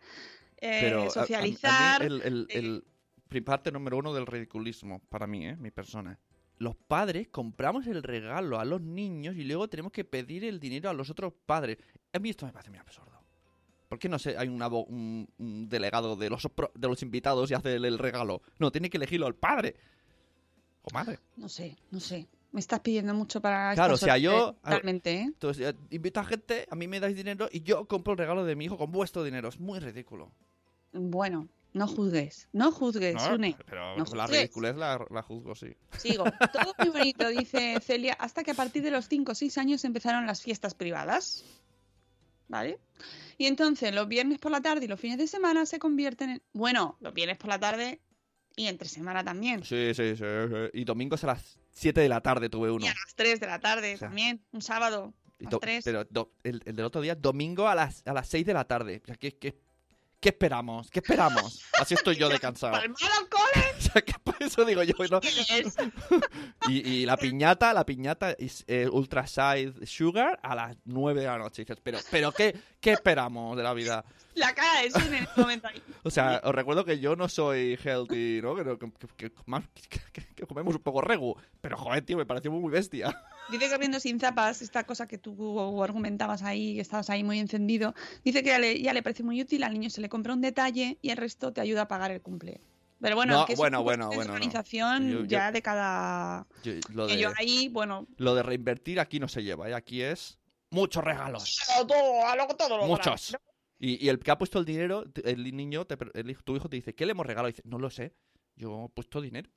eh, 0.59 0.79
Pero 0.81 0.97
a- 0.99 1.01
a- 1.01 1.03
a 1.03 1.05
mí 1.05 1.09
socializar. 1.11 2.01
el, 2.03 2.21
el- 2.21 2.47
eh, 2.49 2.81
el 3.29 3.43
parte 3.43 3.71
número 3.71 3.97
uno 3.97 4.13
del 4.13 4.25
ridiculismo, 4.25 4.99
para 5.09 5.27
mí, 5.27 5.45
¿eh? 5.47 5.55
Mi 5.57 5.71
persona. 5.71 6.17
Los 6.59 6.75
padres 6.75 7.27
compramos 7.27 7.85
el 7.87 8.01
regalo 8.01 8.59
a 8.59 8.65
los 8.65 8.81
niños 8.81 9.35
y 9.35 9.43
luego 9.43 9.67
tenemos 9.67 9.91
que 9.91 10.03
pedir 10.05 10.43
el 10.43 10.59
dinero 10.59 10.89
a 10.89 10.93
los 10.93 11.09
otros 11.09 11.33
padres. 11.45 11.77
A 12.13 12.19
mí 12.19 12.29
esto 12.31 12.45
me 12.45 12.51
parece 12.53 12.71
muy 12.71 12.79
absurdo. 12.79 13.21
¿Por 13.89 13.99
qué 13.99 14.09
no 14.09 14.17
sé, 14.17 14.37
hay 14.37 14.47
un, 14.47 14.61
un- 14.61 15.29
un 15.37 15.69
delegado 15.69 16.15
de 16.15 16.29
los, 16.29 16.47
de 16.73 16.87
los 16.87 17.01
invitados 17.03 17.51
y 17.51 17.53
hace 17.53 17.75
el, 17.75 17.85
el 17.85 17.97
regalo? 17.99 18.41
No, 18.59 18.71
tiene 18.71 18.89
que 18.89 18.97
elegirlo 18.97 19.27
el 19.27 19.35
padre. 19.35 19.75
O 20.81 20.89
madre. 20.93 21.19
No 21.35 21.47
sé, 21.47 21.77
no 21.91 21.99
sé. 21.99 22.27
Me 22.57 22.61
estás 22.61 22.79
pidiendo 22.79 23.13
mucho 23.13 23.39
para 23.39 23.75
Claro, 23.75 23.93
o 23.93 23.97
sea, 23.97 24.17
yo- 24.17 24.55
Realmente, 24.63 25.11
¿eh? 25.13 25.21
Entonces, 25.25 25.75
invito 25.91 26.19
a 26.19 26.23
gente, 26.23 26.65
a 26.71 26.75
mí 26.75 26.87
me 26.87 26.99
dais 26.99 27.15
dinero 27.15 27.47
y 27.51 27.61
yo 27.61 27.87
compro 27.87 28.13
el 28.13 28.17
regalo 28.17 28.45
de 28.45 28.55
mi 28.55 28.65
hijo 28.65 28.79
con 28.79 28.91
vuestro 28.91 29.23
dinero. 29.23 29.47
Es 29.47 29.59
muy 29.59 29.77
ridículo. 29.77 30.31
Bueno, 30.91 31.47
no 31.73 31.87
juzgues. 31.87 32.47
No 32.53 32.71
juzgues, 32.71 33.13
No, 33.13 33.19
Sune. 33.27 33.55
pero 33.67 33.95
no 33.95 34.05
la 34.15 34.23
juzgues. 34.25 34.29
ridiculez 34.41 34.75
la, 34.75 35.05
la 35.11 35.21
juzgo, 35.21 35.53
sí. 35.53 35.67
Sigo. 35.99 36.23
Todo 36.51 36.73
muy 36.79 36.89
bonito, 36.89 37.29
dice 37.29 37.79
Celia, 37.79 38.13
hasta 38.13 38.43
que 38.43 38.49
a 38.49 38.55
partir 38.55 38.81
de 38.81 38.89
los 38.89 39.07
5 39.07 39.33
o 39.33 39.35
6 39.35 39.55
años 39.59 39.85
empezaron 39.85 40.25
las 40.25 40.41
fiestas 40.41 40.73
privadas. 40.73 41.45
¿Vale? 42.47 42.79
Y 43.37 43.45
entonces 43.45 43.93
los 43.93 44.07
viernes 44.07 44.39
por 44.39 44.51
la 44.51 44.61
tarde 44.61 44.85
y 44.85 44.87
los 44.87 44.99
fines 44.99 45.19
de 45.19 45.27
semana 45.27 45.67
se 45.67 45.77
convierten 45.77 46.31
en... 46.31 46.41
Bueno, 46.53 46.97
los 47.01 47.13
viernes 47.13 47.37
por 47.37 47.49
la 47.49 47.59
tarde 47.59 48.01
y 48.55 48.65
entre 48.65 48.89
semana 48.89 49.23
también. 49.23 49.63
Sí, 49.63 49.93
sí, 49.93 50.15
sí. 50.15 50.23
sí. 50.23 50.55
Y 50.73 50.85
domingos 50.85 51.23
a 51.23 51.27
las 51.27 51.59
7 51.77 52.01
de 52.01 52.09
la 52.09 52.21
tarde 52.21 52.49
tuve 52.49 52.71
uno. 52.71 52.85
Y 52.85 52.89
a 52.89 52.93
las 52.93 53.15
3 53.15 53.39
de 53.39 53.47
la 53.47 53.59
tarde 53.59 53.95
O 53.95 53.97
sea, 53.97 54.07
también, 54.07 54.43
un 54.51 54.61
sábado. 54.61 55.13
Y 55.39 55.45
a 55.45 55.49
las 55.51 55.59
3. 55.59 55.83
Pero 55.85 56.03
do- 56.05 56.31
el, 56.43 56.61
el 56.65 56.75
del 56.75 56.85
otro 56.85 57.01
día, 57.01 57.15
domingo 57.15 57.67
a 57.67 57.75
las, 57.75 58.01
a 58.07 58.13
las 58.13 58.27
6 58.29 58.45
de 58.45 58.53
la 58.53 58.65
tarde. 58.65 59.01
O 59.03 59.07
sea, 59.07 59.15
¿qué, 59.15 59.37
qué, 59.37 59.55
qué 60.19 60.29
esperamos? 60.29 60.89
¿Qué 60.89 60.99
esperamos? 60.99 61.61
Así 61.79 61.93
estoy 61.93 62.15
yo 62.15 62.29
de 62.29 62.39
cansado. 62.39 62.73
¡Palmar 62.73 63.11
al 63.19 63.29
cole! 63.29 63.43
O 63.43 63.46
sea, 63.91 64.01
que 64.01 64.13
por 64.23 64.35
eso 64.39 64.65
digo 64.65 64.83
yo, 64.83 64.93
no. 65.11 65.19
¿Qué 65.21 65.29
es? 65.29 65.75
Y, 66.69 66.85
y 66.87 67.05
la 67.05 67.15
piñata, 67.15 67.73
la 67.73 67.85
piñata 67.85 68.31
es 68.31 68.65
eh, 68.67 68.89
Ultra 68.91 69.25
Side 69.25 69.85
Sugar 69.85 70.37
a 70.43 70.53
las 70.55 70.75
9 70.85 71.21
de 71.21 71.27
la 71.27 71.37
noche. 71.37 71.61
Dices, 71.63 71.77
pero, 71.81 71.99
pero 72.11 72.31
¿qué, 72.33 72.55
¿qué 72.81 72.91
esperamos 72.91 73.55
de 73.55 73.63
la 73.63 73.73
vida? 73.73 74.03
La 74.35 74.53
cara 74.53 74.81
Sune 74.91 75.19
en 75.19 75.23
este 75.23 75.41
momento 75.41 75.67
ahí. 75.67 75.81
O 76.03 76.09
sea, 76.11 76.41
os 76.43 76.53
recuerdo 76.53 76.83
que 76.83 76.99
yo 76.99 77.15
no 77.15 77.29
soy 77.29 77.77
healthy, 77.83 78.41
¿no? 78.41 78.55
Que, 78.55 78.63
que- 78.63 78.77
que- 78.77 79.07
que 79.15 79.31
que- 79.89 79.99
que- 80.11 80.27
que 80.35 80.45
comemos 80.45 80.75
un 80.75 80.81
poco 80.81 81.01
regu. 81.01 81.35
Pero, 81.61 81.77
joder, 81.77 82.03
tío, 82.05 82.17
me 82.17 82.25
pareció 82.25 82.51
muy, 82.51 82.69
bestia. 82.71 83.17
Dice 83.49 83.69
corriendo 83.69 83.99
sin 83.99 84.19
zapas, 84.19 84.61
esta 84.61 84.83
cosa 84.83 85.07
que 85.07 85.17
tú 85.17 85.81
argumentabas 85.83 86.43
ahí, 86.43 86.75
que 86.75 86.81
estabas 86.81 87.09
ahí 87.09 87.23
muy 87.23 87.39
encendido. 87.39 87.95
Dice 88.25 88.43
que 88.43 88.49
ya 88.49 88.59
le, 88.59 88.81
ya 88.81 88.93
le 88.93 89.01
parece 89.01 89.23
muy 89.23 89.41
útil, 89.41 89.63
al 89.63 89.73
niño 89.73 89.89
se 89.89 90.01
le 90.01 90.09
compra 90.09 90.33
un 90.33 90.41
detalle 90.41 90.97
y 91.01 91.09
el 91.11 91.17
resto 91.17 91.53
te 91.53 91.61
ayuda 91.61 91.83
a 91.83 91.87
pagar 91.87 92.11
el 92.11 92.21
cumple. 92.21 92.59
Pero 92.99 93.15
bueno, 93.15 93.33
No, 93.33 93.45
que 93.45 93.53
es 93.53 93.57
bueno, 93.59 93.77
una 93.79 93.83
bueno, 93.83 94.07
bueno, 94.07 94.23
no. 94.25 94.33
organización 94.33 95.11
Yo- 95.11 95.25
ya 95.25 95.51
de 95.51 95.61
cada... 95.61 96.47
Yo- 96.63 96.73
lo, 96.93 97.07
Que 97.07 97.13
de, 97.15 97.19
yo 97.21 97.31
ahí, 97.37 97.67
bueno... 97.69 98.07
lo 98.17 98.33
de 98.35 98.43
reinvertir 98.43 98.99
aquí 98.99 99.19
no 99.19 99.27
se 99.27 99.43
lleva, 99.43 99.69
¿eh? 99.69 99.73
Aquí 99.75 100.01
es 100.01 100.39
muchos 100.71 101.03
regalos. 101.03 101.59
Todo, 101.87 102.25
a 102.25 102.35
lo- 102.35 102.47
todo 102.47 102.77
lo 102.77 102.87
Muchos. 102.87 103.37
Y, 103.79 104.03
y 104.03 104.09
el 104.09 104.17
que 104.19 104.31
ha 104.31 104.37
puesto 104.37 104.57
el 104.57 104.65
dinero, 104.65 105.03
el 105.23 105.55
niño, 105.55 105.85
te 105.85 105.95
el 106.15 106.29
hijo- 106.31 106.41
tu 106.43 106.55
hijo 106.55 106.67
te 106.69 106.77
dice, 106.77 106.95
¿qué 106.95 107.05
le 107.05 107.11
hemos 107.11 107.25
regalado? 107.27 107.49
Y 107.49 107.51
dice, 107.51 107.61
no 107.65 107.77
lo 107.77 107.89
sé. 107.91 108.15
Yo 108.55 108.85
he 108.85 108.89
puesto 108.89 109.21
dinero. 109.21 109.49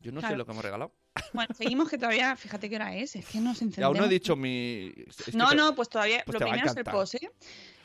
Yo 0.00 0.10
no 0.10 0.20
sé 0.20 0.34
lo 0.34 0.44
que 0.44 0.50
hemos 0.50 0.64
regalado. 0.64 0.92
Bueno, 1.32 1.54
seguimos 1.54 1.88
que 1.88 1.96
todavía, 1.96 2.34
fíjate 2.34 2.68
qué 2.68 2.74
hora 2.74 2.96
es, 2.96 3.14
es 3.14 3.24
que 3.24 3.38
nos 3.38 3.60
Y 3.62 3.66
encendemos. 3.66 3.86
aún 3.86 3.98
no 3.98 4.06
he 4.06 4.08
dicho 4.08 4.34
mi... 4.34 4.92
es 5.06 5.26
que 5.26 5.32
no, 5.36 5.50
te- 5.50 5.54
no, 5.54 5.76
pues 5.76 5.88
todavía 5.88 6.24
pues 6.26 6.34
lo 6.34 6.40
primero 6.40 6.56
es 6.66 6.72
el 6.72 6.78
encantar. 6.80 6.92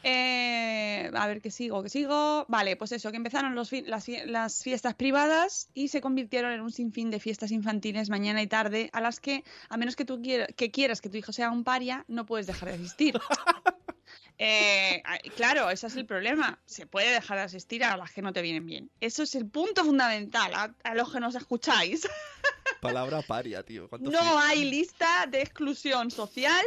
¿Eh? 0.04 1.12
A 1.14 1.28
ver, 1.28 1.42
que 1.42 1.52
sigo, 1.52 1.84
que 1.84 1.90
sigo. 1.90 2.46
Vale, 2.48 2.76
pues 2.76 2.92
eso, 2.92 3.12
que 3.12 3.18
empezaron 3.18 3.56
los 3.56 3.70
fi- 3.70 3.82
las, 3.84 4.08
fie- 4.08 4.26
las 4.26 4.64
fiestas 4.64 4.94
privadas 4.96 5.70
y 5.74 5.88
se 5.90 6.02
convirtieron 6.02 6.52
en 6.52 6.62
un 6.62 6.72
sinfín 6.72 7.10
de 7.10 7.20
fiestas 7.20 7.52
infantiles 7.52 8.10
mañana 8.10 8.42
y 8.42 8.48
tarde 8.48 8.90
a 8.94 9.02
las 9.02 9.20
que, 9.20 9.44
a 9.70 9.78
menos 9.78 9.96
que 9.96 10.06
tú 10.06 10.22
que 10.22 10.72
quieras 10.72 11.02
que 11.02 11.10
tu 11.10 11.18
hijo 11.18 11.32
sea 11.34 11.52
un 11.52 11.64
paria, 11.64 12.06
no 12.08 12.26
puedes 12.26 12.48
dejar 12.48 12.70
de 12.70 12.76
asistir. 12.76 13.20
Eh, 14.40 15.02
claro, 15.36 15.68
ese 15.72 15.88
es 15.88 15.96
el 15.96 16.06
problema. 16.06 16.60
Se 16.66 16.86
puede 16.86 17.10
dejar 17.12 17.40
de 17.40 17.44
asistir 17.46 17.84
a 17.84 17.98
las 17.98 18.12
que 18.12 18.22
no 18.22 18.34
te 18.34 18.44
vienen 18.44 18.68
bien. 18.68 18.92
Eso 19.02 19.24
es 19.24 19.34
el 19.34 19.48
punto 19.48 19.84
fundamental 19.84 20.54
a, 20.54 20.76
a 20.84 20.94
los 20.94 21.12
que 21.12 21.20
nos 21.20 21.34
escucháis. 21.34 22.08
Palabra 22.80 23.24
paria, 23.24 23.64
tío. 23.64 23.90
¿Cuánto 23.90 24.12
No 24.12 24.38
hay 24.40 24.64
lista 24.66 25.26
de 25.28 25.42
exclusión 25.42 26.12
social 26.12 26.64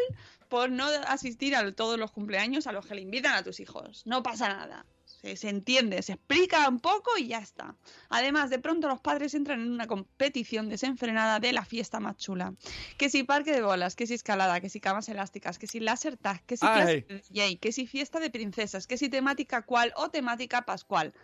por 0.50 0.70
no 0.70 0.84
asistir 1.06 1.54
a 1.56 1.72
todos 1.72 1.98
los 1.98 2.10
cumpleaños 2.10 2.66
a 2.66 2.72
los 2.72 2.84
que 2.84 2.96
le 2.96 3.00
invitan 3.00 3.34
a 3.34 3.42
tus 3.42 3.60
hijos. 3.60 4.02
No 4.04 4.22
pasa 4.22 4.48
nada. 4.48 4.84
Se, 5.06 5.36
se 5.36 5.48
entiende, 5.48 6.02
se 6.02 6.14
explica 6.14 6.68
un 6.68 6.80
poco 6.80 7.16
y 7.16 7.28
ya 7.28 7.38
está. 7.38 7.76
Además, 8.08 8.50
de 8.50 8.58
pronto 8.58 8.88
los 8.88 9.00
padres 9.00 9.34
entran 9.34 9.60
en 9.60 9.70
una 9.70 9.86
competición 9.86 10.68
desenfrenada 10.68 11.38
de 11.38 11.52
la 11.52 11.64
fiesta 11.64 12.00
más 12.00 12.16
chula. 12.16 12.54
Que 12.98 13.10
si 13.10 13.22
parque 13.22 13.52
de 13.52 13.62
bolas, 13.62 13.94
que 13.94 14.06
si 14.06 14.14
escalada, 14.14 14.60
que 14.60 14.68
si 14.68 14.80
camas 14.80 15.08
elásticas, 15.08 15.58
que 15.58 15.68
si 15.68 15.78
láser 15.78 16.16
tag, 16.16 16.44
que 16.46 16.56
si 16.56 16.66
clase 16.66 17.06
de 17.08 17.22
DJ, 17.30 17.58
que 17.58 17.70
si 17.70 17.86
fiesta 17.86 18.18
de 18.18 18.30
princesas, 18.30 18.86
que 18.86 18.98
si 18.98 19.08
temática 19.08 19.62
cual 19.62 19.92
o 19.96 20.10
temática 20.10 20.62
pascual. 20.62 21.14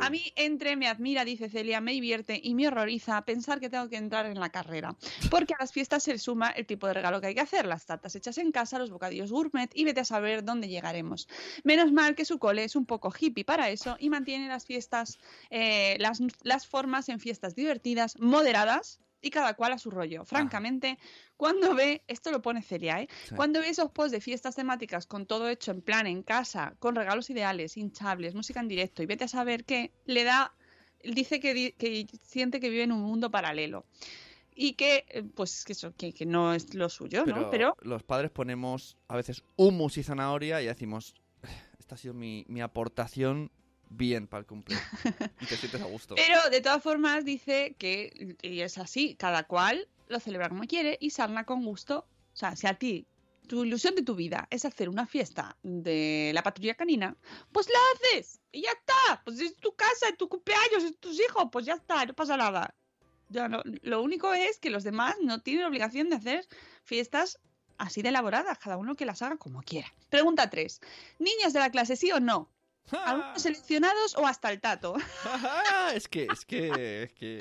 A 0.00 0.10
mí 0.10 0.32
entre 0.36 0.76
me 0.76 0.88
admira, 0.88 1.24
dice 1.24 1.48
Celia, 1.48 1.80
me 1.80 1.92
divierte 1.92 2.40
y 2.42 2.54
me 2.54 2.68
horroriza 2.68 3.22
pensar 3.24 3.60
que 3.60 3.68
tengo 3.68 3.88
que 3.88 3.96
entrar 3.96 4.26
en 4.26 4.38
la 4.40 4.50
carrera. 4.50 4.96
Porque 5.30 5.54
a 5.54 5.58
las 5.60 5.72
fiestas 5.72 6.02
se 6.02 6.18
suma 6.18 6.50
el 6.50 6.66
tipo 6.66 6.86
de 6.86 6.94
regalo 6.94 7.20
que 7.20 7.28
hay 7.28 7.34
que 7.34 7.40
hacer, 7.40 7.66
las 7.66 7.86
tartas 7.86 8.14
hechas 8.14 8.38
en 8.38 8.52
casa, 8.52 8.78
los 8.78 8.90
bocadillos 8.90 9.30
gourmet 9.30 9.70
y 9.74 9.84
vete 9.84 10.00
a 10.00 10.04
saber 10.04 10.44
dónde 10.44 10.68
llegaremos. 10.68 11.28
Menos 11.64 11.92
mal 11.92 12.14
que 12.14 12.24
su 12.24 12.38
cole 12.38 12.64
es 12.64 12.76
un 12.76 12.86
poco 12.86 13.12
hippie 13.18 13.44
para 13.44 13.70
eso 13.70 13.96
y 13.98 14.10
mantiene 14.10 14.48
las 14.48 14.64
fiestas, 14.64 15.18
eh, 15.50 15.96
las, 15.98 16.20
las 16.42 16.66
formas 16.66 17.08
en 17.08 17.20
fiestas 17.20 17.54
divertidas, 17.54 18.18
moderadas 18.18 19.00
y 19.26 19.30
cada 19.30 19.54
cual 19.54 19.72
a 19.72 19.78
su 19.78 19.90
rollo. 19.90 20.24
Francamente, 20.24 20.98
cuando 21.36 21.74
ve, 21.74 22.02
esto 22.06 22.30
lo 22.30 22.40
pone 22.40 22.62
Celia, 22.62 23.00
¿eh? 23.00 23.08
Sí. 23.28 23.34
Cuando 23.34 23.60
ve 23.60 23.68
esos 23.68 23.90
posts 23.90 24.12
de 24.12 24.20
fiestas 24.20 24.54
temáticas 24.54 25.06
con 25.06 25.26
todo 25.26 25.48
hecho 25.48 25.72
en 25.72 25.82
plan 25.82 26.06
en 26.06 26.22
casa, 26.22 26.76
con 26.78 26.94
regalos 26.94 27.28
ideales, 27.30 27.76
hinchables, 27.76 28.34
música 28.34 28.60
en 28.60 28.68
directo 28.68 29.02
y 29.02 29.06
vete 29.06 29.24
a 29.24 29.28
saber 29.28 29.64
qué, 29.64 29.92
le 30.04 30.22
da, 30.22 30.54
dice 31.02 31.40
que, 31.40 32.06
siente 32.22 32.60
que 32.60 32.70
vive 32.70 32.84
en 32.84 32.92
un 32.92 33.02
mundo 33.02 33.30
paralelo. 33.30 33.84
Y 34.58 34.72
que, 34.72 35.04
eh, 35.08 35.22
pues, 35.22 35.64
que 35.64 35.72
eso, 35.72 35.92
que, 35.94 36.14
que 36.14 36.24
no 36.24 36.54
es 36.54 36.72
lo 36.74 36.88
suyo, 36.88 37.24
Pero, 37.24 37.40
¿no? 37.40 37.50
Pero 37.50 37.76
los 37.82 38.02
padres 38.04 38.30
ponemos 38.30 38.96
a 39.08 39.16
veces 39.16 39.42
hummus 39.56 39.98
y 39.98 40.02
zanahoria 40.02 40.62
y 40.62 40.66
decimos, 40.66 41.14
esta 41.78 41.96
ha 41.96 41.98
sido 41.98 42.14
mi, 42.14 42.46
mi 42.48 42.62
aportación 42.62 43.50
bien 43.88 44.26
para 44.26 44.44
el 44.48 44.64
y 45.40 45.46
te 45.46 45.56
sientes 45.56 45.80
a 45.80 45.86
gusto. 45.86 46.14
Pero 46.14 46.50
de 46.50 46.60
todas 46.60 46.82
formas 46.82 47.24
dice 47.24 47.74
que, 47.78 48.36
y 48.42 48.60
es 48.60 48.78
así, 48.78 49.14
cada 49.14 49.44
cual 49.44 49.88
lo 50.08 50.20
celebra 50.20 50.48
como 50.48 50.64
quiere 50.64 50.98
y 51.00 51.10
sarna 51.10 51.44
con 51.44 51.64
gusto. 51.64 52.06
O 52.32 52.36
sea, 52.36 52.56
si 52.56 52.66
a 52.66 52.74
ti 52.74 53.06
tu 53.46 53.64
ilusión 53.64 53.94
de 53.94 54.02
tu 54.02 54.14
vida 54.14 54.46
es 54.50 54.64
hacer 54.64 54.88
una 54.88 55.06
fiesta 55.06 55.56
de 55.62 56.32
la 56.34 56.42
patrulla 56.42 56.74
canina, 56.74 57.16
pues 57.52 57.68
la 57.68 57.78
haces 57.94 58.40
y 58.52 58.62
ya 58.62 58.70
está. 58.70 59.22
Pues 59.24 59.40
es 59.40 59.56
tu 59.56 59.74
casa, 59.74 60.08
es 60.08 60.16
tu 60.16 60.28
cumpleaños, 60.28 60.84
es 60.84 60.98
tus 60.98 61.20
hijos, 61.20 61.48
pues 61.50 61.66
ya 61.66 61.74
está, 61.74 62.04
no 62.04 62.14
pasa 62.14 62.36
nada. 62.36 62.74
Ya 63.28 63.48
lo 63.82 64.02
único 64.02 64.32
es 64.34 64.58
que 64.58 64.70
los 64.70 64.84
demás 64.84 65.16
no 65.20 65.40
tienen 65.40 65.64
obligación 65.64 66.08
de 66.10 66.16
hacer 66.16 66.46
fiestas 66.84 67.40
así 67.78 68.02
de 68.02 68.08
elaboradas, 68.08 68.58
cada 68.58 68.76
uno 68.76 68.94
que 68.94 69.04
las 69.04 69.22
haga 69.22 69.36
como 69.36 69.62
quiera. 69.62 69.92
Pregunta 70.08 70.48
3. 70.48 70.80
¿Niños 71.18 71.52
de 71.52 71.60
la 71.60 71.70
clase 71.70 71.96
sí 71.96 72.10
o 72.12 72.20
no? 72.20 72.50
¿Algunos 73.04 73.42
seleccionados 73.42 74.16
o 74.16 74.26
hasta 74.26 74.50
el 74.52 74.60
tato? 74.60 74.94
es 75.94 76.08
que, 76.08 76.28
es 76.32 76.44
que, 76.44 77.02
es 77.04 77.12
que... 77.12 77.38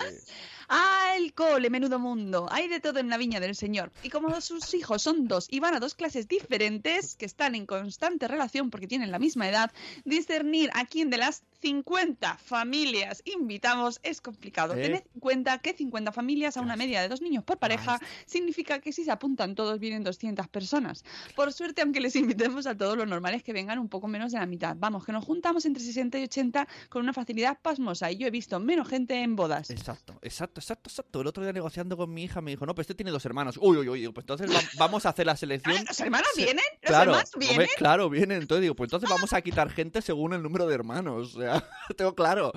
Ah, 0.67 1.13
el 1.15 1.33
cole, 1.33 1.69
menudo 1.69 1.99
mundo. 1.99 2.47
Hay 2.49 2.67
de 2.67 2.79
todo 2.79 2.99
en 2.99 3.09
la 3.09 3.17
viña 3.17 3.39
del 3.39 3.55
Señor. 3.55 3.91
Y 4.01 4.09
como 4.09 4.41
sus 4.41 4.73
hijos 4.73 5.03
son 5.03 5.27
dos 5.27 5.47
y 5.49 5.59
van 5.59 5.75
a 5.75 5.79
dos 5.79 5.93
clases 5.93 6.27
diferentes, 6.27 7.15
que 7.15 7.25
están 7.25 7.53
en 7.53 7.67
constante 7.67 8.27
relación 8.27 8.71
porque 8.71 8.87
tienen 8.87 9.11
la 9.11 9.19
misma 9.19 9.47
edad, 9.47 9.71
discernir 10.05 10.71
a 10.73 10.85
quién 10.85 11.11
de 11.11 11.17
las 11.17 11.43
50 11.61 12.37
familias 12.37 13.21
invitamos 13.25 13.99
es 14.03 14.21
complicado. 14.21 14.73
¿Eh? 14.73 14.81
Tened 14.81 15.03
en 15.13 15.19
cuenta 15.19 15.59
que 15.59 15.73
50 15.73 16.11
familias 16.11 16.57
a 16.57 16.61
una 16.61 16.75
media 16.75 17.01
de 17.01 17.09
dos 17.09 17.21
niños 17.21 17.43
por 17.43 17.57
pareja 17.57 17.97
Gas. 17.99 18.01
significa 18.25 18.79
que 18.79 18.91
si 18.91 19.03
se 19.03 19.11
apuntan 19.11 19.55
todos 19.55 19.79
vienen 19.79 20.03
200 20.03 20.47
personas. 20.47 21.03
Por 21.35 21.53
suerte, 21.53 21.81
aunque 21.81 21.99
les 21.99 22.15
invitemos 22.15 22.65
a 22.65 22.75
todos, 22.75 22.97
lo 22.97 23.05
normal 23.05 23.35
es 23.35 23.43
que 23.43 23.53
vengan 23.53 23.79
un 23.79 23.89
poco 23.89 24.07
menos 24.07 24.31
de 24.31 24.39
la 24.39 24.45
mitad. 24.45 24.75
Vamos, 24.79 25.05
que 25.05 25.11
nos 25.11 25.23
juntamos 25.23 25.34
entre 25.65 25.83
60 25.83 26.19
y 26.19 26.23
80 26.23 26.67
con 26.89 27.01
una 27.03 27.13
facilidad 27.13 27.57
pasmosa 27.61 28.11
y 28.11 28.17
yo 28.17 28.27
he 28.27 28.31
visto 28.31 28.59
menos 28.59 28.87
gente 28.87 29.21
en 29.21 29.35
bodas. 29.35 29.69
Exacto, 29.69 30.17
exacto, 30.21 30.59
exacto, 30.59 30.89
exacto. 30.89 31.21
El 31.21 31.27
otro 31.27 31.43
día 31.43 31.53
negociando 31.53 31.95
con 31.97 32.13
mi 32.13 32.23
hija 32.23 32.41
me 32.41 32.51
dijo, 32.51 32.65
no, 32.65 32.73
pero 32.75 32.81
este 32.81 32.95
tiene 32.95 33.11
dos 33.11 33.25
hermanos. 33.25 33.57
Uy, 33.61 33.77
uy, 33.77 33.89
uy, 33.89 34.07
pues 34.11 34.23
entonces 34.23 34.49
va- 34.53 34.61
vamos 34.77 35.05
a 35.05 35.09
hacer 35.09 35.25
la 35.25 35.35
selección. 35.35 35.75
Ah, 35.77 35.83
¿Los 35.87 35.99
hermanos 35.99 36.29
vienen? 36.35 36.63
¿Los 36.81 36.89
Claro, 36.89 37.11
hermanos 37.11 37.31
hombre, 37.33 37.47
vienen? 37.49 37.67
claro, 37.77 38.09
vienen. 38.09 38.41
Entonces 38.41 38.61
digo, 38.61 38.75
pues 38.75 38.87
entonces 38.87 39.09
vamos 39.09 39.33
a 39.33 39.41
quitar 39.41 39.69
gente 39.69 40.01
según 40.01 40.33
el 40.33 40.41
número 40.43 40.67
de 40.67 40.75
hermanos. 40.75 41.35
O 41.35 41.39
sea, 41.41 41.63
tengo 41.97 42.15
claro. 42.15 42.51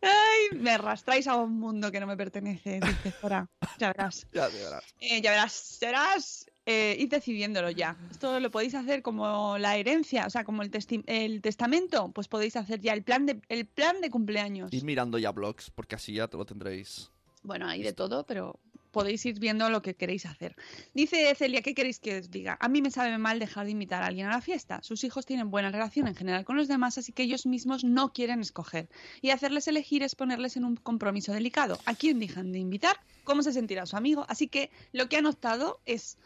Ay, 0.00 0.58
me 0.58 0.70
arrastráis 0.72 1.26
a 1.26 1.36
un 1.36 1.58
mundo 1.58 1.90
que 1.90 1.98
no 2.00 2.06
me 2.06 2.16
pertenece, 2.16 2.80
dice 2.80 3.10
Zora. 3.20 3.48
Ya 3.78 3.88
verás. 3.88 4.26
Ya 4.32 4.48
verás. 4.48 4.84
Eh, 5.00 5.20
ya 5.22 5.30
verás, 5.30 5.78
ya 5.80 5.88
verás. 5.88 6.46
Eh, 6.68 6.96
id 6.98 7.10
decidiéndolo 7.10 7.70
ya. 7.70 7.96
Esto 8.10 8.40
lo 8.40 8.50
podéis 8.50 8.74
hacer 8.74 9.02
como 9.02 9.56
la 9.56 9.76
herencia, 9.76 10.26
o 10.26 10.30
sea, 10.30 10.42
como 10.42 10.62
el, 10.62 10.70
el 11.06 11.40
testamento, 11.40 12.10
pues 12.12 12.26
podéis 12.26 12.56
hacer 12.56 12.80
ya 12.80 12.92
el 12.92 13.04
plan 13.04 13.24
de, 13.24 13.40
el 13.48 13.66
plan 13.66 14.00
de 14.00 14.10
cumpleaños. 14.10 14.72
Ir 14.72 14.84
mirando 14.84 15.16
ya 15.18 15.30
blogs, 15.30 15.70
porque 15.70 15.94
así 15.94 16.14
ya 16.14 16.26
te 16.26 16.36
lo 16.36 16.44
tendréis. 16.44 17.12
Bueno, 17.44 17.68
hay 17.68 17.84
de 17.84 17.92
todo, 17.92 18.26
pero 18.26 18.58
podéis 18.90 19.24
ir 19.26 19.38
viendo 19.38 19.70
lo 19.70 19.82
que 19.82 19.94
queréis 19.94 20.26
hacer. 20.26 20.56
Dice 20.94 21.32
Celia, 21.36 21.62
¿qué 21.62 21.74
queréis 21.74 22.00
que 22.00 22.18
os 22.18 22.30
diga? 22.30 22.56
A 22.60 22.68
mí 22.68 22.82
me 22.82 22.90
sabe 22.90 23.16
mal 23.18 23.38
dejar 23.38 23.66
de 23.66 23.72
invitar 23.72 24.02
a 24.02 24.06
alguien 24.06 24.26
a 24.26 24.30
la 24.30 24.40
fiesta. 24.40 24.82
Sus 24.82 25.04
hijos 25.04 25.26
tienen 25.26 25.50
buena 25.50 25.70
relación 25.70 26.08
en 26.08 26.16
general 26.16 26.44
con 26.44 26.56
los 26.56 26.66
demás, 26.66 26.98
así 26.98 27.12
que 27.12 27.22
ellos 27.22 27.46
mismos 27.46 27.84
no 27.84 28.12
quieren 28.12 28.40
escoger. 28.40 28.88
Y 29.20 29.30
hacerles 29.30 29.68
elegir 29.68 30.02
es 30.02 30.16
ponerles 30.16 30.56
en 30.56 30.64
un 30.64 30.76
compromiso 30.76 31.32
delicado. 31.32 31.78
¿A 31.84 31.94
quién 31.94 32.18
dejan 32.18 32.50
de 32.50 32.58
invitar? 32.58 32.96
¿Cómo 33.22 33.42
se 33.42 33.52
sentirá 33.52 33.86
su 33.86 33.96
amigo? 33.96 34.24
Así 34.28 34.48
que 34.48 34.70
lo 34.92 35.08
que 35.08 35.18
han 35.18 35.26
optado 35.26 35.78
es... 35.84 36.16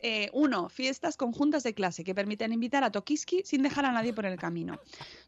eh, 0.00 0.30
uno, 0.32 0.68
fiestas 0.68 1.16
conjuntas 1.16 1.62
de 1.62 1.74
clase 1.74 2.04
que 2.04 2.14
permiten 2.14 2.52
invitar 2.52 2.84
a 2.84 2.90
Tokiski 2.90 3.42
sin 3.44 3.62
dejar 3.62 3.84
a 3.84 3.92
nadie 3.92 4.12
por 4.12 4.26
el 4.26 4.38
camino. 4.38 4.78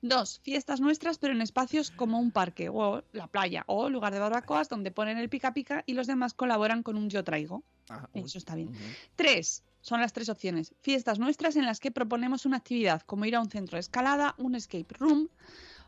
Dos, 0.01 0.41
fiestas 0.45 0.81
nuestras 0.81 1.19
pero 1.19 1.35
en 1.35 1.43
espacios 1.43 1.91
como 1.91 2.19
un 2.19 2.31
parque 2.31 2.69
o 2.69 3.03
la 3.13 3.27
playa 3.27 3.65
o 3.67 3.89
lugar 3.89 4.13
de 4.13 4.21
barbacoas 4.21 4.69
donde 4.69 4.91
ponen 4.91 5.19
el 5.19 5.29
pica 5.29 5.53
pica 5.53 5.83
y 5.87 5.95
los 5.95 6.07
demás 6.07 6.35
colaboran 6.35 6.83
con 6.83 6.97
un 6.97 7.11
yo 7.11 7.25
traigo. 7.25 7.65
Ah, 7.89 8.09
uy. 8.13 8.23
Eso 8.23 8.39
está 8.39 8.55
bien. 8.55 8.73
Tres, 9.17 9.65
son 9.81 10.01
las 10.01 10.13
tres 10.13 10.29
opciones. 10.29 10.75
Fiestas 10.81 11.19
nuestras 11.19 11.57
en 11.57 11.67
las 11.67 11.81
que 11.81 11.91
proponemos 11.91 12.47
una 12.47 12.59
actividad 12.59 13.03
como 13.03 13.25
ir 13.25 13.35
a 13.35 13.41
un 13.41 13.51
centro 13.51 13.77
de 13.77 13.81
escalada, 13.81 14.35
un 14.39 14.55
escape 14.55 14.95
room 14.99 15.29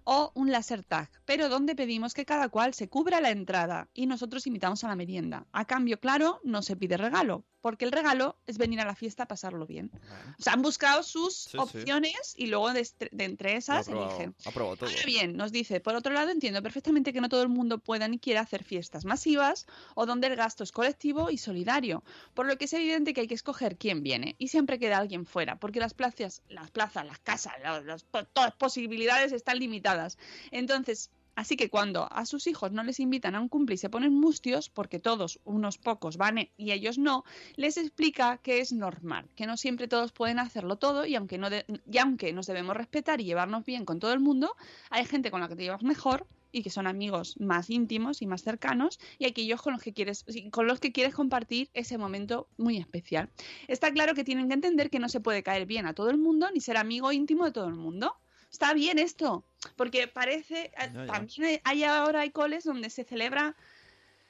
o 0.05 0.33
un 0.35 0.51
laser 0.51 0.83
tag, 0.83 1.09
pero 1.25 1.49
donde 1.49 1.77
pedimos 1.77 2.15
que 2.15 2.25
cada 2.25 2.49
cual 2.49 2.75
se 2.75 2.89
cubra 2.89 3.21
la 3.21 3.31
entrada 3.31 3.89
y 3.95 4.07
nosotros 4.07 4.47
invitamos 4.47 4.83
a 4.83 4.89
la 4.89 4.97
merienda. 4.97 5.47
A 5.53 5.65
cambio, 5.65 6.01
claro, 6.01 6.41
no 6.43 6.63
se 6.63 6.75
pide 6.75 6.97
regalo, 6.97 7.45
porque 7.63 7.87
el 7.87 7.93
regalo 7.93 8.37
es 8.47 8.59
venir 8.59 8.81
a 8.81 8.85
la 8.85 8.95
fiesta 8.95 9.23
a 9.23 9.27
pasarlo 9.27 9.67
bien. 9.67 9.91
Bueno, 9.93 10.35
O 10.39 10.43
sea, 10.43 10.53
han 10.53 10.61
buscado 10.63 11.03
sus 11.03 11.35
Sí, 11.35 11.51
sí. 11.53 11.59
opciones 11.59 12.35
y 12.37 12.47
luego 12.49 12.71
de, 12.73 12.87
entre 13.19 13.57
esas 13.57 13.87
probado, 13.87 14.11
eligen. 14.11 14.35
ha 14.45 14.51
probado 14.51 14.77
todo. 14.77 14.91
Ahora 14.91 15.03
bien, 15.07 15.37
nos 15.37 15.53
dice, 15.53 15.81
por 15.81 15.95
otro 15.95 16.13
lado, 16.13 16.31
entiendo 16.31 16.63
perfectamente 16.63 17.13
que 17.13 17.21
no 17.21 17.29
todo 17.31 17.43
el 17.43 17.49
mundo 17.49 17.79
pueda 17.79 18.07
ni 18.09 18.19
quiera 18.19 18.41
hacer 18.43 18.65
fiestas 18.65 19.05
masivas 19.05 19.67
o 19.95 20.05
donde 20.05 20.27
el 20.27 20.37
gasto 20.37 20.65
es 20.65 20.73
colectivo 20.73 21.31
y 21.31 21.39
solidario, 21.39 22.03
por 22.35 22.47
lo 22.47 22.59
que 22.59 22.65
es 22.67 22.73
evidente 22.75 23.15
que 23.15 23.23
hay 23.23 23.29
que 23.29 23.35
escoger 23.35 23.77
quién 23.79 24.03
viene 24.03 24.35
y 24.39 24.49
siempre 24.49 24.79
queda 24.79 24.99
alguien 24.99 25.25
fuera, 25.25 25.57
porque 25.57 25.79
las 25.81 25.95
plazas, 25.95 26.43
las 26.49 26.71
plazas, 26.73 27.07
las 27.07 27.21
casas, 27.21 27.55
las, 27.63 27.85
las- 27.85 28.05
todas 28.11 28.49
las 28.51 28.57
posibilidades 28.57 29.31
están 29.33 29.59
limitadas. 29.61 30.19
Entonces, 30.51 31.11
así 31.35 31.57
que 31.57 31.69
cuando 31.71 32.09
a 32.13 32.27
sus 32.27 32.47
hijos 32.47 32.73
no 32.73 32.83
les 32.85 33.01
invitan 33.01 33.35
a 33.35 33.41
un 33.41 33.49
cumple 33.49 33.75
y 33.75 33.79
se 33.79 33.91
ponen 33.91 34.13
mustios, 34.15 34.69
porque 34.71 34.99
todos, 35.01 35.41
unos 35.45 35.79
pocos 35.79 36.17
van 36.17 36.39
e- 36.39 36.53
y 36.57 36.73
ellos 36.73 36.99
no, 36.99 37.25
les 37.57 37.77
explica 37.77 38.39
que 38.39 38.61
es 38.61 38.73
normal, 38.73 39.29
que 39.37 39.47
no 39.47 39.57
siempre 39.57 39.89
todos 39.89 40.13
pueden 40.13 40.39
hacerlo 40.39 40.77
todo 40.77 41.07
y 41.07 41.15
aunque, 41.15 41.39
no 41.39 41.51
de- 41.51 41.65
y 41.91 41.99
aunque 41.99 42.33
nos 42.33 42.47
debemos 42.47 42.77
respetar 42.77 43.21
y 43.21 43.25
llevarnos 43.25 43.65
bien 43.65 43.85
con 43.85 43.99
todo 43.99 44.13
el 44.13 44.21
mundo, 44.21 44.55
hay 44.91 45.05
gente 45.05 45.31
con 45.31 45.41
la 45.41 45.49
que 45.49 45.57
te 45.57 45.63
llevas 45.65 45.83
mejor 45.83 46.27
y 46.55 46.63
que 46.63 46.71
son 46.71 46.87
amigos 46.87 47.35
más 47.41 47.71
íntimos 47.71 48.21
y 48.21 48.27
más 48.27 48.43
cercanos 48.43 48.99
y 49.19 49.25
aquellos 49.27 49.63
con 49.63 49.73
los 49.73 49.83
que 49.83 49.95
quieres 49.95 50.25
con 50.51 50.67
los 50.67 50.81
que 50.81 50.93
quieres 50.93 51.15
compartir 51.15 51.71
ese 51.73 51.97
momento 51.97 52.47
muy 52.59 52.77
especial. 52.77 53.31
Está 53.69 53.91
claro 53.91 54.15
que 54.15 54.23
tienen 54.25 54.49
que 54.49 54.55
entender 54.55 54.91
que 54.91 54.99
no 54.99 55.09
se 55.09 55.21
puede 55.21 55.43
caer 55.43 55.65
bien 55.67 55.87
a 55.87 55.95
todo 55.95 56.11
el 56.11 56.19
mundo 56.19 56.51
ni 56.53 56.61
ser 56.61 56.77
amigo 56.77 57.11
íntimo 57.11 57.47
de 57.47 57.53
todo 57.53 57.69
el 57.69 57.75
mundo. 57.77 58.17
Está 58.53 58.75
bien 58.75 58.99
esto, 58.99 59.43
porque 59.77 60.07
parece 60.09 60.67
eh, 60.79 60.91
también 61.07 61.45
hay- 61.49 61.61
hay 61.65 61.85
ahora 61.85 62.21
hay 62.21 62.31
coles 62.31 62.65
donde 62.65 62.91
se 62.91 63.03
celebra 63.05 63.57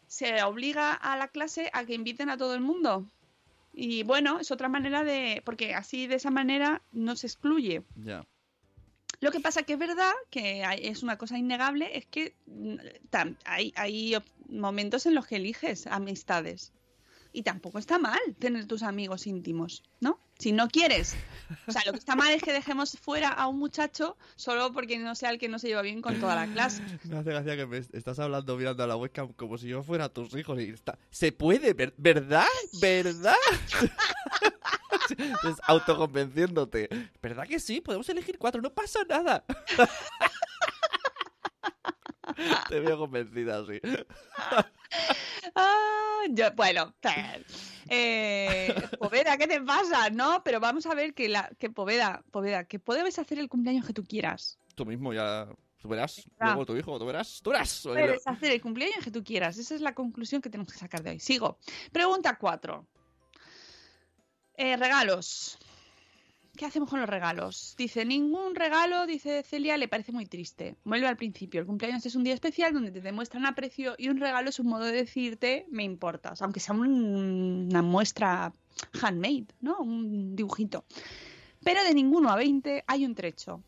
se 0.07 0.43
obliga 0.43 0.93
a 0.93 1.17
la 1.17 1.29
clase 1.29 1.71
a 1.73 1.85
que 1.85 1.95
inviten 1.95 2.29
a 2.31 2.37
todo 2.37 2.55
el 2.55 2.61
mundo. 2.61 3.07
Y 3.73 4.03
bueno, 4.03 4.39
es 4.41 4.51
otra 4.51 4.69
manera 4.69 5.03
de 5.05 5.41
porque 5.45 5.75
así 5.75 6.07
de 6.07 6.17
esa 6.17 6.31
manera 6.31 6.83
no 6.93 7.17
se 7.17 7.27
excluye. 7.27 7.83
Ya. 7.97 8.25
Lo 9.21 9.31
que 9.31 9.41
pasa 9.41 9.63
que 9.63 9.73
es 9.75 9.79
verdad 9.79 10.13
que 10.31 10.65
hay- 10.65 10.87
es 10.87 11.03
una 11.03 11.17
cosa 11.17 11.39
innegable, 11.39 11.97
es 11.97 12.05
que 12.07 12.35
mm, 12.47 12.75
tam- 13.11 13.37
hay, 13.45 13.73
hay 13.77 14.17
momentos 14.49 15.07
en 15.07 15.15
los 15.15 15.27
que 15.27 15.37
eliges 15.37 15.87
amistades. 15.87 16.73
Y 17.33 17.43
tampoco 17.43 17.79
está 17.79 17.99
mal 17.99 18.19
tener 18.39 18.67
tus 18.67 18.83
amigos 18.83 19.27
íntimos, 19.27 19.83
¿no? 20.01 20.19
Si 20.39 20.53
no 20.53 20.69
quieres. 20.69 21.15
O 21.67 21.73
sea, 21.73 21.81
lo 21.87 21.93
que 21.93 21.99
está 21.99 22.15
mal 22.17 22.33
es 22.33 22.43
que 22.43 22.53
dejemos 22.53 22.99
fuera 23.01 23.29
a 23.31 23.47
un 23.47 23.59
muchacho 23.59 24.17
solo 24.37 24.73
porque 24.73 24.99
no 24.99 25.15
sea 25.15 25.31
el 25.31 25.39
que 25.39 25.49
no 25.49 25.59
se 25.59 25.69
lleva 25.69 25.83
bien 25.83 26.03
con 26.03 26.19
toda 26.21 26.35
la 26.35 26.47
clase. 26.53 26.83
Me 27.05 27.17
hace 27.19 27.31
gracia 27.31 27.57
que 27.57 27.67
me 27.67 27.79
estás 27.79 28.19
hablando 28.19 28.57
mirando 28.57 28.83
a 28.83 28.87
la 28.87 28.97
webcam 28.97 29.33
como 29.33 29.57
si 29.57 29.69
yo 29.69 29.83
fuera 29.83 30.09
tus 30.09 30.35
hijos 30.35 30.61
y 30.61 30.71
está... 30.71 30.99
Se 31.11 31.33
puede, 31.33 31.73
ver- 31.75 31.95
¿verdad? 31.97 32.45
¿Verdad? 32.81 33.35
Es 35.19 35.57
autoconvenciéndote. 35.67 36.89
¿Verdad 37.21 37.47
que 37.47 37.61
sí? 37.61 37.81
Podemos 37.81 38.09
elegir 38.09 38.39
cuatro, 38.39 38.63
no 38.63 38.73
pasa 38.73 39.01
nada. 39.09 39.45
Te 42.69 42.81
veo 42.81 42.99
convencida, 42.99 43.65
sí. 43.67 43.81
Ah, 45.55 46.21
yo- 46.31 46.53
bueno, 46.55 46.95
eh, 47.89 48.75
Poveda, 48.99 49.37
¿qué 49.37 49.47
te 49.47 49.61
pasa? 49.61 50.09
No, 50.11 50.43
pero 50.45 50.61
vamos 50.61 50.87
a 50.87 50.95
ver 50.95 51.15
que 51.15 51.29
la 51.29 51.51
que 51.59 51.69
Poveda, 51.71 52.23
Poveda, 52.31 52.65
que 52.65 52.79
puedes 52.79 53.19
hacer 53.19 53.39
el 53.39 53.49
cumpleaños 53.49 53.87
que 53.87 53.93
tú 53.93 54.05
quieras. 54.05 54.59
Tú 54.75 54.87
mismo 54.87 55.13
ya... 55.13 55.49
Tú 55.79 55.89
verás. 55.89 56.23
Luego 56.39 56.65
tu 56.65 56.77
hijo, 56.77 56.97
tú 56.97 57.07
verás. 57.07 57.41
Tú 57.43 57.51
verás. 57.51 57.81
Puedes 57.83 58.25
hacer 58.27 58.53
el 58.53 58.61
cumpleaños 58.63 59.03
que 59.03 59.11
tú 59.11 59.25
quieras. 59.25 59.59
Esa 59.59 59.75
es 59.75 59.81
la 59.81 59.95
conclusión 59.95 60.41
que 60.41 60.49
tenemos 60.49 60.73
que 60.73 60.79
sacar 60.79 61.03
de 61.03 61.11
hoy. 61.11 61.19
Sigo. 61.19 61.59
Pregunta 61.91 62.39
4. 62.39 62.87
regalos. 64.57 65.59
¿Qué 66.57 66.67
hacemos 66.67 66.91
con 66.91 67.01
los 67.01 67.09
regalos? 67.09 67.75
Dice, 67.79 68.05
ningún 68.05 68.55
regalo, 68.55 69.07
dice 69.07 69.43
Celia, 69.43 69.79
le 69.79 69.89
parece 69.89 70.13
muy 70.13 70.27
triste. 70.27 70.77
Vuelve 70.85 71.07
al 71.07 71.17
principio. 71.17 71.61
El 71.61 71.67
cumpleaños 71.67 72.05
es 72.05 72.15
un 72.15 72.25
día 72.25 72.35
especial 72.35 72.75
donde 72.75 72.91
te 72.91 73.01
demuestran 73.01 73.47
aprecio 73.47 73.95
y 73.97 74.09
un 74.11 74.19
regalo 74.21 74.51
es 74.51 74.61
un 74.61 74.67
modo 74.67 74.85
de 74.85 74.93
decirte, 74.93 75.65
me 75.71 75.83
importas. 75.83 76.43
Aunque 76.43 76.61
sea 76.61 76.75
un- 76.75 77.69
una 77.71 77.81
muestra 77.81 78.53
handmade, 79.03 79.47
¿no? 79.63 79.79
Un 79.81 80.37
dibujito. 80.37 80.85
Pero 81.65 81.83
de 81.85 81.95
ninguno 81.95 82.29
a 82.29 82.37
20 82.37 82.85
hay 82.87 83.07
un 83.07 83.15
trecho. 83.15 83.63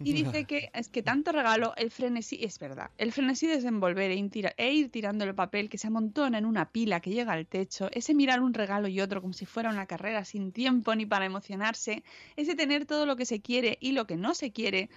Y 0.00 0.12
dice 0.12 0.44
que 0.44 0.70
es 0.74 0.88
que 0.88 1.02
tanto 1.02 1.32
regalo, 1.32 1.74
el 1.76 1.90
frenesí, 1.90 2.38
es 2.44 2.58
verdad, 2.58 2.90
el 2.98 3.10
frenesí 3.12 3.46
de 3.48 3.56
desenvolver 3.56 4.10
e 4.10 4.14
ir, 4.14 4.30
tira- 4.30 4.54
e 4.56 4.72
ir 4.72 4.90
tirando 4.90 5.24
el 5.24 5.34
papel 5.34 5.68
que 5.68 5.76
se 5.78 5.88
amontona 5.88 6.38
en 6.38 6.46
una 6.46 6.70
pila 6.70 7.00
que 7.00 7.10
llega 7.10 7.32
al 7.32 7.46
techo, 7.46 7.88
ese 7.92 8.14
mirar 8.14 8.40
un 8.40 8.54
regalo 8.54 8.86
y 8.88 9.00
otro 9.00 9.20
como 9.20 9.32
si 9.32 9.44
fuera 9.46 9.70
una 9.70 9.86
carrera 9.86 10.24
sin 10.24 10.52
tiempo 10.52 10.94
ni 10.94 11.04
para 11.06 11.24
emocionarse, 11.26 12.04
ese 12.36 12.54
tener 12.54 12.86
todo 12.86 13.06
lo 13.06 13.16
que 13.16 13.26
se 13.26 13.40
quiere 13.40 13.76
y 13.80 13.92
lo 13.92 14.06
que 14.06 14.16
no 14.16 14.34
se 14.34 14.52
quiere, 14.52 14.88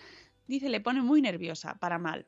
dice, 0.48 0.70
le 0.70 0.82
pone 0.82 1.02
muy 1.02 1.22
nerviosa, 1.22 1.76
para 1.76 1.98
mal. 1.98 2.28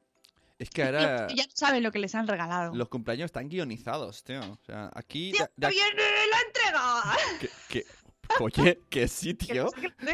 Es 0.57 0.69
que 0.69 0.83
ahora 0.83 1.27
Ya 1.29 1.43
no 1.45 1.51
saben 1.55 1.81
lo 1.81 1.91
que 1.91 1.97
les 1.97 2.13
han 2.13 2.27
regalado. 2.27 2.75
los 2.75 2.87
cumpleaños 2.87 3.25
están 3.25 3.49
guionizados, 3.49 4.23
tío. 4.23 4.39
O 4.41 4.59
sea, 4.63 4.91
aquí... 4.93 5.31
¡Tío, 5.31 5.45
de- 5.45 5.51
de 5.57 5.67
aquí- 5.67 5.75
viene 5.75 6.03
la 6.29 6.41
entrega! 6.47 7.17
que, 7.39 7.49
que- 7.67 7.85
Oye, 8.39 8.80
que 8.89 9.07
sí, 9.07 9.34
tío. 9.34 9.67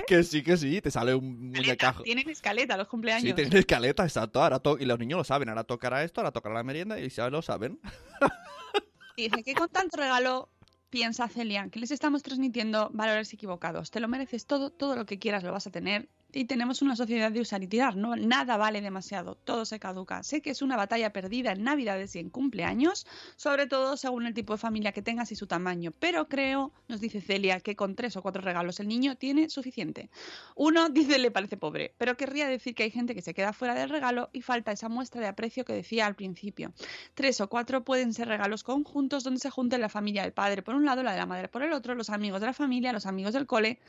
Que 0.08 0.24
sí, 0.24 0.44
que 0.44 0.58
sí. 0.58 0.82
Te 0.82 0.90
sale 0.92 1.14
un 1.16 1.52
muñecajo. 1.52 2.04
Tienen 2.04 2.30
escaleta 2.30 2.76
los 2.78 2.88
cumpleaños. 2.88 3.24
Sí, 3.24 3.34
tienen 3.34 3.56
escaleta, 3.58 4.04
exacto. 4.04 4.42
Ahora 4.42 4.60
to- 4.60 4.78
y 4.80 4.86
los 4.86 4.98
niños 5.00 5.18
lo 5.18 5.24
saben. 5.24 5.50
Ahora 5.50 5.64
tocará 5.64 6.04
esto, 6.04 6.22
ahora 6.22 6.32
tocará 6.32 6.56
la 6.56 6.64
merienda 6.64 7.00
y 7.00 7.10
ya 7.10 7.30
lo 7.30 7.42
saben. 7.42 7.80
Dice 9.18 9.44
que 9.44 9.54
con 9.56 9.70
tanto 9.70 9.98
regalo 9.98 10.50
piensa 10.90 11.28
Celia 11.28 11.68
que 11.70 11.80
les 11.80 11.92
estamos 11.92 12.24
transmitiendo 12.24 12.90
valores 12.94 13.34
equivocados. 13.34 13.92
Te 13.92 14.00
lo 14.00 14.08
mereces 14.08 14.46
todo, 14.46 14.70
todo 14.72 14.96
lo 14.96 15.06
que 15.06 15.20
quieras 15.20 15.44
lo 15.44 15.52
vas 15.52 15.68
a 15.68 15.72
tener. 15.72 16.08
Y 16.38 16.46
tenemos 16.46 16.84
una 16.84 16.96
sociedad 16.96 17.32
de 17.32 17.42
usar 17.42 17.64
y 17.64 17.68
tirar. 17.68 17.96
No, 17.96 18.16
nada 18.16 18.58
vale 18.58 18.80
demasiado, 18.82 19.36
todo 19.36 19.66
se 19.66 19.80
caduca. 19.80 20.22
Sé 20.22 20.42
que 20.42 20.52
es 20.52 20.62
una 20.62 20.78
batalla 20.78 21.12
perdida 21.12 21.52
en 21.52 21.64
Navidades 21.64 22.16
y 22.16 22.20
en 22.20 22.30
cumpleaños, 22.30 23.08
sobre 23.36 23.66
todo 23.66 23.98
según 23.98 24.28
el 24.28 24.36
tipo 24.36 24.54
de 24.54 24.60
familia 24.60 24.92
que 24.92 25.02
tengas 25.02 25.32
y 25.32 25.36
su 25.36 25.48
tamaño. 25.48 25.92
Pero 25.98 26.28
creo, 26.30 26.72
nos 26.88 27.02
dice 27.02 27.22
Celia, 27.22 27.60
que 27.60 27.76
con 27.76 27.96
tres 27.96 28.16
o 28.18 28.22
cuatro 28.22 28.44
regalos 28.44 28.80
el 28.80 28.88
niño 28.88 29.16
tiene 29.16 29.50
suficiente. 29.50 30.12
Uno 30.56 30.90
dice 30.90 31.18
le 31.18 31.32
parece 31.32 31.58
pobre, 31.58 31.96
pero 31.98 32.16
querría 32.18 32.48
decir 32.48 32.76
que 32.76 32.84
hay 32.84 32.92
gente 32.92 33.16
que 33.16 33.24
se 33.24 33.34
queda 33.34 33.52
fuera 33.52 33.74
del 33.74 33.90
regalo 33.90 34.30
y 34.32 34.44
falta 34.44 34.72
esa 34.72 34.90
muestra 34.90 35.22
de 35.22 35.28
aprecio 35.28 35.66
que 35.66 35.74
decía 35.74 36.06
al 36.06 36.16
principio. 36.16 36.72
Tres 37.16 37.42
o 37.42 37.50
cuatro 37.50 37.84
pueden 37.84 38.14
ser 38.14 38.28
regalos 38.28 38.64
conjuntos 38.64 39.24
donde 39.24 39.40
se 39.40 39.50
junten 39.50 39.82
la 39.82 39.90
familia 39.90 40.22
del 40.22 40.34
padre 40.34 40.62
por 40.62 40.76
un 40.76 40.86
lado, 40.86 41.02
la 41.02 41.14
de 41.14 41.18
la 41.18 41.26
madre 41.26 41.48
por 41.48 41.64
el 41.64 41.74
otro, 41.74 41.96
los 41.96 42.12
amigos 42.12 42.42
de 42.42 42.46
la 42.46 42.54
familia, 42.54 42.94
los 42.94 43.08
amigos 43.08 43.34
del 43.34 43.48
cole. 43.48 43.80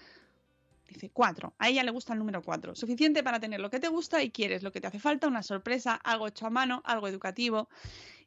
Dice 0.88 1.10
cuatro. 1.10 1.54
A 1.58 1.68
ella 1.68 1.84
le 1.84 1.90
gusta 1.90 2.14
el 2.14 2.18
número 2.18 2.42
cuatro. 2.42 2.74
Suficiente 2.74 3.22
para 3.22 3.38
tener 3.38 3.60
lo 3.60 3.68
que 3.68 3.78
te 3.78 3.88
gusta 3.88 4.22
y 4.22 4.30
quieres, 4.30 4.62
lo 4.62 4.72
que 4.72 4.80
te 4.80 4.86
hace 4.86 4.98
falta, 4.98 5.28
una 5.28 5.42
sorpresa, 5.42 5.94
algo 5.94 6.26
hecho 6.26 6.46
a 6.46 6.50
mano, 6.50 6.80
algo 6.84 7.06
educativo. 7.08 7.68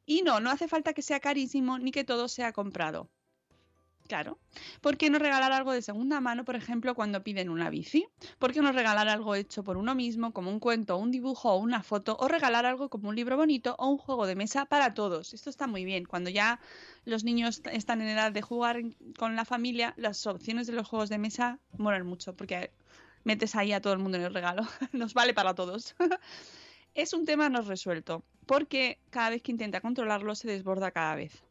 Y 0.06 0.22
no, 0.22 0.40
no 0.40 0.52
hace 0.52 0.68
falta 0.68 0.94
que 0.94 1.02
sea 1.02 1.20
carísimo 1.20 1.80
ni 1.80 1.92
que 1.92 2.04
todo 2.04 2.28
sea 2.28 2.54
comprado. 2.54 3.10
Claro. 4.12 4.38
¿Por 4.82 4.98
qué 4.98 5.10
no 5.10 5.20
regalar 5.20 5.54
algo 5.54 5.72
de 5.72 5.82
segunda 5.82 6.20
mano, 6.20 6.44
por 6.44 6.58
ejemplo, 6.58 6.96
cuando 6.96 7.24
piden 7.24 7.48
una 7.48 7.70
bici? 7.70 8.06
¿Por 8.40 8.52
qué 8.52 8.60
no 8.60 8.74
regalar 8.74 9.08
algo 9.08 9.36
hecho 9.36 9.64
por 9.64 9.78
uno 9.78 9.96
mismo, 9.96 10.34
como 10.34 10.52
un 10.52 10.60
cuento, 10.60 10.98
un 10.98 11.12
dibujo 11.12 11.54
o 11.54 11.56
una 11.56 11.82
foto? 11.82 12.18
O 12.20 12.28
regalar 12.28 12.66
algo 12.66 12.90
como 12.90 13.08
un 13.08 13.16
libro 13.16 13.38
bonito 13.38 13.74
o 13.80 13.88
un 13.88 13.98
juego 13.98 14.28
de 14.28 14.36
mesa 14.36 14.66
para 14.66 14.94
todos. 14.94 15.34
Esto 15.34 15.50
está 15.50 15.66
muy 15.66 15.86
bien. 15.86 16.04
Cuando 16.04 16.30
ya 16.30 16.60
los 17.06 17.24
niños 17.24 17.62
están 17.72 18.02
en 18.02 18.10
edad 18.10 18.34
de 18.34 18.42
jugar 18.42 18.82
con 19.18 19.38
la 19.38 19.46
familia, 19.46 19.94
las 19.96 20.28
opciones 20.28 20.68
de 20.68 20.74
los 20.74 20.90
juegos 20.90 21.08
de 21.08 21.18
mesa 21.18 21.60
molan 21.78 22.06
mucho, 22.06 22.36
porque 22.36 22.70
metes 23.24 23.56
ahí 23.56 23.72
a 23.72 23.80
todo 23.80 23.94
el 23.94 24.00
mundo 24.00 24.18
en 24.18 24.26
el 24.26 24.34
regalo. 24.34 24.64
Nos 24.92 25.14
vale 25.14 25.34
para 25.34 25.56
todos. 25.56 25.96
es 26.96 27.14
un 27.14 27.24
tema 27.24 27.48
no 27.48 27.62
resuelto, 27.62 28.26
porque 28.46 29.00
cada 29.10 29.30
vez 29.30 29.42
que 29.42 29.54
intenta 29.54 29.80
controlarlo 29.80 30.36
se 30.36 30.50
desborda 30.50 30.92
cada 30.92 31.16
vez 31.16 31.46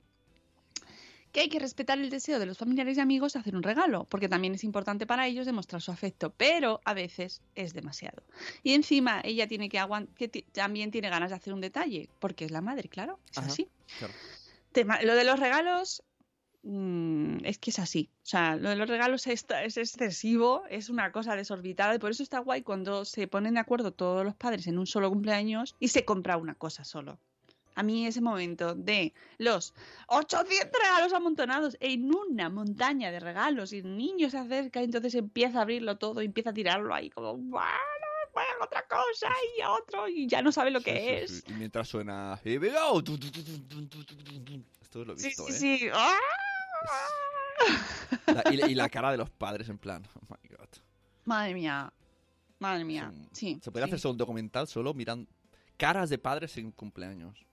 que 1.33 1.41
hay 1.41 1.49
que 1.49 1.59
respetar 1.59 1.99
el 1.99 2.11
deseo 2.11 2.39
de 2.39 2.47
los 2.47 2.59
familiares 2.59 2.97
y 2.97 3.01
amigos 3.01 3.33
de 3.35 3.39
hacer 3.39 3.55
un 3.57 3.63
regalo, 3.63 4.05
porque 4.05 4.29
también 4.29 4.55
es 4.55 4.65
importante 4.65 5.07
para 5.07 5.27
ellos 5.27 5.47
demostrar 5.47 5.81
su 5.81 5.91
afecto, 5.93 6.31
pero 6.37 6.81
a 6.85 6.95
veces 6.95 7.41
es 7.55 7.73
demasiado. 7.73 8.23
Y 8.63 8.75
encima 8.75 9.21
ella 9.25 9.47
tiene 9.47 9.69
que 9.69 9.79
aguantar, 9.79 10.15
que 10.17 10.29
también 10.29 10.91
tiene 10.91 11.09
ganas 11.09 11.31
de 11.31 11.37
hacer 11.37 11.53
un 11.55 11.61
detalle, 11.61 12.09
porque 12.19 12.45
es 12.45 12.51
la 12.51 12.61
madre, 12.61 12.89
claro, 12.89 13.19
es 13.31 13.39
Ajá, 13.39 13.47
así. 13.47 13.69
claro. 13.99 14.15
Tema- 14.73 15.01
lo 15.03 15.15
de 15.15 15.25
los 15.25 15.39
regalos 15.39 16.03
mm, 16.63 17.45
es 17.45 17.59
que 17.59 17.71
es 17.71 17.79
así. 17.79 18.11
O 18.23 18.27
sea, 18.27 18.57
lo 18.57 18.69
de 18.69 18.77
los 18.77 18.89
regalos 18.89 19.27
es, 19.27 19.47
es 19.65 19.77
excesivo, 19.77 20.65
es 20.69 20.89
una 20.91 21.11
cosa 21.13 21.35
desorbitada 21.37 21.95
y 21.95 21.99
por 21.99 22.11
eso 22.11 22.23
está 22.23 22.39
guay 22.41 22.63
cuando 22.63 23.05
se 23.05 23.27
ponen 23.29 23.55
de 23.55 23.61
acuerdo 23.61 23.93
todos 23.93 24.25
los 24.25 24.35
padres 24.35 24.67
en 24.67 24.79
un 24.79 24.87
solo 24.87 25.09
cumpleaños 25.11 25.75
y 25.79 25.89
se 25.89 26.05
compra 26.05 26.37
una 26.37 26.55
cosa 26.55 26.85
solo 26.85 27.19
a 27.81 27.83
mí 27.83 28.07
ese 28.07 28.21
momento 28.21 28.75
de 28.75 29.15
los 29.39 29.73
800 30.09 30.71
regalos 30.71 31.15
amontonados 31.15 31.79
en 31.81 32.15
una 32.15 32.51
montaña 32.51 33.11
de 33.11 33.21
regalos 33.21 33.73
y 33.73 33.79
el 33.79 33.97
niño 33.97 34.29
se 34.29 34.37
acerca 34.37 34.83
y 34.83 34.85
entonces 34.85 35.15
empieza 35.15 35.61
a 35.61 35.63
abrirlo 35.63 35.97
todo 35.97 36.21
y 36.21 36.27
empieza 36.27 36.51
a 36.51 36.53
tirarlo 36.53 36.95
ahí 36.95 37.09
como 37.09 37.39
¡Bueno, 37.39 37.67
bueno, 38.35 38.51
otra 38.63 38.87
cosa 38.87 39.29
y 39.57 39.63
otro 39.63 40.09
y 40.09 40.27
ya 40.27 40.43
no 40.43 40.53
sabe 40.53 40.71
lo 40.71 40.81
sí, 40.81 40.85
que 40.85 40.93
sí, 40.93 41.09
es. 41.09 41.39
Sí. 41.39 41.53
Y 41.53 41.55
mientras 41.55 41.89
suena 41.89 42.39
go. 42.45 43.03
Esto 44.83 45.05
lo 45.05 45.13
he 45.13 45.17
visto, 45.17 45.47
sí, 45.47 45.53
sí, 45.53 45.75
¿eh? 45.75 45.79
sí. 45.79 45.89
¡Ah! 45.95 46.19
La, 48.27 48.43
y, 48.53 48.73
y, 48.73 48.75
la 48.75 48.91
cara 48.91 49.11
de 49.11 49.17
los 49.17 49.31
padres 49.31 49.69
en 49.71 49.79
plan, 49.79 50.07
oh 50.15 50.27
my 50.29 50.49
god. 50.55 50.69
Madre 51.25 51.55
mía, 51.55 51.91
madre 52.59 52.85
mía, 52.85 53.11
sí. 53.33 53.59
Se 53.63 53.71
puede 53.71 53.87
hacer 53.87 53.99
solo 53.99 54.13
un 54.13 54.19
documental 54.19 54.67
solo 54.67 54.93
mirando 54.93 55.31
caras 55.81 56.11
de 56.11 56.19
padres 56.19 56.59
en 56.59 56.73
cumpleaños. 56.73 57.47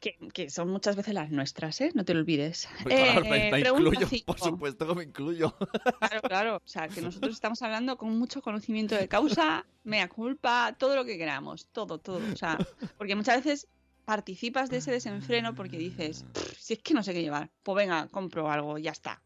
Que, 0.00 0.16
que 0.32 0.48
son 0.48 0.68
muchas 0.70 0.94
veces 0.94 1.12
las 1.12 1.30
nuestras, 1.30 1.80
¿eh? 1.80 1.90
No 1.94 2.04
te 2.04 2.14
lo 2.14 2.20
olvides. 2.20 2.68
Pues 2.84 2.94
claro, 2.94 3.24
Eh, 3.24 3.50
me, 3.50 3.58
incluyo, 3.60 4.06
cinco. 4.08 4.26
por 4.26 4.38
supuesto 4.38 4.86
que 4.86 4.94
me 4.94 5.02
incluyo. 5.04 5.56
Claro, 5.98 6.20
claro. 6.22 6.56
O 6.56 6.68
sea, 6.68 6.86
que 6.88 7.00
nosotros 7.02 7.34
estamos 7.34 7.60
hablando 7.62 7.96
con 7.98 8.16
mucho 8.16 8.40
conocimiento 8.40 8.94
de 8.94 9.08
causa, 9.08 9.66
mea 9.82 10.08
culpa, 10.08 10.76
todo 10.78 10.94
lo 10.94 11.04
que 11.04 11.18
queramos, 11.18 11.66
todo, 11.72 11.98
todo. 11.98 12.20
O 12.32 12.36
sea, 12.36 12.56
porque 12.96 13.16
muchas 13.16 13.44
veces 13.44 13.66
participas 14.04 14.70
de 14.70 14.78
ese 14.78 14.90
desenfreno 14.92 15.54
porque 15.54 15.76
dices, 15.76 16.24
"Pff, 16.32 16.56
si 16.58 16.72
es 16.74 16.78
que 16.78 16.94
no 16.94 17.02
sé 17.02 17.12
qué 17.12 17.20
llevar, 17.20 17.50
pues 17.62 17.76
venga, 17.76 18.06
compro 18.08 18.50
algo, 18.50 18.78
ya 18.78 18.92
está. 18.92 19.20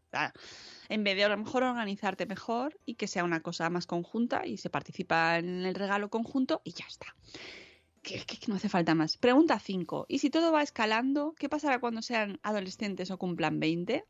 En 0.89 1.03
vez 1.03 1.15
de 1.15 1.23
a 1.23 1.29
lo 1.29 1.37
mejor 1.37 1.63
organizarte 1.63 2.25
mejor 2.25 2.77
y 2.85 2.95
que 2.95 3.07
sea 3.07 3.23
una 3.23 3.41
cosa 3.41 3.69
más 3.69 3.85
conjunta 3.87 4.45
y 4.45 4.57
se 4.57 4.69
participa 4.69 5.37
en 5.37 5.65
el 5.65 5.75
regalo 5.75 6.09
conjunto 6.09 6.61
y 6.65 6.71
ya 6.73 6.85
está. 6.87 7.15
Que, 8.03 8.23
que- 8.25 8.37
que 8.37 8.47
no 8.47 8.55
hace 8.55 8.69
falta 8.69 8.93
más. 8.95 9.17
Pregunta 9.17 9.57
5. 9.59 10.05
¿Y 10.09 10.19
si 10.19 10.29
todo 10.29 10.51
va 10.51 10.61
escalando, 10.61 11.33
qué 11.39 11.47
pasará 11.49 11.79
cuando 11.79 12.01
sean 12.01 12.39
adolescentes 12.43 13.09
o 13.11 13.17
cumplan 13.17 13.59
20? 13.59 14.05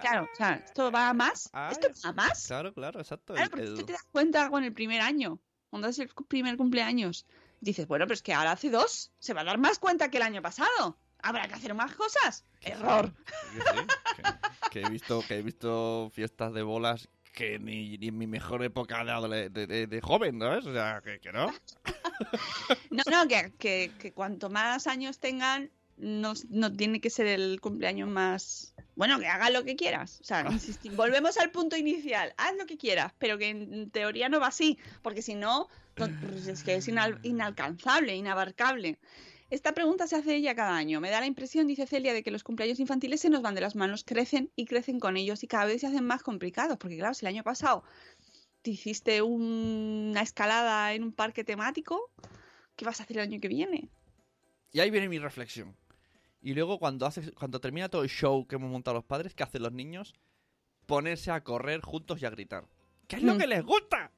Claro, 0.00 0.28
o 0.32 0.36
sea, 0.36 0.62
¿esto 0.64 0.92
va 0.92 1.08
a 1.08 1.12
más? 1.12 1.50
Ah, 1.52 1.70
¿Esto 1.72 1.88
es- 1.88 2.04
va 2.04 2.10
a 2.10 2.12
más? 2.12 2.46
Claro, 2.46 2.72
claro, 2.72 3.00
exacto. 3.00 3.34
Claro, 3.34 3.50
porque 3.50 3.66
tú 3.66 3.84
te 3.84 3.92
das 3.94 4.04
cuenta 4.12 4.48
con 4.48 4.62
el 4.62 4.72
primer 4.72 5.00
año, 5.00 5.40
cuando 5.70 5.88
es 5.88 5.98
el 5.98 6.08
primer 6.28 6.56
cumpleaños. 6.56 7.26
Dices, 7.60 7.88
bueno, 7.88 8.04
pero 8.04 8.14
es 8.14 8.22
que 8.22 8.32
ahora 8.32 8.52
hace 8.52 8.70
dos, 8.70 9.10
se 9.18 9.34
va 9.34 9.40
a 9.40 9.44
dar 9.44 9.58
más 9.58 9.80
cuenta 9.80 10.08
que 10.08 10.18
el 10.18 10.22
año 10.22 10.40
pasado. 10.40 10.96
Habrá 11.20 11.48
que 11.48 11.54
hacer 11.54 11.74
más 11.74 11.96
cosas. 11.96 12.44
Error. 12.60 13.12
que 13.52 13.60
sí, 13.60 13.86
que- 14.16 14.70
que 14.70 14.82
he 14.86 14.88
visto 14.90 15.24
que 15.26 15.38
he 15.38 15.42
visto 15.42 16.10
fiestas 16.12 16.52
de 16.52 16.62
bolas 16.62 17.08
que 17.36 17.58
ni, 17.58 17.98
ni 17.98 18.08
en 18.08 18.16
mi 18.16 18.26
mejor 18.26 18.64
época 18.64 19.04
de, 19.04 19.50
de, 19.50 19.66
de- 19.66 19.86
de 19.86 20.00
joven, 20.00 20.40
¿sabes? 20.40 20.64
O 20.64 20.72
sea, 20.72 21.02
que, 21.04 21.20
que 21.20 21.30
no. 21.32 21.52
No, 22.90 23.02
no, 23.10 23.28
que, 23.28 23.52
que- 23.58 23.92
que 23.98 24.12
cuanto 24.12 24.48
más 24.48 24.86
años 24.86 25.18
tengan, 25.18 25.70
no, 25.98 26.32
no 26.48 26.72
tiene 26.72 26.98
que 27.00 27.10
ser 27.10 27.26
el 27.26 27.60
cumpleaños 27.60 28.08
más... 28.08 28.74
Bueno, 28.94 29.18
que 29.20 29.26
haga 29.26 29.50
lo 29.50 29.64
que 29.64 29.76
quieras. 29.76 30.18
O 30.22 30.24
sea, 30.24 30.46
insistir. 30.50 30.92
volvemos 30.92 31.36
al 31.36 31.50
punto 31.50 31.76
inicial. 31.76 32.32
Haz 32.38 32.56
lo 32.56 32.64
que 32.64 32.78
quieras, 32.78 33.12
pero 33.18 33.36
que 33.36 33.50
en 33.50 33.90
teoría 33.90 34.30
no 34.30 34.40
va 34.40 34.46
así, 34.46 34.78
porque 35.02 35.20
si 35.20 35.34
no, 35.34 35.68
no, 35.96 36.08
pues 36.22 36.46
es 36.46 36.62
que 36.64 36.76
es 36.76 36.88
inal- 36.88 37.18
inalcanzable, 37.22 38.16
inabarcable. 38.16 38.98
Esta 39.48 39.72
pregunta 39.74 40.06
se 40.08 40.16
hace 40.16 40.34
ella 40.34 40.54
cada 40.56 40.76
año. 40.76 41.00
Me 41.00 41.10
da 41.10 41.20
la 41.20 41.26
impresión, 41.26 41.66
dice 41.68 41.86
Celia, 41.86 42.12
de 42.12 42.22
que 42.24 42.30
los 42.32 42.42
cumpleaños 42.42 42.80
infantiles 42.80 43.20
se 43.20 43.30
nos 43.30 43.42
van 43.42 43.54
de 43.54 43.60
las 43.60 43.76
manos, 43.76 44.02
crecen 44.04 44.50
y 44.56 44.64
crecen 44.64 44.98
con 44.98 45.16
ellos 45.16 45.42
y 45.44 45.46
cada 45.46 45.66
vez 45.66 45.80
se 45.82 45.86
hacen 45.86 46.04
más 46.04 46.22
complicados, 46.22 46.78
porque 46.78 46.96
claro, 46.96 47.14
si 47.14 47.24
el 47.26 47.28
año 47.34 47.44
pasado 47.44 47.84
te 48.62 48.72
hiciste 48.72 49.22
un- 49.22 50.08
una 50.10 50.22
escalada 50.22 50.92
en 50.94 51.04
un 51.04 51.12
parque 51.12 51.44
temático, 51.44 52.10
¿qué 52.74 52.84
vas 52.84 52.98
a 52.98 53.04
hacer 53.04 53.18
el 53.18 53.22
año 53.22 53.40
que 53.40 53.46
viene? 53.48 53.88
Y 54.72 54.80
ahí 54.80 54.90
viene 54.90 55.08
mi 55.08 55.18
reflexión. 55.20 55.76
Y 56.42 56.54
luego 56.54 56.78
cuando 56.80 57.06
haces, 57.06 57.30
cuando 57.32 57.60
termina 57.60 57.88
todo 57.88 58.02
el 58.02 58.08
show 58.10 58.46
que 58.46 58.56
hemos 58.56 58.70
montado 58.70 58.94
los 58.96 59.04
padres, 59.04 59.34
¿qué 59.34 59.44
hacen 59.44 59.62
los 59.62 59.72
niños? 59.72 60.14
Ponerse 60.86 61.30
a 61.30 61.42
correr 61.44 61.80
juntos 61.82 62.20
y 62.20 62.26
a 62.26 62.30
gritar. 62.30 62.64
¿Qué 63.06 63.16
es 63.16 63.22
lo 63.22 63.34
Mm. 63.34 63.38
que 63.38 63.46
les 63.46 63.64
gusta? 63.64 64.10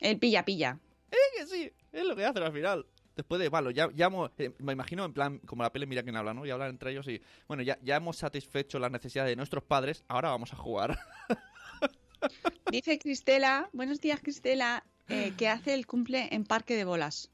El 0.00 0.18
pilla 0.18 0.44
pilla. 0.44 0.78
Es 1.10 1.18
que 1.36 1.46
sí, 1.46 1.72
es 1.92 2.04
lo 2.04 2.16
que 2.16 2.24
hacen 2.24 2.42
al 2.42 2.52
final. 2.52 2.86
Después 3.16 3.40
de, 3.40 3.48
bueno, 3.48 3.70
ya, 3.70 3.88
ya 3.94 4.06
hemos, 4.06 4.30
eh, 4.38 4.52
me 4.58 4.72
imagino 4.74 5.04
en 5.06 5.14
plan, 5.14 5.38
como 5.40 5.62
la 5.62 5.72
peli 5.72 5.86
Mira 5.86 6.02
quién 6.02 6.16
habla, 6.16 6.34
¿no? 6.34 6.44
Y 6.44 6.50
hablan 6.50 6.68
entre 6.70 6.90
ellos 6.92 7.08
y, 7.08 7.22
bueno, 7.48 7.62
ya, 7.62 7.78
ya 7.82 7.96
hemos 7.96 8.18
satisfecho 8.18 8.78
las 8.78 8.92
necesidades 8.92 9.30
de 9.30 9.36
nuestros 9.36 9.64
padres, 9.64 10.04
ahora 10.06 10.28
vamos 10.30 10.52
a 10.52 10.56
jugar. 10.56 10.98
Dice 12.70 12.98
Cristela, 12.98 13.70
buenos 13.72 14.00
días 14.00 14.20
Cristela, 14.20 14.84
eh, 15.08 15.32
que 15.36 15.48
hace 15.48 15.72
el 15.74 15.86
cumple 15.86 16.28
en 16.32 16.44
Parque 16.44 16.76
de 16.76 16.84
Bolas. 16.84 17.30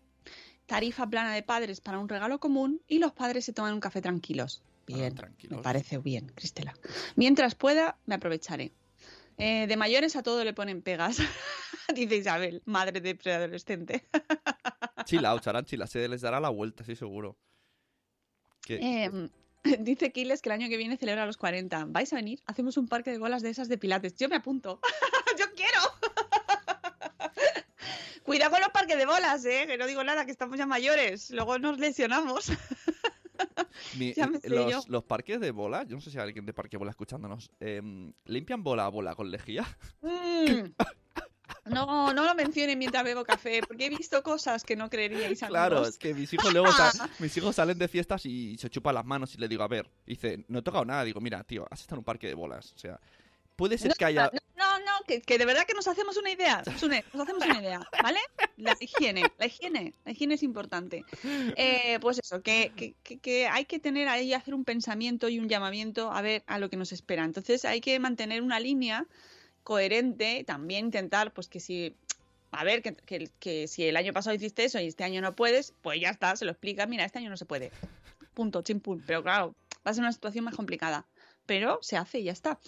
Tarifa 0.67 1.07
plana 1.09 1.35
de 1.35 1.43
padres 1.43 1.81
para 1.81 1.99
un 1.99 2.09
regalo 2.09 2.39
común 2.39 2.81
y 2.87 2.99
los 2.99 3.13
padres 3.13 3.45
se 3.45 3.53
toman 3.53 3.75
un 3.75 3.81
café 3.81 4.01
tranquilos. 4.01 4.63
Bien, 4.87 5.13
Ah, 5.13 5.17
tranquilos. 5.17 5.57
me 5.59 5.63
parece 5.63 5.99
bien, 5.99 6.29
Cristela. 6.35 6.75
Mientras 7.17 7.55
pueda, 7.55 7.97
me 8.07 8.15
aprovecharé. 8.15 8.73
Eh, 9.39 9.67
de 9.67 9.77
mayores 9.77 10.15
a 10.15 10.23
todo 10.23 10.45
le 10.45 10.53
ponen 10.53 10.83
pegas, 10.83 11.19
dice 11.95 12.17
Isabel, 12.17 12.63
madre 12.67 13.01
de 13.01 13.15
preadolescente. 13.15 14.07
Chila, 15.05 15.39
Charan, 15.41 15.65
chila, 15.65 15.87
se 15.87 16.09
les 16.09 16.21
dará 16.21 16.41
la 16.41 16.49
vuelta, 16.49 16.85
sí, 16.85 16.97
seguro. 16.97 17.37
Eh, 18.69 19.11
dice 19.81 20.13
Kiles 20.13 20.43
que 20.43 20.49
el 20.49 20.53
año 20.55 20.69
que 20.69 20.77
viene 20.77 20.97
celebra 20.97 21.27
los 21.27 21.37
40. 21.37 21.87
¿Vais 21.89 22.13
a 22.13 22.17
venir? 22.17 22.41
Hacemos 22.47 22.77
un 22.77 22.89
parque 22.89 23.11
de 23.11 23.19
bolas 23.19 23.43
de 23.43 23.51
esas 23.51 23.69
de 23.69 23.79
pilates. 23.79 24.15
Yo 24.17 24.29
me 24.29 24.37
apunto. 24.37 24.81
Yo 25.39 25.47
quiero. 25.55 25.81
Cuidado 28.25 28.53
con 28.53 28.61
los 28.61 28.71
parques 28.71 28.97
de 28.97 29.07
bolas, 29.07 29.45
¿eh? 29.45 29.65
Que 29.67 29.77
no 29.77 29.87
digo 29.87 30.05
nada, 30.05 30.25
que 30.25 30.31
estamos 30.31 30.57
ya 30.57 30.67
mayores. 30.67 31.31
Luego 31.31 31.59
nos 31.59 31.79
lesionamos. 31.79 32.53
Mi- 33.99 34.15
los 34.89 35.05
parques 35.05 35.41
de 35.41 35.51
bola, 35.51 35.83
yo 35.85 35.97
no 35.97 36.01
sé 36.01 36.11
si 36.11 36.19
hay 36.19 36.25
alguien 36.25 36.47
de 36.47 36.55
parque 36.55 36.73
de 36.73 36.79
bola 36.79 36.93
escuchándonos, 36.93 37.51
em, 37.59 38.13
¿limpian 38.27 38.63
bola 38.63 38.87
a 38.87 38.89
bola 38.89 39.15
con 39.17 39.31
lejía? 39.31 39.65
Mm. 40.03 40.71
No, 41.73 42.13
no 42.13 42.25
lo 42.25 42.35
mencionen 42.35 42.79
mientras 42.79 43.03
bebo 43.05 43.25
café, 43.25 43.61
porque 43.67 43.87
he 43.87 43.91
visto 43.91 44.23
cosas 44.23 44.65
que 44.65 44.77
no 44.77 44.89
creeríais. 44.91 45.41
Claro, 45.53 45.77
amigos. 45.79 45.89
es 45.95 45.99
que 45.99 46.15
mis 46.15 46.33
hijos 46.33 46.53
luego 46.53 46.71
sa- 46.73 46.93
mis 47.19 47.37
hijos 47.37 47.57
salen 47.57 47.79
de 47.79 47.89
fiestas 47.89 48.25
y 48.27 48.57
se 48.59 48.71
chupan 48.71 48.95
las 48.95 49.05
manos 49.05 49.35
y 49.35 49.39
le 49.39 49.49
digo, 49.49 49.63
a 49.63 49.69
ver, 49.69 49.91
y 50.07 50.11
dice, 50.13 50.45
no 50.49 50.61
he 50.61 50.63
tocado 50.63 50.85
nada, 50.85 51.05
digo, 51.05 51.21
mira, 51.21 51.43
tío, 51.45 51.67
has 51.71 51.81
estado 51.81 51.97
en 51.97 52.01
un 52.01 52.05
parque 52.05 52.27
de 52.29 52.35
bolas, 52.35 52.73
o 52.75 52.79
sea, 52.79 53.01
puede 53.57 53.77
ser 53.79 53.89
No, 53.91 53.95
que 53.99 54.05
haya... 54.05 54.31
no, 54.33 54.41
no, 54.57 54.79
no, 54.79 54.93
que, 55.07 55.21
que 55.21 55.37
de 55.39 55.45
verdad 55.45 55.65
que 55.67 55.75
nos 55.75 55.87
hacemos 55.89 56.17
una 56.17 56.31
idea. 56.31 56.63
Sune, 56.79 57.05
nos 57.13 57.23
hacemos 57.23 57.45
una 57.45 57.61
idea, 57.61 57.81
¿vale? 58.03 58.21
La 58.57 58.77
higiene, 58.81 59.25
la 59.39 59.47
higiene, 59.47 59.95
la 60.05 60.13
higiene 60.13 60.35
es 60.35 60.43
importante. 60.43 61.05
Eh, 61.57 61.99
pues 62.01 62.19
eso, 62.23 62.41
que- 62.43 62.95
que 63.03 63.49
hay 63.49 63.65
que 63.67 63.79
tener 63.79 64.09
ahí, 64.09 64.33
hacer 64.33 64.55
un 64.55 64.65
pensamiento 64.65 65.29
y 65.29 65.39
un 65.39 65.49
llamamiento 65.49 66.13
a 66.13 66.23
ver 66.23 66.43
a 66.47 66.59
lo 66.59 66.71
que 66.71 66.77
nos 66.77 66.93
espera. 66.93 67.25
Entonces 67.25 67.65
hay 67.65 67.81
que 67.81 67.99
mantener 67.99 68.43
una 68.43 68.59
línea 68.61 69.07
coherente, 69.63 70.45
también 70.47 70.87
intentar, 70.87 71.33
pues 71.33 71.49
que 71.49 71.61
si, 71.61 71.95
a 72.51 72.65
ver, 72.65 72.83
que, 72.83 72.95
que- 72.95 73.31
que 73.39 73.69
si 73.69 73.85
el 73.85 73.97
año 73.97 74.13
pasado 74.13 74.35
hiciste 74.35 74.65
eso 74.65 74.81
y 74.81 74.87
este 74.87 75.05
año 75.05 75.21
no 75.21 75.35
puedes, 75.35 75.73
pues 75.83 76.01
ya 76.01 76.11
está, 76.11 76.35
se 76.37 76.45
lo 76.45 76.51
explicas, 76.53 76.89
mira, 76.89 77.05
este 77.05 77.19
año 77.19 77.31
no 77.31 77.37
se 77.37 77.47
puede. 77.47 77.71
Punto, 78.35 78.63
chimpún. 78.63 79.03
Pero 79.07 79.23
claro, 79.23 79.55
va 79.87 79.91
a 79.91 79.95
ser 79.95 80.03
una 80.03 80.13
situación 80.13 80.45
más 80.45 80.55
complicada. 80.57 81.07
Pero 81.45 81.81
se 81.83 81.97
hace 81.97 82.21
y 82.21 82.25
ya 82.25 82.33
está. 82.33 82.61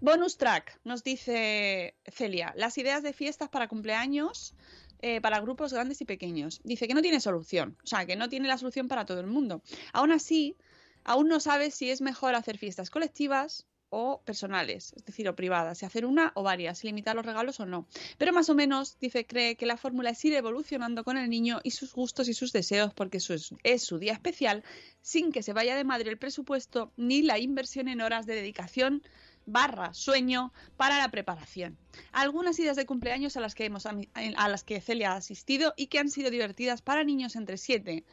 Bonus 0.00 0.36
track, 0.38 0.78
nos 0.84 1.02
dice 1.02 1.94
Celia, 2.06 2.52
las 2.56 2.78
ideas 2.78 3.02
de 3.02 3.12
fiestas 3.12 3.48
para 3.48 3.66
cumpleaños 3.66 4.54
eh, 5.02 5.20
para 5.20 5.40
grupos 5.40 5.72
grandes 5.72 6.00
y 6.00 6.04
pequeños. 6.04 6.60
Dice 6.62 6.86
que 6.86 6.94
no 6.94 7.02
tiene 7.02 7.18
solución, 7.20 7.76
o 7.82 7.86
sea, 7.86 8.06
que 8.06 8.14
no 8.16 8.28
tiene 8.28 8.46
la 8.46 8.56
solución 8.56 8.86
para 8.86 9.04
todo 9.04 9.18
el 9.18 9.26
mundo. 9.26 9.62
Aún 9.92 10.12
así, 10.12 10.56
aún 11.02 11.26
no 11.26 11.40
sabe 11.40 11.70
si 11.72 11.90
es 11.90 12.00
mejor 12.02 12.34
hacer 12.36 12.56
fiestas 12.56 12.88
colectivas 12.88 13.66
o 13.90 14.22
personales, 14.24 14.92
es 14.96 15.04
decir, 15.04 15.28
o 15.28 15.34
privadas, 15.34 15.78
si 15.78 15.84
hacer 15.84 16.06
una 16.06 16.32
o 16.34 16.42
varias, 16.42 16.78
si 16.78 16.86
limitar 16.86 17.16
los 17.16 17.26
regalos 17.26 17.60
o 17.60 17.66
no. 17.66 17.86
Pero 18.18 18.32
más 18.32 18.48
o 18.48 18.54
menos, 18.54 18.96
dice, 19.00 19.26
cree 19.26 19.56
que 19.56 19.66
la 19.66 19.76
fórmula 19.76 20.10
es 20.10 20.24
ir 20.24 20.34
evolucionando 20.34 21.04
con 21.04 21.18
el 21.18 21.28
niño 21.28 21.60
y 21.64 21.72
sus 21.72 21.92
gustos 21.92 22.28
y 22.28 22.34
sus 22.34 22.52
deseos, 22.52 22.94
porque 22.94 23.18
es, 23.18 23.82
su 23.82 23.98
día 23.98 24.12
especial, 24.12 24.62
sin 25.02 25.32
que 25.32 25.42
se 25.42 25.52
vaya 25.52 25.76
de 25.76 25.84
madre 25.84 26.10
el 26.10 26.18
presupuesto 26.18 26.92
ni 26.96 27.22
la 27.22 27.38
inversión 27.38 27.88
en 27.88 28.00
horas 28.00 28.26
de 28.26 28.36
dedicación 28.36 29.02
barra 29.46 29.92
sueño 29.94 30.52
para 30.76 30.98
la 30.98 31.10
preparación. 31.10 31.76
Algunas 32.12 32.58
ideas 32.60 32.76
de 32.76 32.86
cumpleaños 32.86 33.36
a 33.36 33.40
las 33.40 33.54
que 33.56 33.64
hemos 33.64 33.86
ami- 33.86 34.08
a 34.36 34.48
las 34.48 34.62
que 34.62 34.80
Celia 34.80 35.12
ha 35.12 35.16
asistido 35.16 35.74
y 35.76 35.88
que 35.88 35.98
han 35.98 36.10
sido 36.10 36.30
divertidas 36.30 36.82
para 36.82 37.02
niños 37.02 37.34
entre 37.34 37.56
7 37.56 38.04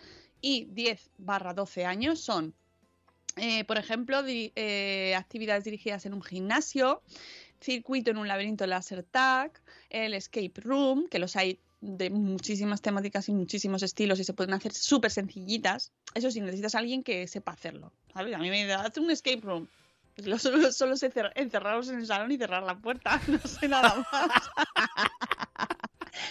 y 0.42 0.66
10 0.72 1.12
barra 1.18 1.54
12 1.54 1.86
años 1.86 2.20
son 2.22 2.56
eh, 3.38 3.64
por 3.66 3.78
ejemplo, 3.78 4.24
di- 4.24 4.52
eh, 4.56 5.14
actividades 5.16 5.64
dirigidas 5.64 6.06
en 6.06 6.14
un 6.14 6.22
gimnasio, 6.22 7.02
circuito 7.62 8.12
en 8.12 8.18
un 8.18 8.28
laberinto 8.28 8.66
laser 8.68 9.04
tag, 9.04 9.52
el 9.90 10.14
escape 10.14 10.54
room, 10.62 11.08
que 11.10 11.20
los 11.20 11.36
hay 11.36 11.60
de 11.82 12.10
muchísimas 12.10 12.82
temáticas 12.82 13.30
y 13.30 13.34
muchísimos 13.34 13.84
estilos 13.84 14.20
y 14.20 14.24
se 14.24 14.34
pueden 14.34 14.54
hacer 14.54 14.74
súper 14.74 15.12
sencillitas. 15.12 15.92
Eso 16.16 16.32
sí, 16.32 16.42
necesitas 16.42 16.74
a 16.76 16.80
alguien 16.80 17.04
que 17.04 17.28
sepa 17.28 17.52
hacerlo. 17.52 17.94
¿sabes? 18.14 18.34
A 18.36 18.40
mí 18.40 18.50
me 18.50 18.66
da, 18.66 18.92
un 19.00 19.12
escape 19.12 19.42
room. 19.42 19.68
Lo- 20.18 20.40
solo, 20.40 20.72
solo 20.72 20.98
sé 20.98 21.12
cer- 21.14 21.32
encerraros 21.36 21.90
en 21.90 22.00
el 22.00 22.08
salón 22.08 22.32
y 22.32 22.38
cerrar 22.38 22.64
la 22.64 22.76
puerta, 22.80 23.22
no 23.28 23.40
sé 23.40 23.68
nada 23.68 24.04
más. 24.12 24.50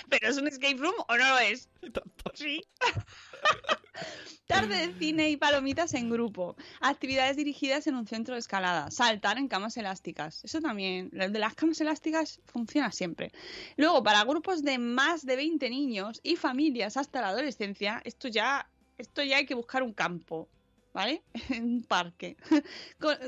Pero 0.09 0.28
es 0.28 0.37
un 0.37 0.49
escape 0.49 0.76
room 0.76 0.95
o 1.09 1.16
no 1.16 1.28
lo 1.28 1.39
es. 1.39 1.68
Sí. 2.34 2.62
Tarde 4.47 4.87
de 4.87 4.99
cine 4.99 5.30
y 5.30 5.37
palomitas 5.37 5.95
en 5.95 6.09
grupo. 6.11 6.57
Actividades 6.80 7.37
dirigidas 7.37 7.87
en 7.87 7.97
un 7.97 8.07
centro 8.07 8.34
de 8.34 8.41
escalada. 8.41 8.91
Saltar 8.91 9.39
en 9.39 9.49
camas 9.49 9.76
elásticas. 9.76 10.45
Eso 10.45 10.61
también. 10.61 11.09
Lo 11.12 11.28
de 11.28 11.39
las 11.39 11.55
camas 11.55 11.80
elásticas 11.80 12.41
funciona 12.45 12.93
siempre. 12.93 13.32
Luego, 13.76 14.03
para 14.03 14.24
grupos 14.24 14.62
de 14.62 14.78
más 14.78 15.26
de 15.26 15.37
20 15.37 15.68
niños 15.70 16.20
y 16.22 16.37
familias 16.37 16.97
hasta 16.97 17.20
la 17.20 17.28
adolescencia, 17.28 18.01
esto 18.05 18.28
ya, 18.28 18.68
esto 18.99 19.22
ya 19.22 19.39
hay 19.39 19.47
que 19.47 19.55
buscar 19.55 19.82
un 19.82 19.93
campo. 19.93 20.49
¿Vale? 20.93 21.22
En 21.51 21.64
un 21.64 21.82
parque. 21.82 22.37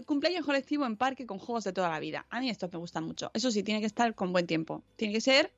Cumpleaños 0.07 0.47
colectivo 0.47 0.87
en 0.87 0.97
parque 0.97 1.27
con 1.27 1.39
juegos 1.39 1.65
de 1.65 1.73
toda 1.73 1.91
la 1.91 2.01
vida. 2.01 2.27
A 2.31 2.41
mí 2.41 2.49
esto 2.49 2.69
me 2.73 2.79
gusta 2.79 3.01
mucho. 3.01 3.31
Eso 3.35 3.51
sí, 3.51 3.63
tiene 3.63 3.81
que 3.81 3.87
estar 3.87 4.15
con 4.15 4.33
buen 4.33 4.47
tiempo. 4.47 4.85
Tiene 4.97 5.13
que 5.13 5.21
ser 5.21 5.53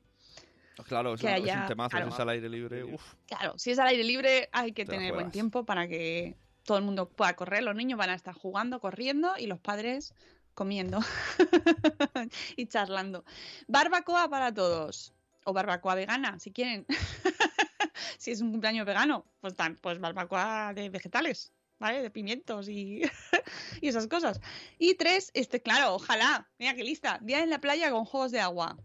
Claro, 0.85 1.13
es, 1.13 1.21
Que 1.21 1.27
un- 1.27 1.33
es 1.33 1.41
haya- 1.43 1.61
un 1.61 1.67
temazo, 1.67 1.89
claro. 1.91 2.07
si 2.07 2.13
es 2.13 2.19
al 2.19 2.29
aire 2.29 2.49
libre. 2.49 2.83
Uf, 2.83 3.13
Claro, 3.27 3.57
si 3.57 3.71
es 3.71 3.79
al 3.79 3.87
aire 3.87 4.03
libre 4.03 4.49
hay 4.51 4.71
que 4.71 4.85
Te 4.85 4.91
tener 4.91 5.13
buen 5.13 5.29
tiempo 5.31 5.65
para 5.65 5.87
que 5.87 6.35
todo 6.63 6.77
el 6.77 6.83
mundo 6.83 7.09
pueda 7.09 7.35
correr. 7.35 7.63
Los 7.63 7.75
niños 7.75 7.97
van 7.99 8.09
a 8.09 8.15
estar 8.15 8.33
jugando, 8.33 8.79
corriendo 8.79 9.33
y 9.37 9.47
los 9.47 9.59
padres 9.59 10.13
comiendo 10.53 10.99
y 12.57 12.65
charlando. 12.67 13.23
Barbacoa 13.67 14.29
para 14.29 14.53
todos. 14.53 15.13
O 15.43 15.53
barbacoa 15.53 15.95
vegana, 15.95 16.39
si 16.39 16.51
quieren. 16.51 16.85
si 18.17 18.31
es 18.31 18.41
un 18.41 18.51
cumpleaños 18.51 18.85
vegano, 18.85 19.25
pues, 19.39 19.55
tan- 19.55 19.75
pues 19.77 19.99
barbacoa 19.99 20.73
de 20.73 20.89
vegetales, 20.89 21.51
¿vale? 21.79 22.01
De 22.01 22.11
pimientos 22.11 22.69
y, 22.69 23.01
y 23.81 23.87
esas 23.87 24.07
cosas. 24.07 24.39
Y 24.77 24.95
tres, 24.95 25.31
este, 25.33 25.61
claro, 25.61 25.95
ojalá, 25.95 26.47
mira 26.59 26.75
qué 26.75 26.83
lista. 26.83 27.19
Día 27.21 27.41
en 27.43 27.49
la 27.49 27.59
playa 27.59 27.91
con 27.91 28.05
juegos 28.05 28.31
de 28.31 28.39
agua. 28.39 28.77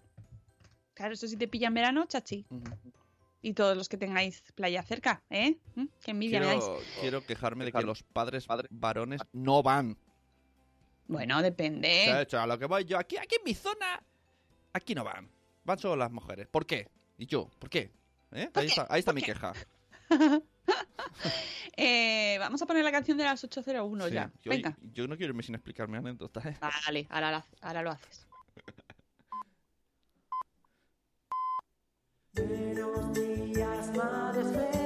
Claro, 0.97 1.13
eso 1.15 1.29
si 1.29 1.37
te 1.37 1.47
pilla 1.47 1.69
en 1.69 1.75
verano, 1.75 2.07
chachi 2.07 2.45
y 3.43 3.53
todos 3.53 3.77
los 3.77 3.89
que 3.89 3.97
tengáis 3.97 4.43
playa 4.57 4.83
cerca, 4.83 5.23
¿eh? 5.31 5.57
¿Mm? 5.77 5.85
Qué 6.03 6.11
envidia 6.11 6.41
me 6.41 6.47
dais. 6.47 6.65
quiero, 6.65 6.81
quiero 7.01 7.27
quejarme 7.27 7.65
de 7.67 7.71
que 7.73 7.83
los 7.83 8.03
padres 8.03 8.49
varones 8.71 9.21
no 9.33 9.63
van. 9.63 9.97
Bueno, 11.07 11.41
depende. 11.43 11.89
O 11.89 12.05
sea, 12.07 12.23
hecho, 12.23 12.41
a 12.41 12.47
lo 12.49 12.59
que 12.59 12.65
voy 12.67 12.85
yo, 12.87 12.99
aquí, 12.99 13.17
aquí 13.19 13.37
en 13.37 13.43
mi 13.45 13.55
zona, 13.55 14.03
aquí 14.73 14.95
no 14.97 15.05
van. 15.05 15.31
Van 15.65 15.79
solo 15.79 15.95
las 15.97 16.11
mujeres. 16.11 16.49
¿Por 16.49 16.67
qué? 16.67 16.89
¿Y 17.19 17.27
yo? 17.27 17.49
¿Por 17.61 17.69
qué? 17.71 17.93
¿Eh? 18.33 18.49
¿Por 18.53 18.63
Ahí 18.63 18.67
qué? 18.69 18.73
está, 18.81 18.87
ahí 18.91 18.99
está 19.01 19.13
¿Por 19.13 19.15
mi 19.17 19.23
qué? 19.23 19.33
queja. 19.35 19.53
Eh, 21.77 22.37
vamos 22.41 22.61
a 22.63 22.67
poner 22.67 22.83
la 22.83 22.91
canción 22.91 23.19
de 23.19 23.25
las 23.25 23.43
801 23.45 24.09
Sí, 24.09 24.15
ya. 24.15 24.33
Yo, 24.43 24.51
Venga. 24.51 24.77
yo 24.95 25.07
no 25.07 25.17
quiero 25.17 25.33
irme 25.33 25.43
sin 25.43 25.55
explicar 25.55 25.89
mi 25.89 25.99
anécdota, 25.99 26.41
¿eh? 26.49 26.57
Vale, 26.61 27.07
ahora 27.11 27.43
lo 27.83 27.91
haces. 27.91 28.27
Buenos 32.37 33.15
días, 33.15 33.97
madre 33.97 34.86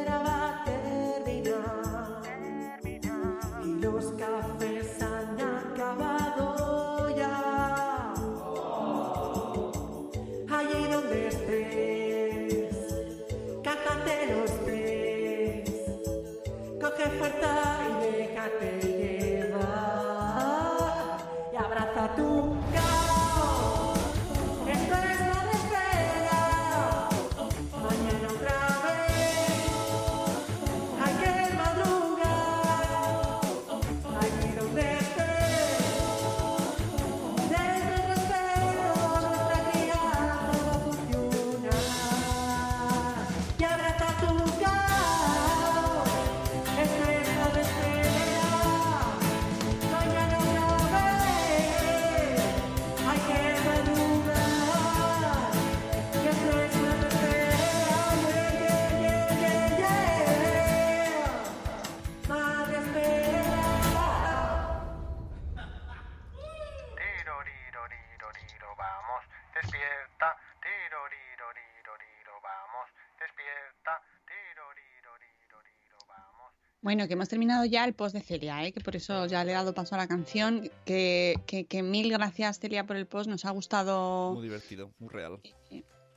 Bueno, 76.82 77.06
que 77.06 77.12
hemos 77.12 77.28
terminado 77.28 77.66
ya 77.66 77.84
el 77.84 77.92
post 77.92 78.14
de 78.14 78.22
Celia, 78.22 78.64
¿eh? 78.64 78.72
que 78.72 78.80
por 78.80 78.96
eso 78.96 79.26
ya 79.26 79.44
le 79.44 79.50
he 79.50 79.54
dado 79.54 79.74
paso 79.74 79.94
a 79.94 79.98
la 79.98 80.08
canción. 80.08 80.70
Que, 80.86 81.34
que, 81.46 81.66
que 81.66 81.82
mil 81.82 82.10
gracias, 82.10 82.58
Celia, 82.58 82.86
por 82.86 82.96
el 82.96 83.06
post. 83.06 83.28
Nos 83.28 83.44
ha 83.44 83.50
gustado 83.50 84.32
Muy 84.32 84.42
divertido, 84.42 84.90
muy 84.98 85.10
real. 85.10 85.38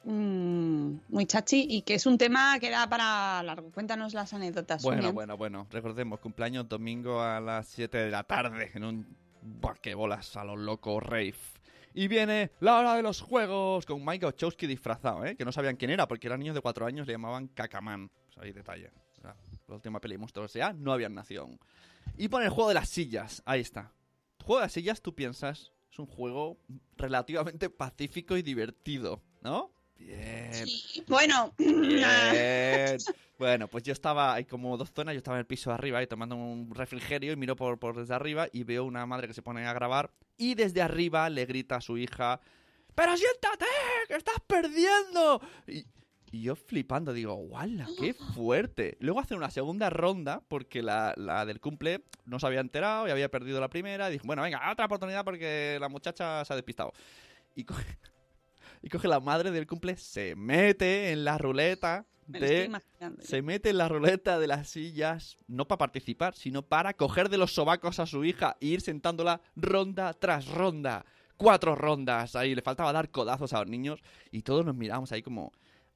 mm, 0.06 0.96
muy 1.10 1.26
chachi 1.26 1.68
y 1.70 1.82
que 1.82 1.96
es 1.96 2.06
un 2.06 2.18
tema 2.18 2.58
que 2.60 2.70
da 2.70 2.88
para 2.88 3.44
largo. 3.44 3.72
Cuéntanos 3.72 4.14
las 4.14 4.34
anécdotas. 4.34 4.84
Bueno, 4.84 5.12
bueno, 5.12 5.36
bueno. 5.36 5.68
Recordemos, 5.70 6.22
cumpleaños 6.22 6.70
domingo 6.70 7.22
a 7.22 7.42
las 7.42 7.68
7 7.68 7.98
de 7.98 8.10
la 8.12 8.24
tarde 8.24 8.72
en 8.74 8.86
un 8.86 9.24
bolas 9.96 10.38
a 10.38 10.46
lo 10.46 10.56
loco 10.56 11.02
rave. 11.02 11.36
Y 11.94 12.08
viene 12.08 12.52
la 12.62 12.80
hora 12.80 12.96
de 12.96 13.04
los 13.04 13.22
juegos 13.22 13.86
con 13.86 14.04
Mike 14.04 14.26
Wachowski 14.26 14.66
disfrazado, 14.66 15.26
¿eh? 15.26 15.36
Que 15.36 15.44
no 15.44 15.52
sabían 15.52 15.76
quién 15.76 15.92
era 15.92 16.08
porque 16.08 16.28
eran 16.28 16.40
niños 16.40 16.56
de 16.56 16.62
4 16.62 16.86
años, 16.86 17.06
le 17.06 17.14
llamaban 17.14 17.48
Cacaman. 17.48 18.10
Pues 18.34 18.38
ahí 18.40 18.54
detalle. 18.54 18.92
La 19.68 19.76
última 19.76 20.00
peli 20.00 20.16
de 20.16 20.20
monstruos 20.20 20.54
ya 20.54 20.74
no 20.74 20.92
habían 20.92 21.16
nacido 21.16 21.44
aún. 21.44 21.60
Y 22.18 22.28
pone 22.28 22.46
el 22.46 22.52
juego 22.52 22.70
de 22.70 22.76
las 22.76 22.90
sillas. 22.90 23.42
Ahí 23.46 23.62
está. 23.62 23.92
Juego 24.44 24.60
de 24.60 24.66
las 24.66 24.74
sillas, 24.74 25.02
tú 25.02 25.16
piensas, 25.16 25.72
Es 25.92 26.00
un 26.00 26.06
juego 26.06 26.58
relativamente 26.98 27.70
pacífico 27.70 28.36
y 28.36 28.42
divertido, 28.42 29.22
¿no? 29.42 29.72
Bien. 29.98 30.66
Bueno, 31.08 31.54
Bien. 31.58 32.98
Bueno, 33.40 33.68
pues 33.68 33.84
yo 33.84 33.92
estaba, 33.92 34.36
hay 34.36 34.46
como 34.46 34.78
dos 34.78 34.92
zonas, 34.92 35.14
yo 35.14 35.18
estaba 35.18 35.36
en 35.38 35.42
el 35.42 35.46
piso 35.46 35.70
de 35.70 35.74
arriba 35.74 36.00
ahí 36.00 36.08
tomando 36.08 36.36
un 36.36 36.74
refrigerio 36.74 37.34
y 37.34 37.36
miro 37.36 37.58
por, 37.58 37.78
por 37.78 37.98
desde 37.98 38.14
arriba 38.14 38.48
y 38.54 38.64
veo 38.64 38.86
una 38.86 39.06
madre 39.06 39.28
que 39.28 39.34
se 39.34 39.42
pone 39.42 39.66
a 39.66 39.74
grabar 39.74 40.12
y 40.38 40.56
desde 40.56 40.82
arriba 40.82 41.30
le 41.30 41.46
grita 41.46 41.78
a 41.78 41.82
su 41.82 41.98
hija, 41.98 42.40
¡Pero 42.96 43.18
siéntate! 43.18 43.66
¡Que 44.08 44.16
estás 44.16 44.40
perdiendo! 44.46 45.42
Y, 45.68 45.86
y 46.34 46.42
yo 46.42 46.56
flipando, 46.56 47.14
digo, 47.14 47.36
¡guala, 47.36 47.88
qué 48.00 48.16
fuerte! 48.34 48.98
Luego 49.00 49.20
hace 49.20 49.36
una 49.36 49.52
segunda 49.52 49.92
ronda 49.92 50.42
porque 50.48 50.82
la, 50.82 51.14
la 51.16 51.46
del 51.46 51.62
cumple 51.62 52.06
no 52.26 52.40
se 52.40 52.48
había 52.48 52.60
enterado 52.60 53.08
y 53.08 53.12
había 53.12 53.30
perdido 53.30 53.62
la 53.62 53.70
primera 53.70 54.10
y 54.10 54.14
dijo, 54.14 54.26
bueno, 54.26 54.42
venga, 54.42 54.72
otra 54.72 54.88
oportunidad 54.88 55.24
porque 55.24 55.78
la 55.80 55.90
muchacha 55.90 56.44
se 56.44 56.52
ha 56.52 56.56
despistado. 56.56 56.92
Y 57.56 57.66
coge, 57.66 57.86
y 58.82 58.90
coge 58.90 59.08
la 59.08 59.20
madre 59.20 59.52
del 59.52 59.68
cumple, 59.68 59.96
se 59.96 60.34
mete 60.36 61.12
en 61.12 61.24
la 61.24 61.38
ruleta 61.38 62.08
me 62.26 62.40
de 62.40 62.82
se 63.20 63.44
mete 63.44 63.70
en 63.70 63.78
la 63.78 63.88
ruleta 63.88 64.40
de 64.40 64.48
las 64.48 64.70
sillas, 64.70 65.38
no 65.48 65.68
para 65.68 65.78
participar, 65.78 66.34
sino 66.34 66.64
para 66.64 66.96
coger 66.96 67.30
de 67.30 67.38
los 67.38 67.54
sobacos 67.54 68.00
a 68.00 68.08
su 68.08 68.26
hija 68.26 68.58
e 68.60 68.68
ir 68.68 68.82
sentándola 68.82 69.42
ronda 69.56 70.12
tras 70.14 70.48
ronda. 70.48 71.06
Cuatro 71.38 71.76
rondas 71.76 72.36
ahí, 72.36 72.56
le 72.56 72.64
faltaba 72.64 72.92
dar 72.92 73.12
codazos 73.12 73.54
a 73.54 73.60
los 73.60 73.70
niños 73.70 74.02
y 74.32 74.42
todos 74.42 74.66
nos 74.66 74.76
miramos 74.76 75.12
ahí 75.12 75.22
como, 75.22 75.52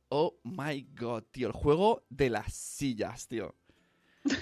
oh 0.09 0.39
my 0.43 0.81
god, 0.95 1.23
tío, 1.31 1.47
el 1.47 1.53
juego 1.53 2.05
de 2.09 2.29
las 2.29 2.53
sillas, 2.53 3.27
tío. 3.27 3.55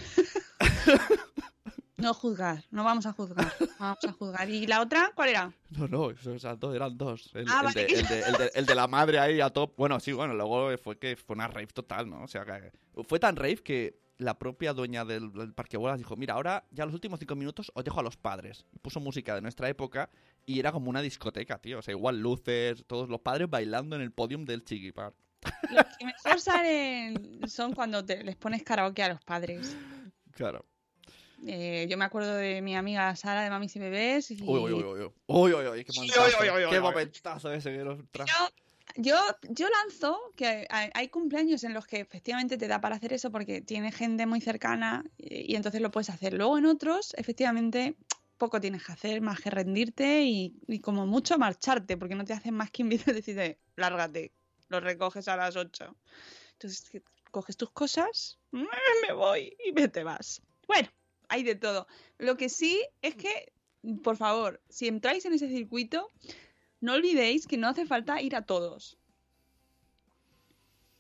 No 1.98 2.14
juzgar, 2.14 2.66
no 2.72 2.84
vamos 2.84 3.06
a 3.06 3.14
juzgar. 3.14 3.52
Vamos 3.80 4.04
a 4.06 4.12
juzgar. 4.12 4.50
¿Y 4.50 4.68
la 4.68 4.82
otra 4.82 5.14
cuál 5.16 5.30
era? 5.30 5.54
No, 5.70 5.88
no, 5.88 6.10
eran 6.12 6.60
dos, 6.60 6.76
eran 6.76 6.98
dos. 6.98 7.32
El, 7.34 7.46
Ah, 7.50 7.60
el 7.62 7.66
vale. 7.66 7.86
de, 7.86 7.94
el 7.94 8.08
de- 8.08 8.20
el 8.22 8.34
de- 8.34 8.52
el 8.54 8.66
de 8.66 8.76
la 8.76 8.88
madre 8.88 9.18
ahí 9.18 9.40
a 9.40 9.50
top. 9.50 9.74
Bueno, 9.78 9.98
sí, 10.02 10.12
bueno, 10.12 10.34
luego 10.34 10.78
fue 10.78 11.00
que 11.00 11.16
fue 11.16 11.36
una 11.36 11.48
rave 11.48 11.68
total, 11.68 12.10
¿no? 12.10 12.22
O 12.24 12.28
sea, 12.28 12.44
que 12.46 12.74
fue 13.06 13.18
tan 13.18 13.38
rave 13.38 13.56
que 13.64 13.98
la 14.18 14.38
propia 14.38 14.74
dueña 14.74 15.06
del, 15.06 15.32
del 15.32 15.54
parque 15.54 15.78
bolas 15.78 15.98
dijo, 15.98 16.18
mira, 16.18 16.34
ahora 16.34 16.66
ya 16.70 16.86
los 16.86 16.94
últimos 16.94 17.18
cinco 17.20 17.36
minutos 17.36 17.72
os 17.74 17.84
dejo 17.86 18.02
a 18.02 18.04
los 18.04 18.18
padres. 18.18 18.66
Y 18.74 18.80
puso 18.80 19.00
música 19.00 19.34
de 19.34 19.42
nuestra 19.42 19.70
época 19.70 20.10
y 20.46 20.60
era 20.60 20.74
como 20.74 20.90
una 20.90 21.02
discoteca, 21.02 21.60
tío. 21.60 21.80
O 21.80 21.82
sea, 21.82 21.94
igual 21.94 22.20
luces, 22.20 22.84
todos 22.88 23.08
los 23.10 23.22
padres 23.22 23.50
bailando 23.50 23.96
en 23.96 24.02
el 24.02 24.12
podium 24.12 24.44
del 24.44 24.66
Chiqui 24.66 24.92
Park. 24.92 25.16
Los 25.72 25.86
que 25.98 26.06
mejor 26.06 26.40
salen 26.40 27.42
son 27.48 27.74
cuando 27.74 28.04
te- 28.06 28.24
les 28.24 28.36
pones 28.36 28.64
karaoke 28.64 29.04
a 29.04 29.10
los 29.10 29.22
padres. 29.24 29.76
Claro. 30.32 30.66
Eh, 31.48 31.86
yo 31.90 31.98
me 31.98 32.06
acuerdo 32.06 32.34
de 32.36 32.62
mi 32.62 32.76
amiga 32.76 33.16
Sara 33.16 33.44
de 33.44 33.50
Mamis 33.50 33.76
y 33.76 33.80
Bebés. 33.80 34.32
Y... 34.32 34.42
Uy, 34.42 34.60
uy, 34.60 34.74
uy, 34.74 34.84
uy. 34.84 35.12
Uy, 35.28 35.54
uy, 35.54 35.68
uy, 35.68 35.86
qué 35.86 35.92
momentazo. 35.94 36.22
uy, 36.42 36.50
uy, 36.50 36.64
uy, 36.64 36.70
Qué 36.70 36.76
uy. 36.78 36.82
momentazo 36.82 37.52
ese 37.54 37.72
que 37.72 37.84
nos 37.84 38.00
trajo. 38.12 38.30
Yo, 38.98 39.04
yo, 39.04 39.18
yo 39.50 39.68
lanzo 39.70 40.18
que 40.36 40.66
hay, 40.70 40.90
hay 40.94 41.08
cumpleaños 41.10 41.64
en 41.64 41.74
los 41.74 41.86
que 41.86 42.00
efectivamente 42.00 42.58
te 42.58 42.68
da 42.68 42.82
para 42.82 42.96
hacer 42.96 43.14
eso 43.14 43.32
porque 43.32 43.62
tiene 43.62 43.92
gente 43.92 44.26
muy 44.26 44.42
cercana 44.42 45.04
y, 45.18 45.52
y 45.52 45.56
entonces 45.56 45.82
lo 45.82 45.92
puedes 45.92 46.10
hacer. 46.10 46.34
Luego 46.34 46.58
en 46.58 46.66
otros, 46.66 47.14
efectivamente, 47.18 47.96
poco 48.38 48.60
tienes 48.60 48.84
que 48.86 48.92
hacer 48.94 49.22
más 49.22 49.40
que 49.42 49.50
rendirte 49.50 50.24
y, 50.24 50.56
y 50.68 50.80
como 50.80 51.06
mucho 51.06 51.38
marcharte 51.38 51.98
porque 51.98 52.16
no 52.16 52.26
te 52.26 52.34
hacen 52.34 52.54
más 52.56 52.72
que 52.72 52.82
invitar 52.84 53.10
y 53.14 53.18
decirte, 53.18 53.60
lárgate, 53.76 54.32
lo 54.70 54.80
recoges 54.80 55.28
a 55.28 55.38
las 55.38 55.56
8. 55.56 55.96
Entonces 56.54 57.02
coges 57.32 57.58
tus 57.58 57.72
cosas, 57.72 58.40
me 58.52 59.14
voy 59.14 59.58
y 59.66 59.74
me 59.74 59.90
te 59.90 60.04
vas. 60.04 60.42
Bueno, 60.68 60.88
hay 61.28 61.44
de 61.44 61.56
todo. 61.56 61.88
Lo 62.18 62.38
que 62.38 62.50
sí 62.50 62.82
es 63.02 63.16
que, 63.16 63.52
por 64.04 64.16
favor, 64.16 64.62
si 64.70 64.88
entráis 64.88 65.26
en 65.26 65.34
ese 65.34 65.50
circuito, 65.50 66.10
no 66.80 66.94
olvidéis 66.94 67.46
que 67.46 67.58
no 67.58 67.68
hace 67.68 67.86
falta 67.86 68.22
ir 68.22 68.36
a 68.36 68.46
todos. 68.46 68.98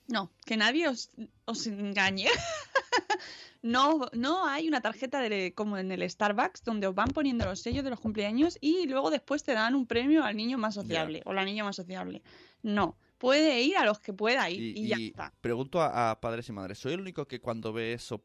No, 0.07 0.31
que 0.45 0.57
nadie 0.57 0.87
os, 0.87 1.09
os 1.45 1.65
engañe. 1.67 2.27
no, 3.61 4.09
no 4.13 4.45
hay 4.45 4.67
una 4.67 4.81
tarjeta 4.81 5.19
de, 5.19 5.53
como 5.55 5.77
en 5.77 5.91
el 5.91 6.07
Starbucks 6.07 6.63
donde 6.63 6.87
os 6.87 6.95
van 6.95 7.09
poniendo 7.09 7.45
los 7.45 7.61
sellos 7.61 7.83
de 7.83 7.89
los 7.89 7.99
cumpleaños 7.99 8.57
y 8.61 8.87
luego 8.87 9.09
después 9.09 9.43
te 9.43 9.53
dan 9.53 9.73
un 9.73 9.87
premio 9.87 10.23
al 10.23 10.35
niño 10.35 10.57
más 10.57 10.75
sociable 10.75 11.21
o 11.25 11.33
la 11.33 11.45
niña 11.45 11.63
más 11.63 11.75
sociable. 11.75 12.21
No, 12.61 12.97
puede 13.17 13.61
ir 13.61 13.77
a 13.77 13.85
los 13.85 13.99
que 13.99 14.13
pueda 14.13 14.49
ir 14.49 14.77
y, 14.77 14.87
ya 14.87 14.97
está. 14.97 15.33
Pregunto 15.41 15.81
a, 15.81 16.11
a 16.11 16.21
padres 16.21 16.49
y 16.49 16.51
madres, 16.51 16.79
¿soy 16.79 16.93
el 16.93 17.01
único 17.01 17.27
que 17.27 17.39
cuando 17.39 17.73
ve 17.73 17.93
eso 17.93 18.23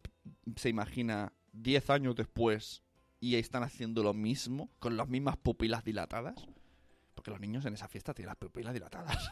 se 0.57 0.69
imagina 0.69 1.33
10 1.53 1.91
años 1.91 2.17
después 2.17 2.83
y 3.21 3.37
están 3.37 3.63
haciendo 3.63 4.03
lo 4.03 4.15
mismo 4.15 4.71
con 4.79 4.97
las 4.97 5.09
mismas 5.09 5.37
pupilas 5.37 5.85
dilatadas? 5.85 6.47
Porque 7.15 7.31
los 7.31 7.41
niños 7.41 7.67
en 7.67 7.75
esa 7.75 7.89
fiesta 7.89 8.15
tienen 8.15 8.29
las 8.29 8.37
pupilas 8.37 8.73
dilatadas. 8.73 9.31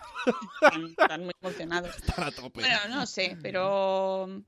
Están, 0.63 0.85
están 0.85 1.25
muy 1.25 1.33
emocionados. 1.41 1.97
Están 2.07 2.27
a 2.27 2.31
tope. 2.31 2.61
Bueno, 2.61 2.77
no 2.91 3.07
sé, 3.07 3.39
pero 3.41 4.45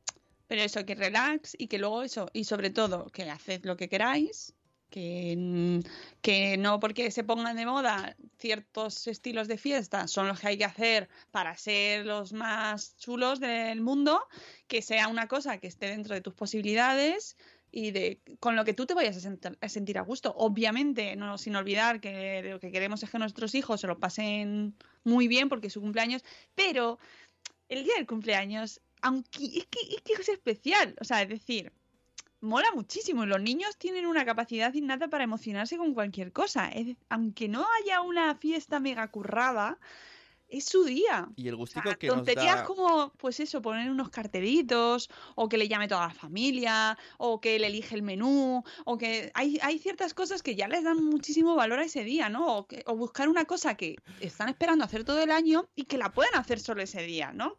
pero 0.51 0.63
eso, 0.63 0.85
que 0.85 0.97
relax 0.97 1.55
y 1.57 1.69
que 1.69 1.79
luego 1.79 2.03
eso, 2.03 2.29
y 2.33 2.43
sobre 2.43 2.71
todo, 2.71 3.07
que 3.07 3.31
haced 3.31 3.65
lo 3.65 3.77
que 3.77 3.89
queráis, 3.89 4.53
que, 4.91 5.80
que 6.20 6.57
no 6.59 6.80
porque 6.80 7.11
se 7.11 7.24
pongan 7.24 7.57
de 7.57 7.66
moda 7.66 8.16
ciertos 8.38 9.07
estilos 9.07 9.49
de 9.49 9.59
fiesta 9.59 10.09
son 10.09 10.28
los 10.28 10.41
que 10.41 10.49
hay 10.49 10.59
que 10.59 10.64
hacer 10.64 11.09
para 11.30 11.57
ser 11.57 12.05
los 12.07 12.32
más 12.32 12.97
chulos 12.97 13.41
del 13.41 13.80
mundo, 13.80 14.20
que 14.66 14.82
sea 14.82 15.09
una 15.09 15.28
cosa 15.28 15.59
que 15.59 15.68
esté 15.68 15.86
dentro 15.86 16.14
de 16.14 16.20
tus 16.20 16.34
posibilidades 16.34 17.36
y 17.72 17.93
de 17.93 18.20
con 18.41 18.57
lo 18.57 18.64
que 18.64 18.74
tú 18.74 18.86
te 18.86 18.95
vayas 18.95 19.24
a 19.61 19.68
sentir 19.68 19.99
a 19.99 20.03
gusto. 20.03 20.34
Obviamente, 20.36 21.16
no 21.16 21.38
sin 21.38 21.57
olvidar 21.57 22.01
que 22.01 22.43
lo 22.43 22.61
que 22.61 22.72
queremos 22.72 23.03
es 23.03 23.11
que 23.11 23.18
nuestros 23.18 23.55
hijos 23.55 23.80
se 23.80 23.86
lo 23.86 23.99
pasen 23.99 24.74
muy 25.05 25.28
bien 25.28 25.49
porque 25.49 25.68
es 25.68 25.72
su 25.72 25.80
cumpleaños, 25.80 26.24
pero 26.55 26.99
el 27.68 27.84
día 27.84 27.95
del 27.97 28.07
cumpleaños, 28.07 28.80
aunque 29.03 29.45
es 29.45 29.66
que, 29.66 29.95
es 29.95 30.03
que 30.03 30.12
es 30.14 30.28
especial, 30.28 30.97
o 31.01 31.05
sea, 31.05 31.22
es 31.22 31.28
decir, 31.28 31.72
mola 32.41 32.68
muchísimo. 32.74 33.24
y 33.24 33.26
Los 33.26 33.41
niños 33.41 33.76
tienen 33.76 34.07
una 34.07 34.24
capacidad 34.24 34.72
innata 34.74 35.09
para 35.09 35.24
emocionarse 35.24 35.76
con 35.76 35.95
cualquier 35.95 36.32
cosa. 36.32 36.68
Es 36.68 36.97
aunque 37.09 37.49
no 37.49 37.66
haya 37.80 38.01
una 38.01 38.34
fiesta 38.34 38.80
mega 38.80 39.09
currada, 39.11 39.78
es 40.49 40.64
su 40.64 40.82
día. 40.82 41.28
Y 41.36 41.47
el 41.47 41.55
O 41.55 41.59
gustico 41.59 41.88
sea, 41.91 41.95
que 41.97 42.09
nos 42.09 42.16
tonterías 42.16 42.57
da... 42.57 42.64
como, 42.64 43.12
pues 43.18 43.38
eso, 43.38 43.62
poner 43.62 43.88
unos 43.88 44.09
cartelitos, 44.11 45.09
o 45.36 45.49
que 45.49 45.57
le 45.57 45.68
llame 45.68 45.86
toda 45.86 46.09
la 46.09 46.14
familia, 46.14 46.99
o 47.18 47.41
que 47.41 47.55
él 47.55 47.62
elige 47.62 47.95
el 47.95 48.03
menú, 48.03 48.64
o 48.84 48.99
que 48.99 49.30
hay, 49.34 49.61
hay 49.62 49.78
ciertas 49.78 50.12
cosas 50.12 50.43
que 50.43 50.57
ya 50.57 50.66
les 50.66 50.82
dan 50.82 51.05
muchísimo 51.05 51.55
valor 51.55 51.78
a 51.78 51.84
ese 51.84 52.03
día, 52.03 52.28
¿no? 52.30 52.57
O, 52.57 52.66
que- 52.66 52.82
o 52.86 52.97
buscar 52.97 53.28
una 53.28 53.45
cosa 53.45 53.76
que 53.76 53.95
están 54.20 54.49
esperando 54.49 54.84
hacer 54.84 55.05
todo 55.05 55.22
el 55.22 55.30
año 55.30 55.68
y 55.76 55.84
que 55.84 55.99
la 55.99 56.11
puedan 56.12 56.34
hacer 56.34 56.59
solo 56.59 56.82
ese 56.82 57.03
día, 57.03 57.32
¿no? 57.32 57.57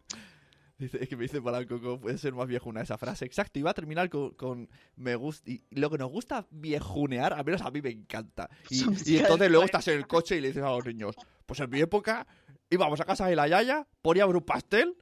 Dice, 0.82 0.98
es 1.04 1.08
que 1.08 1.16
me 1.16 1.24
dice 1.24 1.40
Polanco, 1.40 1.80
¿cómo 1.80 2.00
puede 2.00 2.18
ser 2.18 2.34
más 2.34 2.48
viejuna 2.48 2.82
esa 2.82 2.98
frase? 2.98 3.24
Exacto, 3.26 3.60
iba 3.60 3.70
a 3.70 3.74
terminar 3.76 4.10
con, 4.10 4.32
con 4.32 4.68
me 4.96 5.16
gusta. 5.16 5.52
Y 5.52 5.62
lo 5.70 5.92
que 5.92 6.00
nos 6.00 6.10
gusta 6.10 6.48
viejunear, 6.50 7.34
al 7.34 7.46
menos 7.46 7.62
a 7.62 7.70
mí 7.70 7.84
me 7.84 7.92
encanta. 7.92 8.50
Y, 8.70 8.84
y 9.06 9.18
entonces 9.18 9.52
luego 9.52 9.66
estás 9.66 9.88
en 9.90 9.98
el 10.00 10.08
coche 10.08 10.38
y 10.38 10.42
le 10.42 10.48
dices 10.48 10.64
a 10.64 10.72
los 10.72 10.84
niños, 10.84 11.16
pues 11.46 11.60
en 11.60 11.70
mi 11.70 11.80
época 11.80 12.26
íbamos 12.72 13.00
a 13.00 13.06
casa 13.06 13.28
de 13.28 13.36
la 13.36 13.48
Yaya, 13.48 13.88
poníamos 14.02 14.34
un 14.34 14.42
pastel 14.42 14.96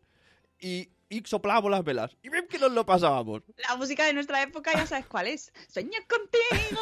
y, 0.59 0.89
y 1.09 1.23
soplábamos 1.25 1.71
las 1.71 1.83
velas. 1.83 2.15
Y 2.21 2.29
bien 2.29 2.47
que 2.47 2.59
nos 2.59 2.71
lo 2.71 2.85
pasábamos. 2.85 3.41
La 3.67 3.75
música 3.75 4.05
de 4.05 4.13
nuestra 4.13 4.43
época 4.43 4.71
ya 4.73 4.85
sabes 4.85 5.07
cuál 5.07 5.27
es. 5.27 5.51
Sueño 5.67 5.97
contigo, 6.07 6.81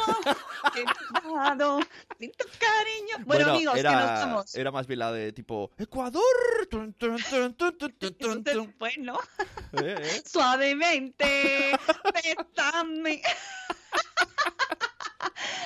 dado 1.34 1.80
sin 2.18 2.30
tu 2.32 2.44
cariño. 2.58 3.24
Bueno, 3.24 3.52
amigos, 3.52 3.78
era, 3.78 3.90
que 3.90 3.96
nos 3.96 4.04
vamos. 4.06 4.54
era 4.54 4.70
más 4.70 4.86
bien 4.86 4.98
la 4.98 5.12
de 5.12 5.32
tipo, 5.32 5.70
Ecuador. 5.78 6.22
tun, 6.70 6.92
tun, 6.92 7.16
tun, 7.30 7.54
tun, 7.54 7.78
tun, 7.78 7.92
tun, 7.94 7.94
Eso 8.00 8.12
tun, 8.12 8.44
tun. 8.44 8.66
después, 8.66 8.98
¿no? 8.98 9.18
Eh, 9.72 9.96
eh. 9.98 10.22
Suavemente. 10.24 11.72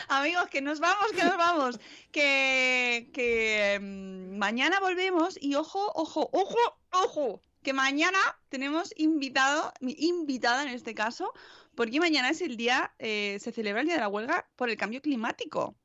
Amigos, 0.09 0.49
que 0.49 0.61
nos 0.61 0.81
vamos, 0.81 1.13
que 1.13 1.25
nos 1.25 1.37
vamos. 1.37 1.79
Que, 2.11 3.11
que 3.13 3.79
mm, 3.81 4.39
mañana 4.39 4.81
volvemos 4.81 5.39
y 5.41 5.55
ojo, 5.55 5.91
ojo, 5.95 6.29
ojo, 6.33 6.79
ojo. 6.91 7.41
Que 7.63 7.73
mañana 7.73 8.19
tenemos 8.49 8.93
invitado, 8.97 9.73
invitada 9.81 10.63
en 10.63 10.69
este 10.71 10.95
caso, 10.95 11.33
porque 11.75 12.01
mañana 12.01 12.31
es 12.31 12.41
el 12.43 12.57
día, 12.57 12.93
eh, 12.99 13.39
se 13.41 13.53
celebra 13.53 13.81
el 13.81 13.87
día 13.87 13.95
de 13.95 14.01
la 14.01 14.09
huelga 14.09 14.49
por 14.57 14.69
el 14.69 14.77
cambio 14.77 15.01
climático. 15.01 15.77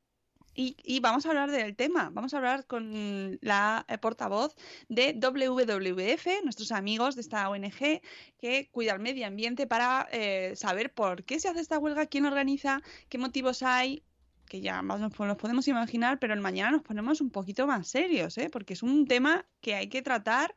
Y, 0.54 0.76
y 0.82 0.98
vamos 0.98 1.24
a 1.24 1.28
hablar 1.28 1.52
del 1.52 1.76
tema, 1.76 2.10
vamos 2.12 2.34
a 2.34 2.38
hablar 2.38 2.66
con 2.66 3.38
la 3.42 3.86
eh, 3.88 3.96
portavoz 3.96 4.56
de 4.88 5.12
WWF, 5.12 6.42
nuestros 6.42 6.72
amigos 6.72 7.14
de 7.14 7.20
esta 7.20 7.48
ONG 7.48 8.00
que 8.38 8.68
cuida 8.72 8.92
el 8.94 8.98
medio 8.98 9.24
ambiente 9.28 9.68
para 9.68 10.08
eh, 10.10 10.54
saber 10.56 10.92
por 10.92 11.22
qué 11.22 11.38
se 11.38 11.48
hace 11.48 11.60
esta 11.60 11.78
huelga, 11.78 12.06
quién 12.06 12.26
organiza, 12.26 12.82
qué 13.08 13.18
motivos 13.18 13.62
hay, 13.62 14.02
que 14.48 14.60
ya 14.60 14.82
más 14.82 14.98
nos, 14.98 15.16
nos 15.16 15.36
podemos 15.36 15.68
imaginar, 15.68 16.18
pero 16.18 16.34
el 16.34 16.40
mañana 16.40 16.72
nos 16.72 16.82
ponemos 16.82 17.20
un 17.20 17.30
poquito 17.30 17.68
más 17.68 17.86
serios, 17.86 18.36
¿eh? 18.38 18.50
porque 18.50 18.72
es 18.72 18.82
un 18.82 19.06
tema 19.06 19.46
que 19.60 19.76
hay 19.76 19.88
que 19.88 20.02
tratar. 20.02 20.56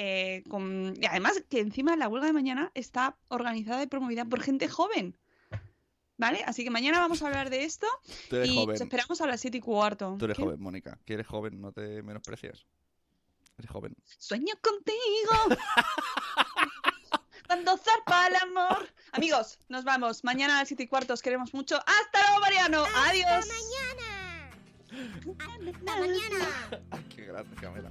Eh, 0.00 0.44
con... 0.48 0.94
Y 0.96 1.06
además 1.06 1.42
que 1.48 1.58
encima 1.58 1.96
la 1.96 2.06
huelga 2.06 2.28
de 2.28 2.32
mañana 2.32 2.70
está 2.74 3.16
organizada 3.26 3.82
y 3.82 3.88
promovida 3.88 4.24
por 4.24 4.40
gente 4.40 4.68
joven. 4.68 5.16
¿Vale? 6.16 6.44
Así 6.46 6.62
que 6.62 6.70
mañana 6.70 7.00
vamos 7.00 7.20
a 7.20 7.26
hablar 7.26 7.50
de 7.50 7.64
esto 7.64 7.88
Tú 8.30 8.36
eres 8.36 8.48
y 8.48 8.54
joven. 8.54 8.76
os 8.76 8.80
esperamos 8.80 9.20
a 9.20 9.26
las 9.26 9.40
7 9.40 9.56
y 9.56 9.60
cuarto. 9.60 10.14
Tú 10.16 10.26
eres 10.26 10.36
¿Qué? 10.36 10.44
joven, 10.44 10.60
Mónica. 10.60 11.00
Que 11.04 11.14
eres 11.14 11.26
joven, 11.26 11.60
no 11.60 11.72
te 11.72 12.00
menosprecias. 12.04 12.64
Eres 13.58 13.70
joven. 13.72 13.96
Sueño 14.18 14.54
contigo. 14.62 15.56
Cuando 17.48 17.76
zarpa 17.76 18.28
el 18.28 18.36
amor. 18.36 18.88
Amigos, 19.10 19.58
nos 19.68 19.82
vamos. 19.82 20.22
Mañana 20.22 20.56
a 20.56 20.60
las 20.60 20.68
7 20.68 20.84
y 20.84 20.86
cuarto 20.86 21.14
os 21.14 21.22
queremos 21.22 21.52
mucho. 21.54 21.76
¡Hasta 21.76 22.22
luego, 22.22 22.40
Mariano! 22.40 22.84
¡Adiós! 23.08 23.48
mañana! 23.48 24.50
¡Hasta 25.74 25.98
mañana! 25.98 26.48
Ay, 26.90 27.04
qué 27.16 27.24
grande 27.24 27.56
cámara. 27.56 27.90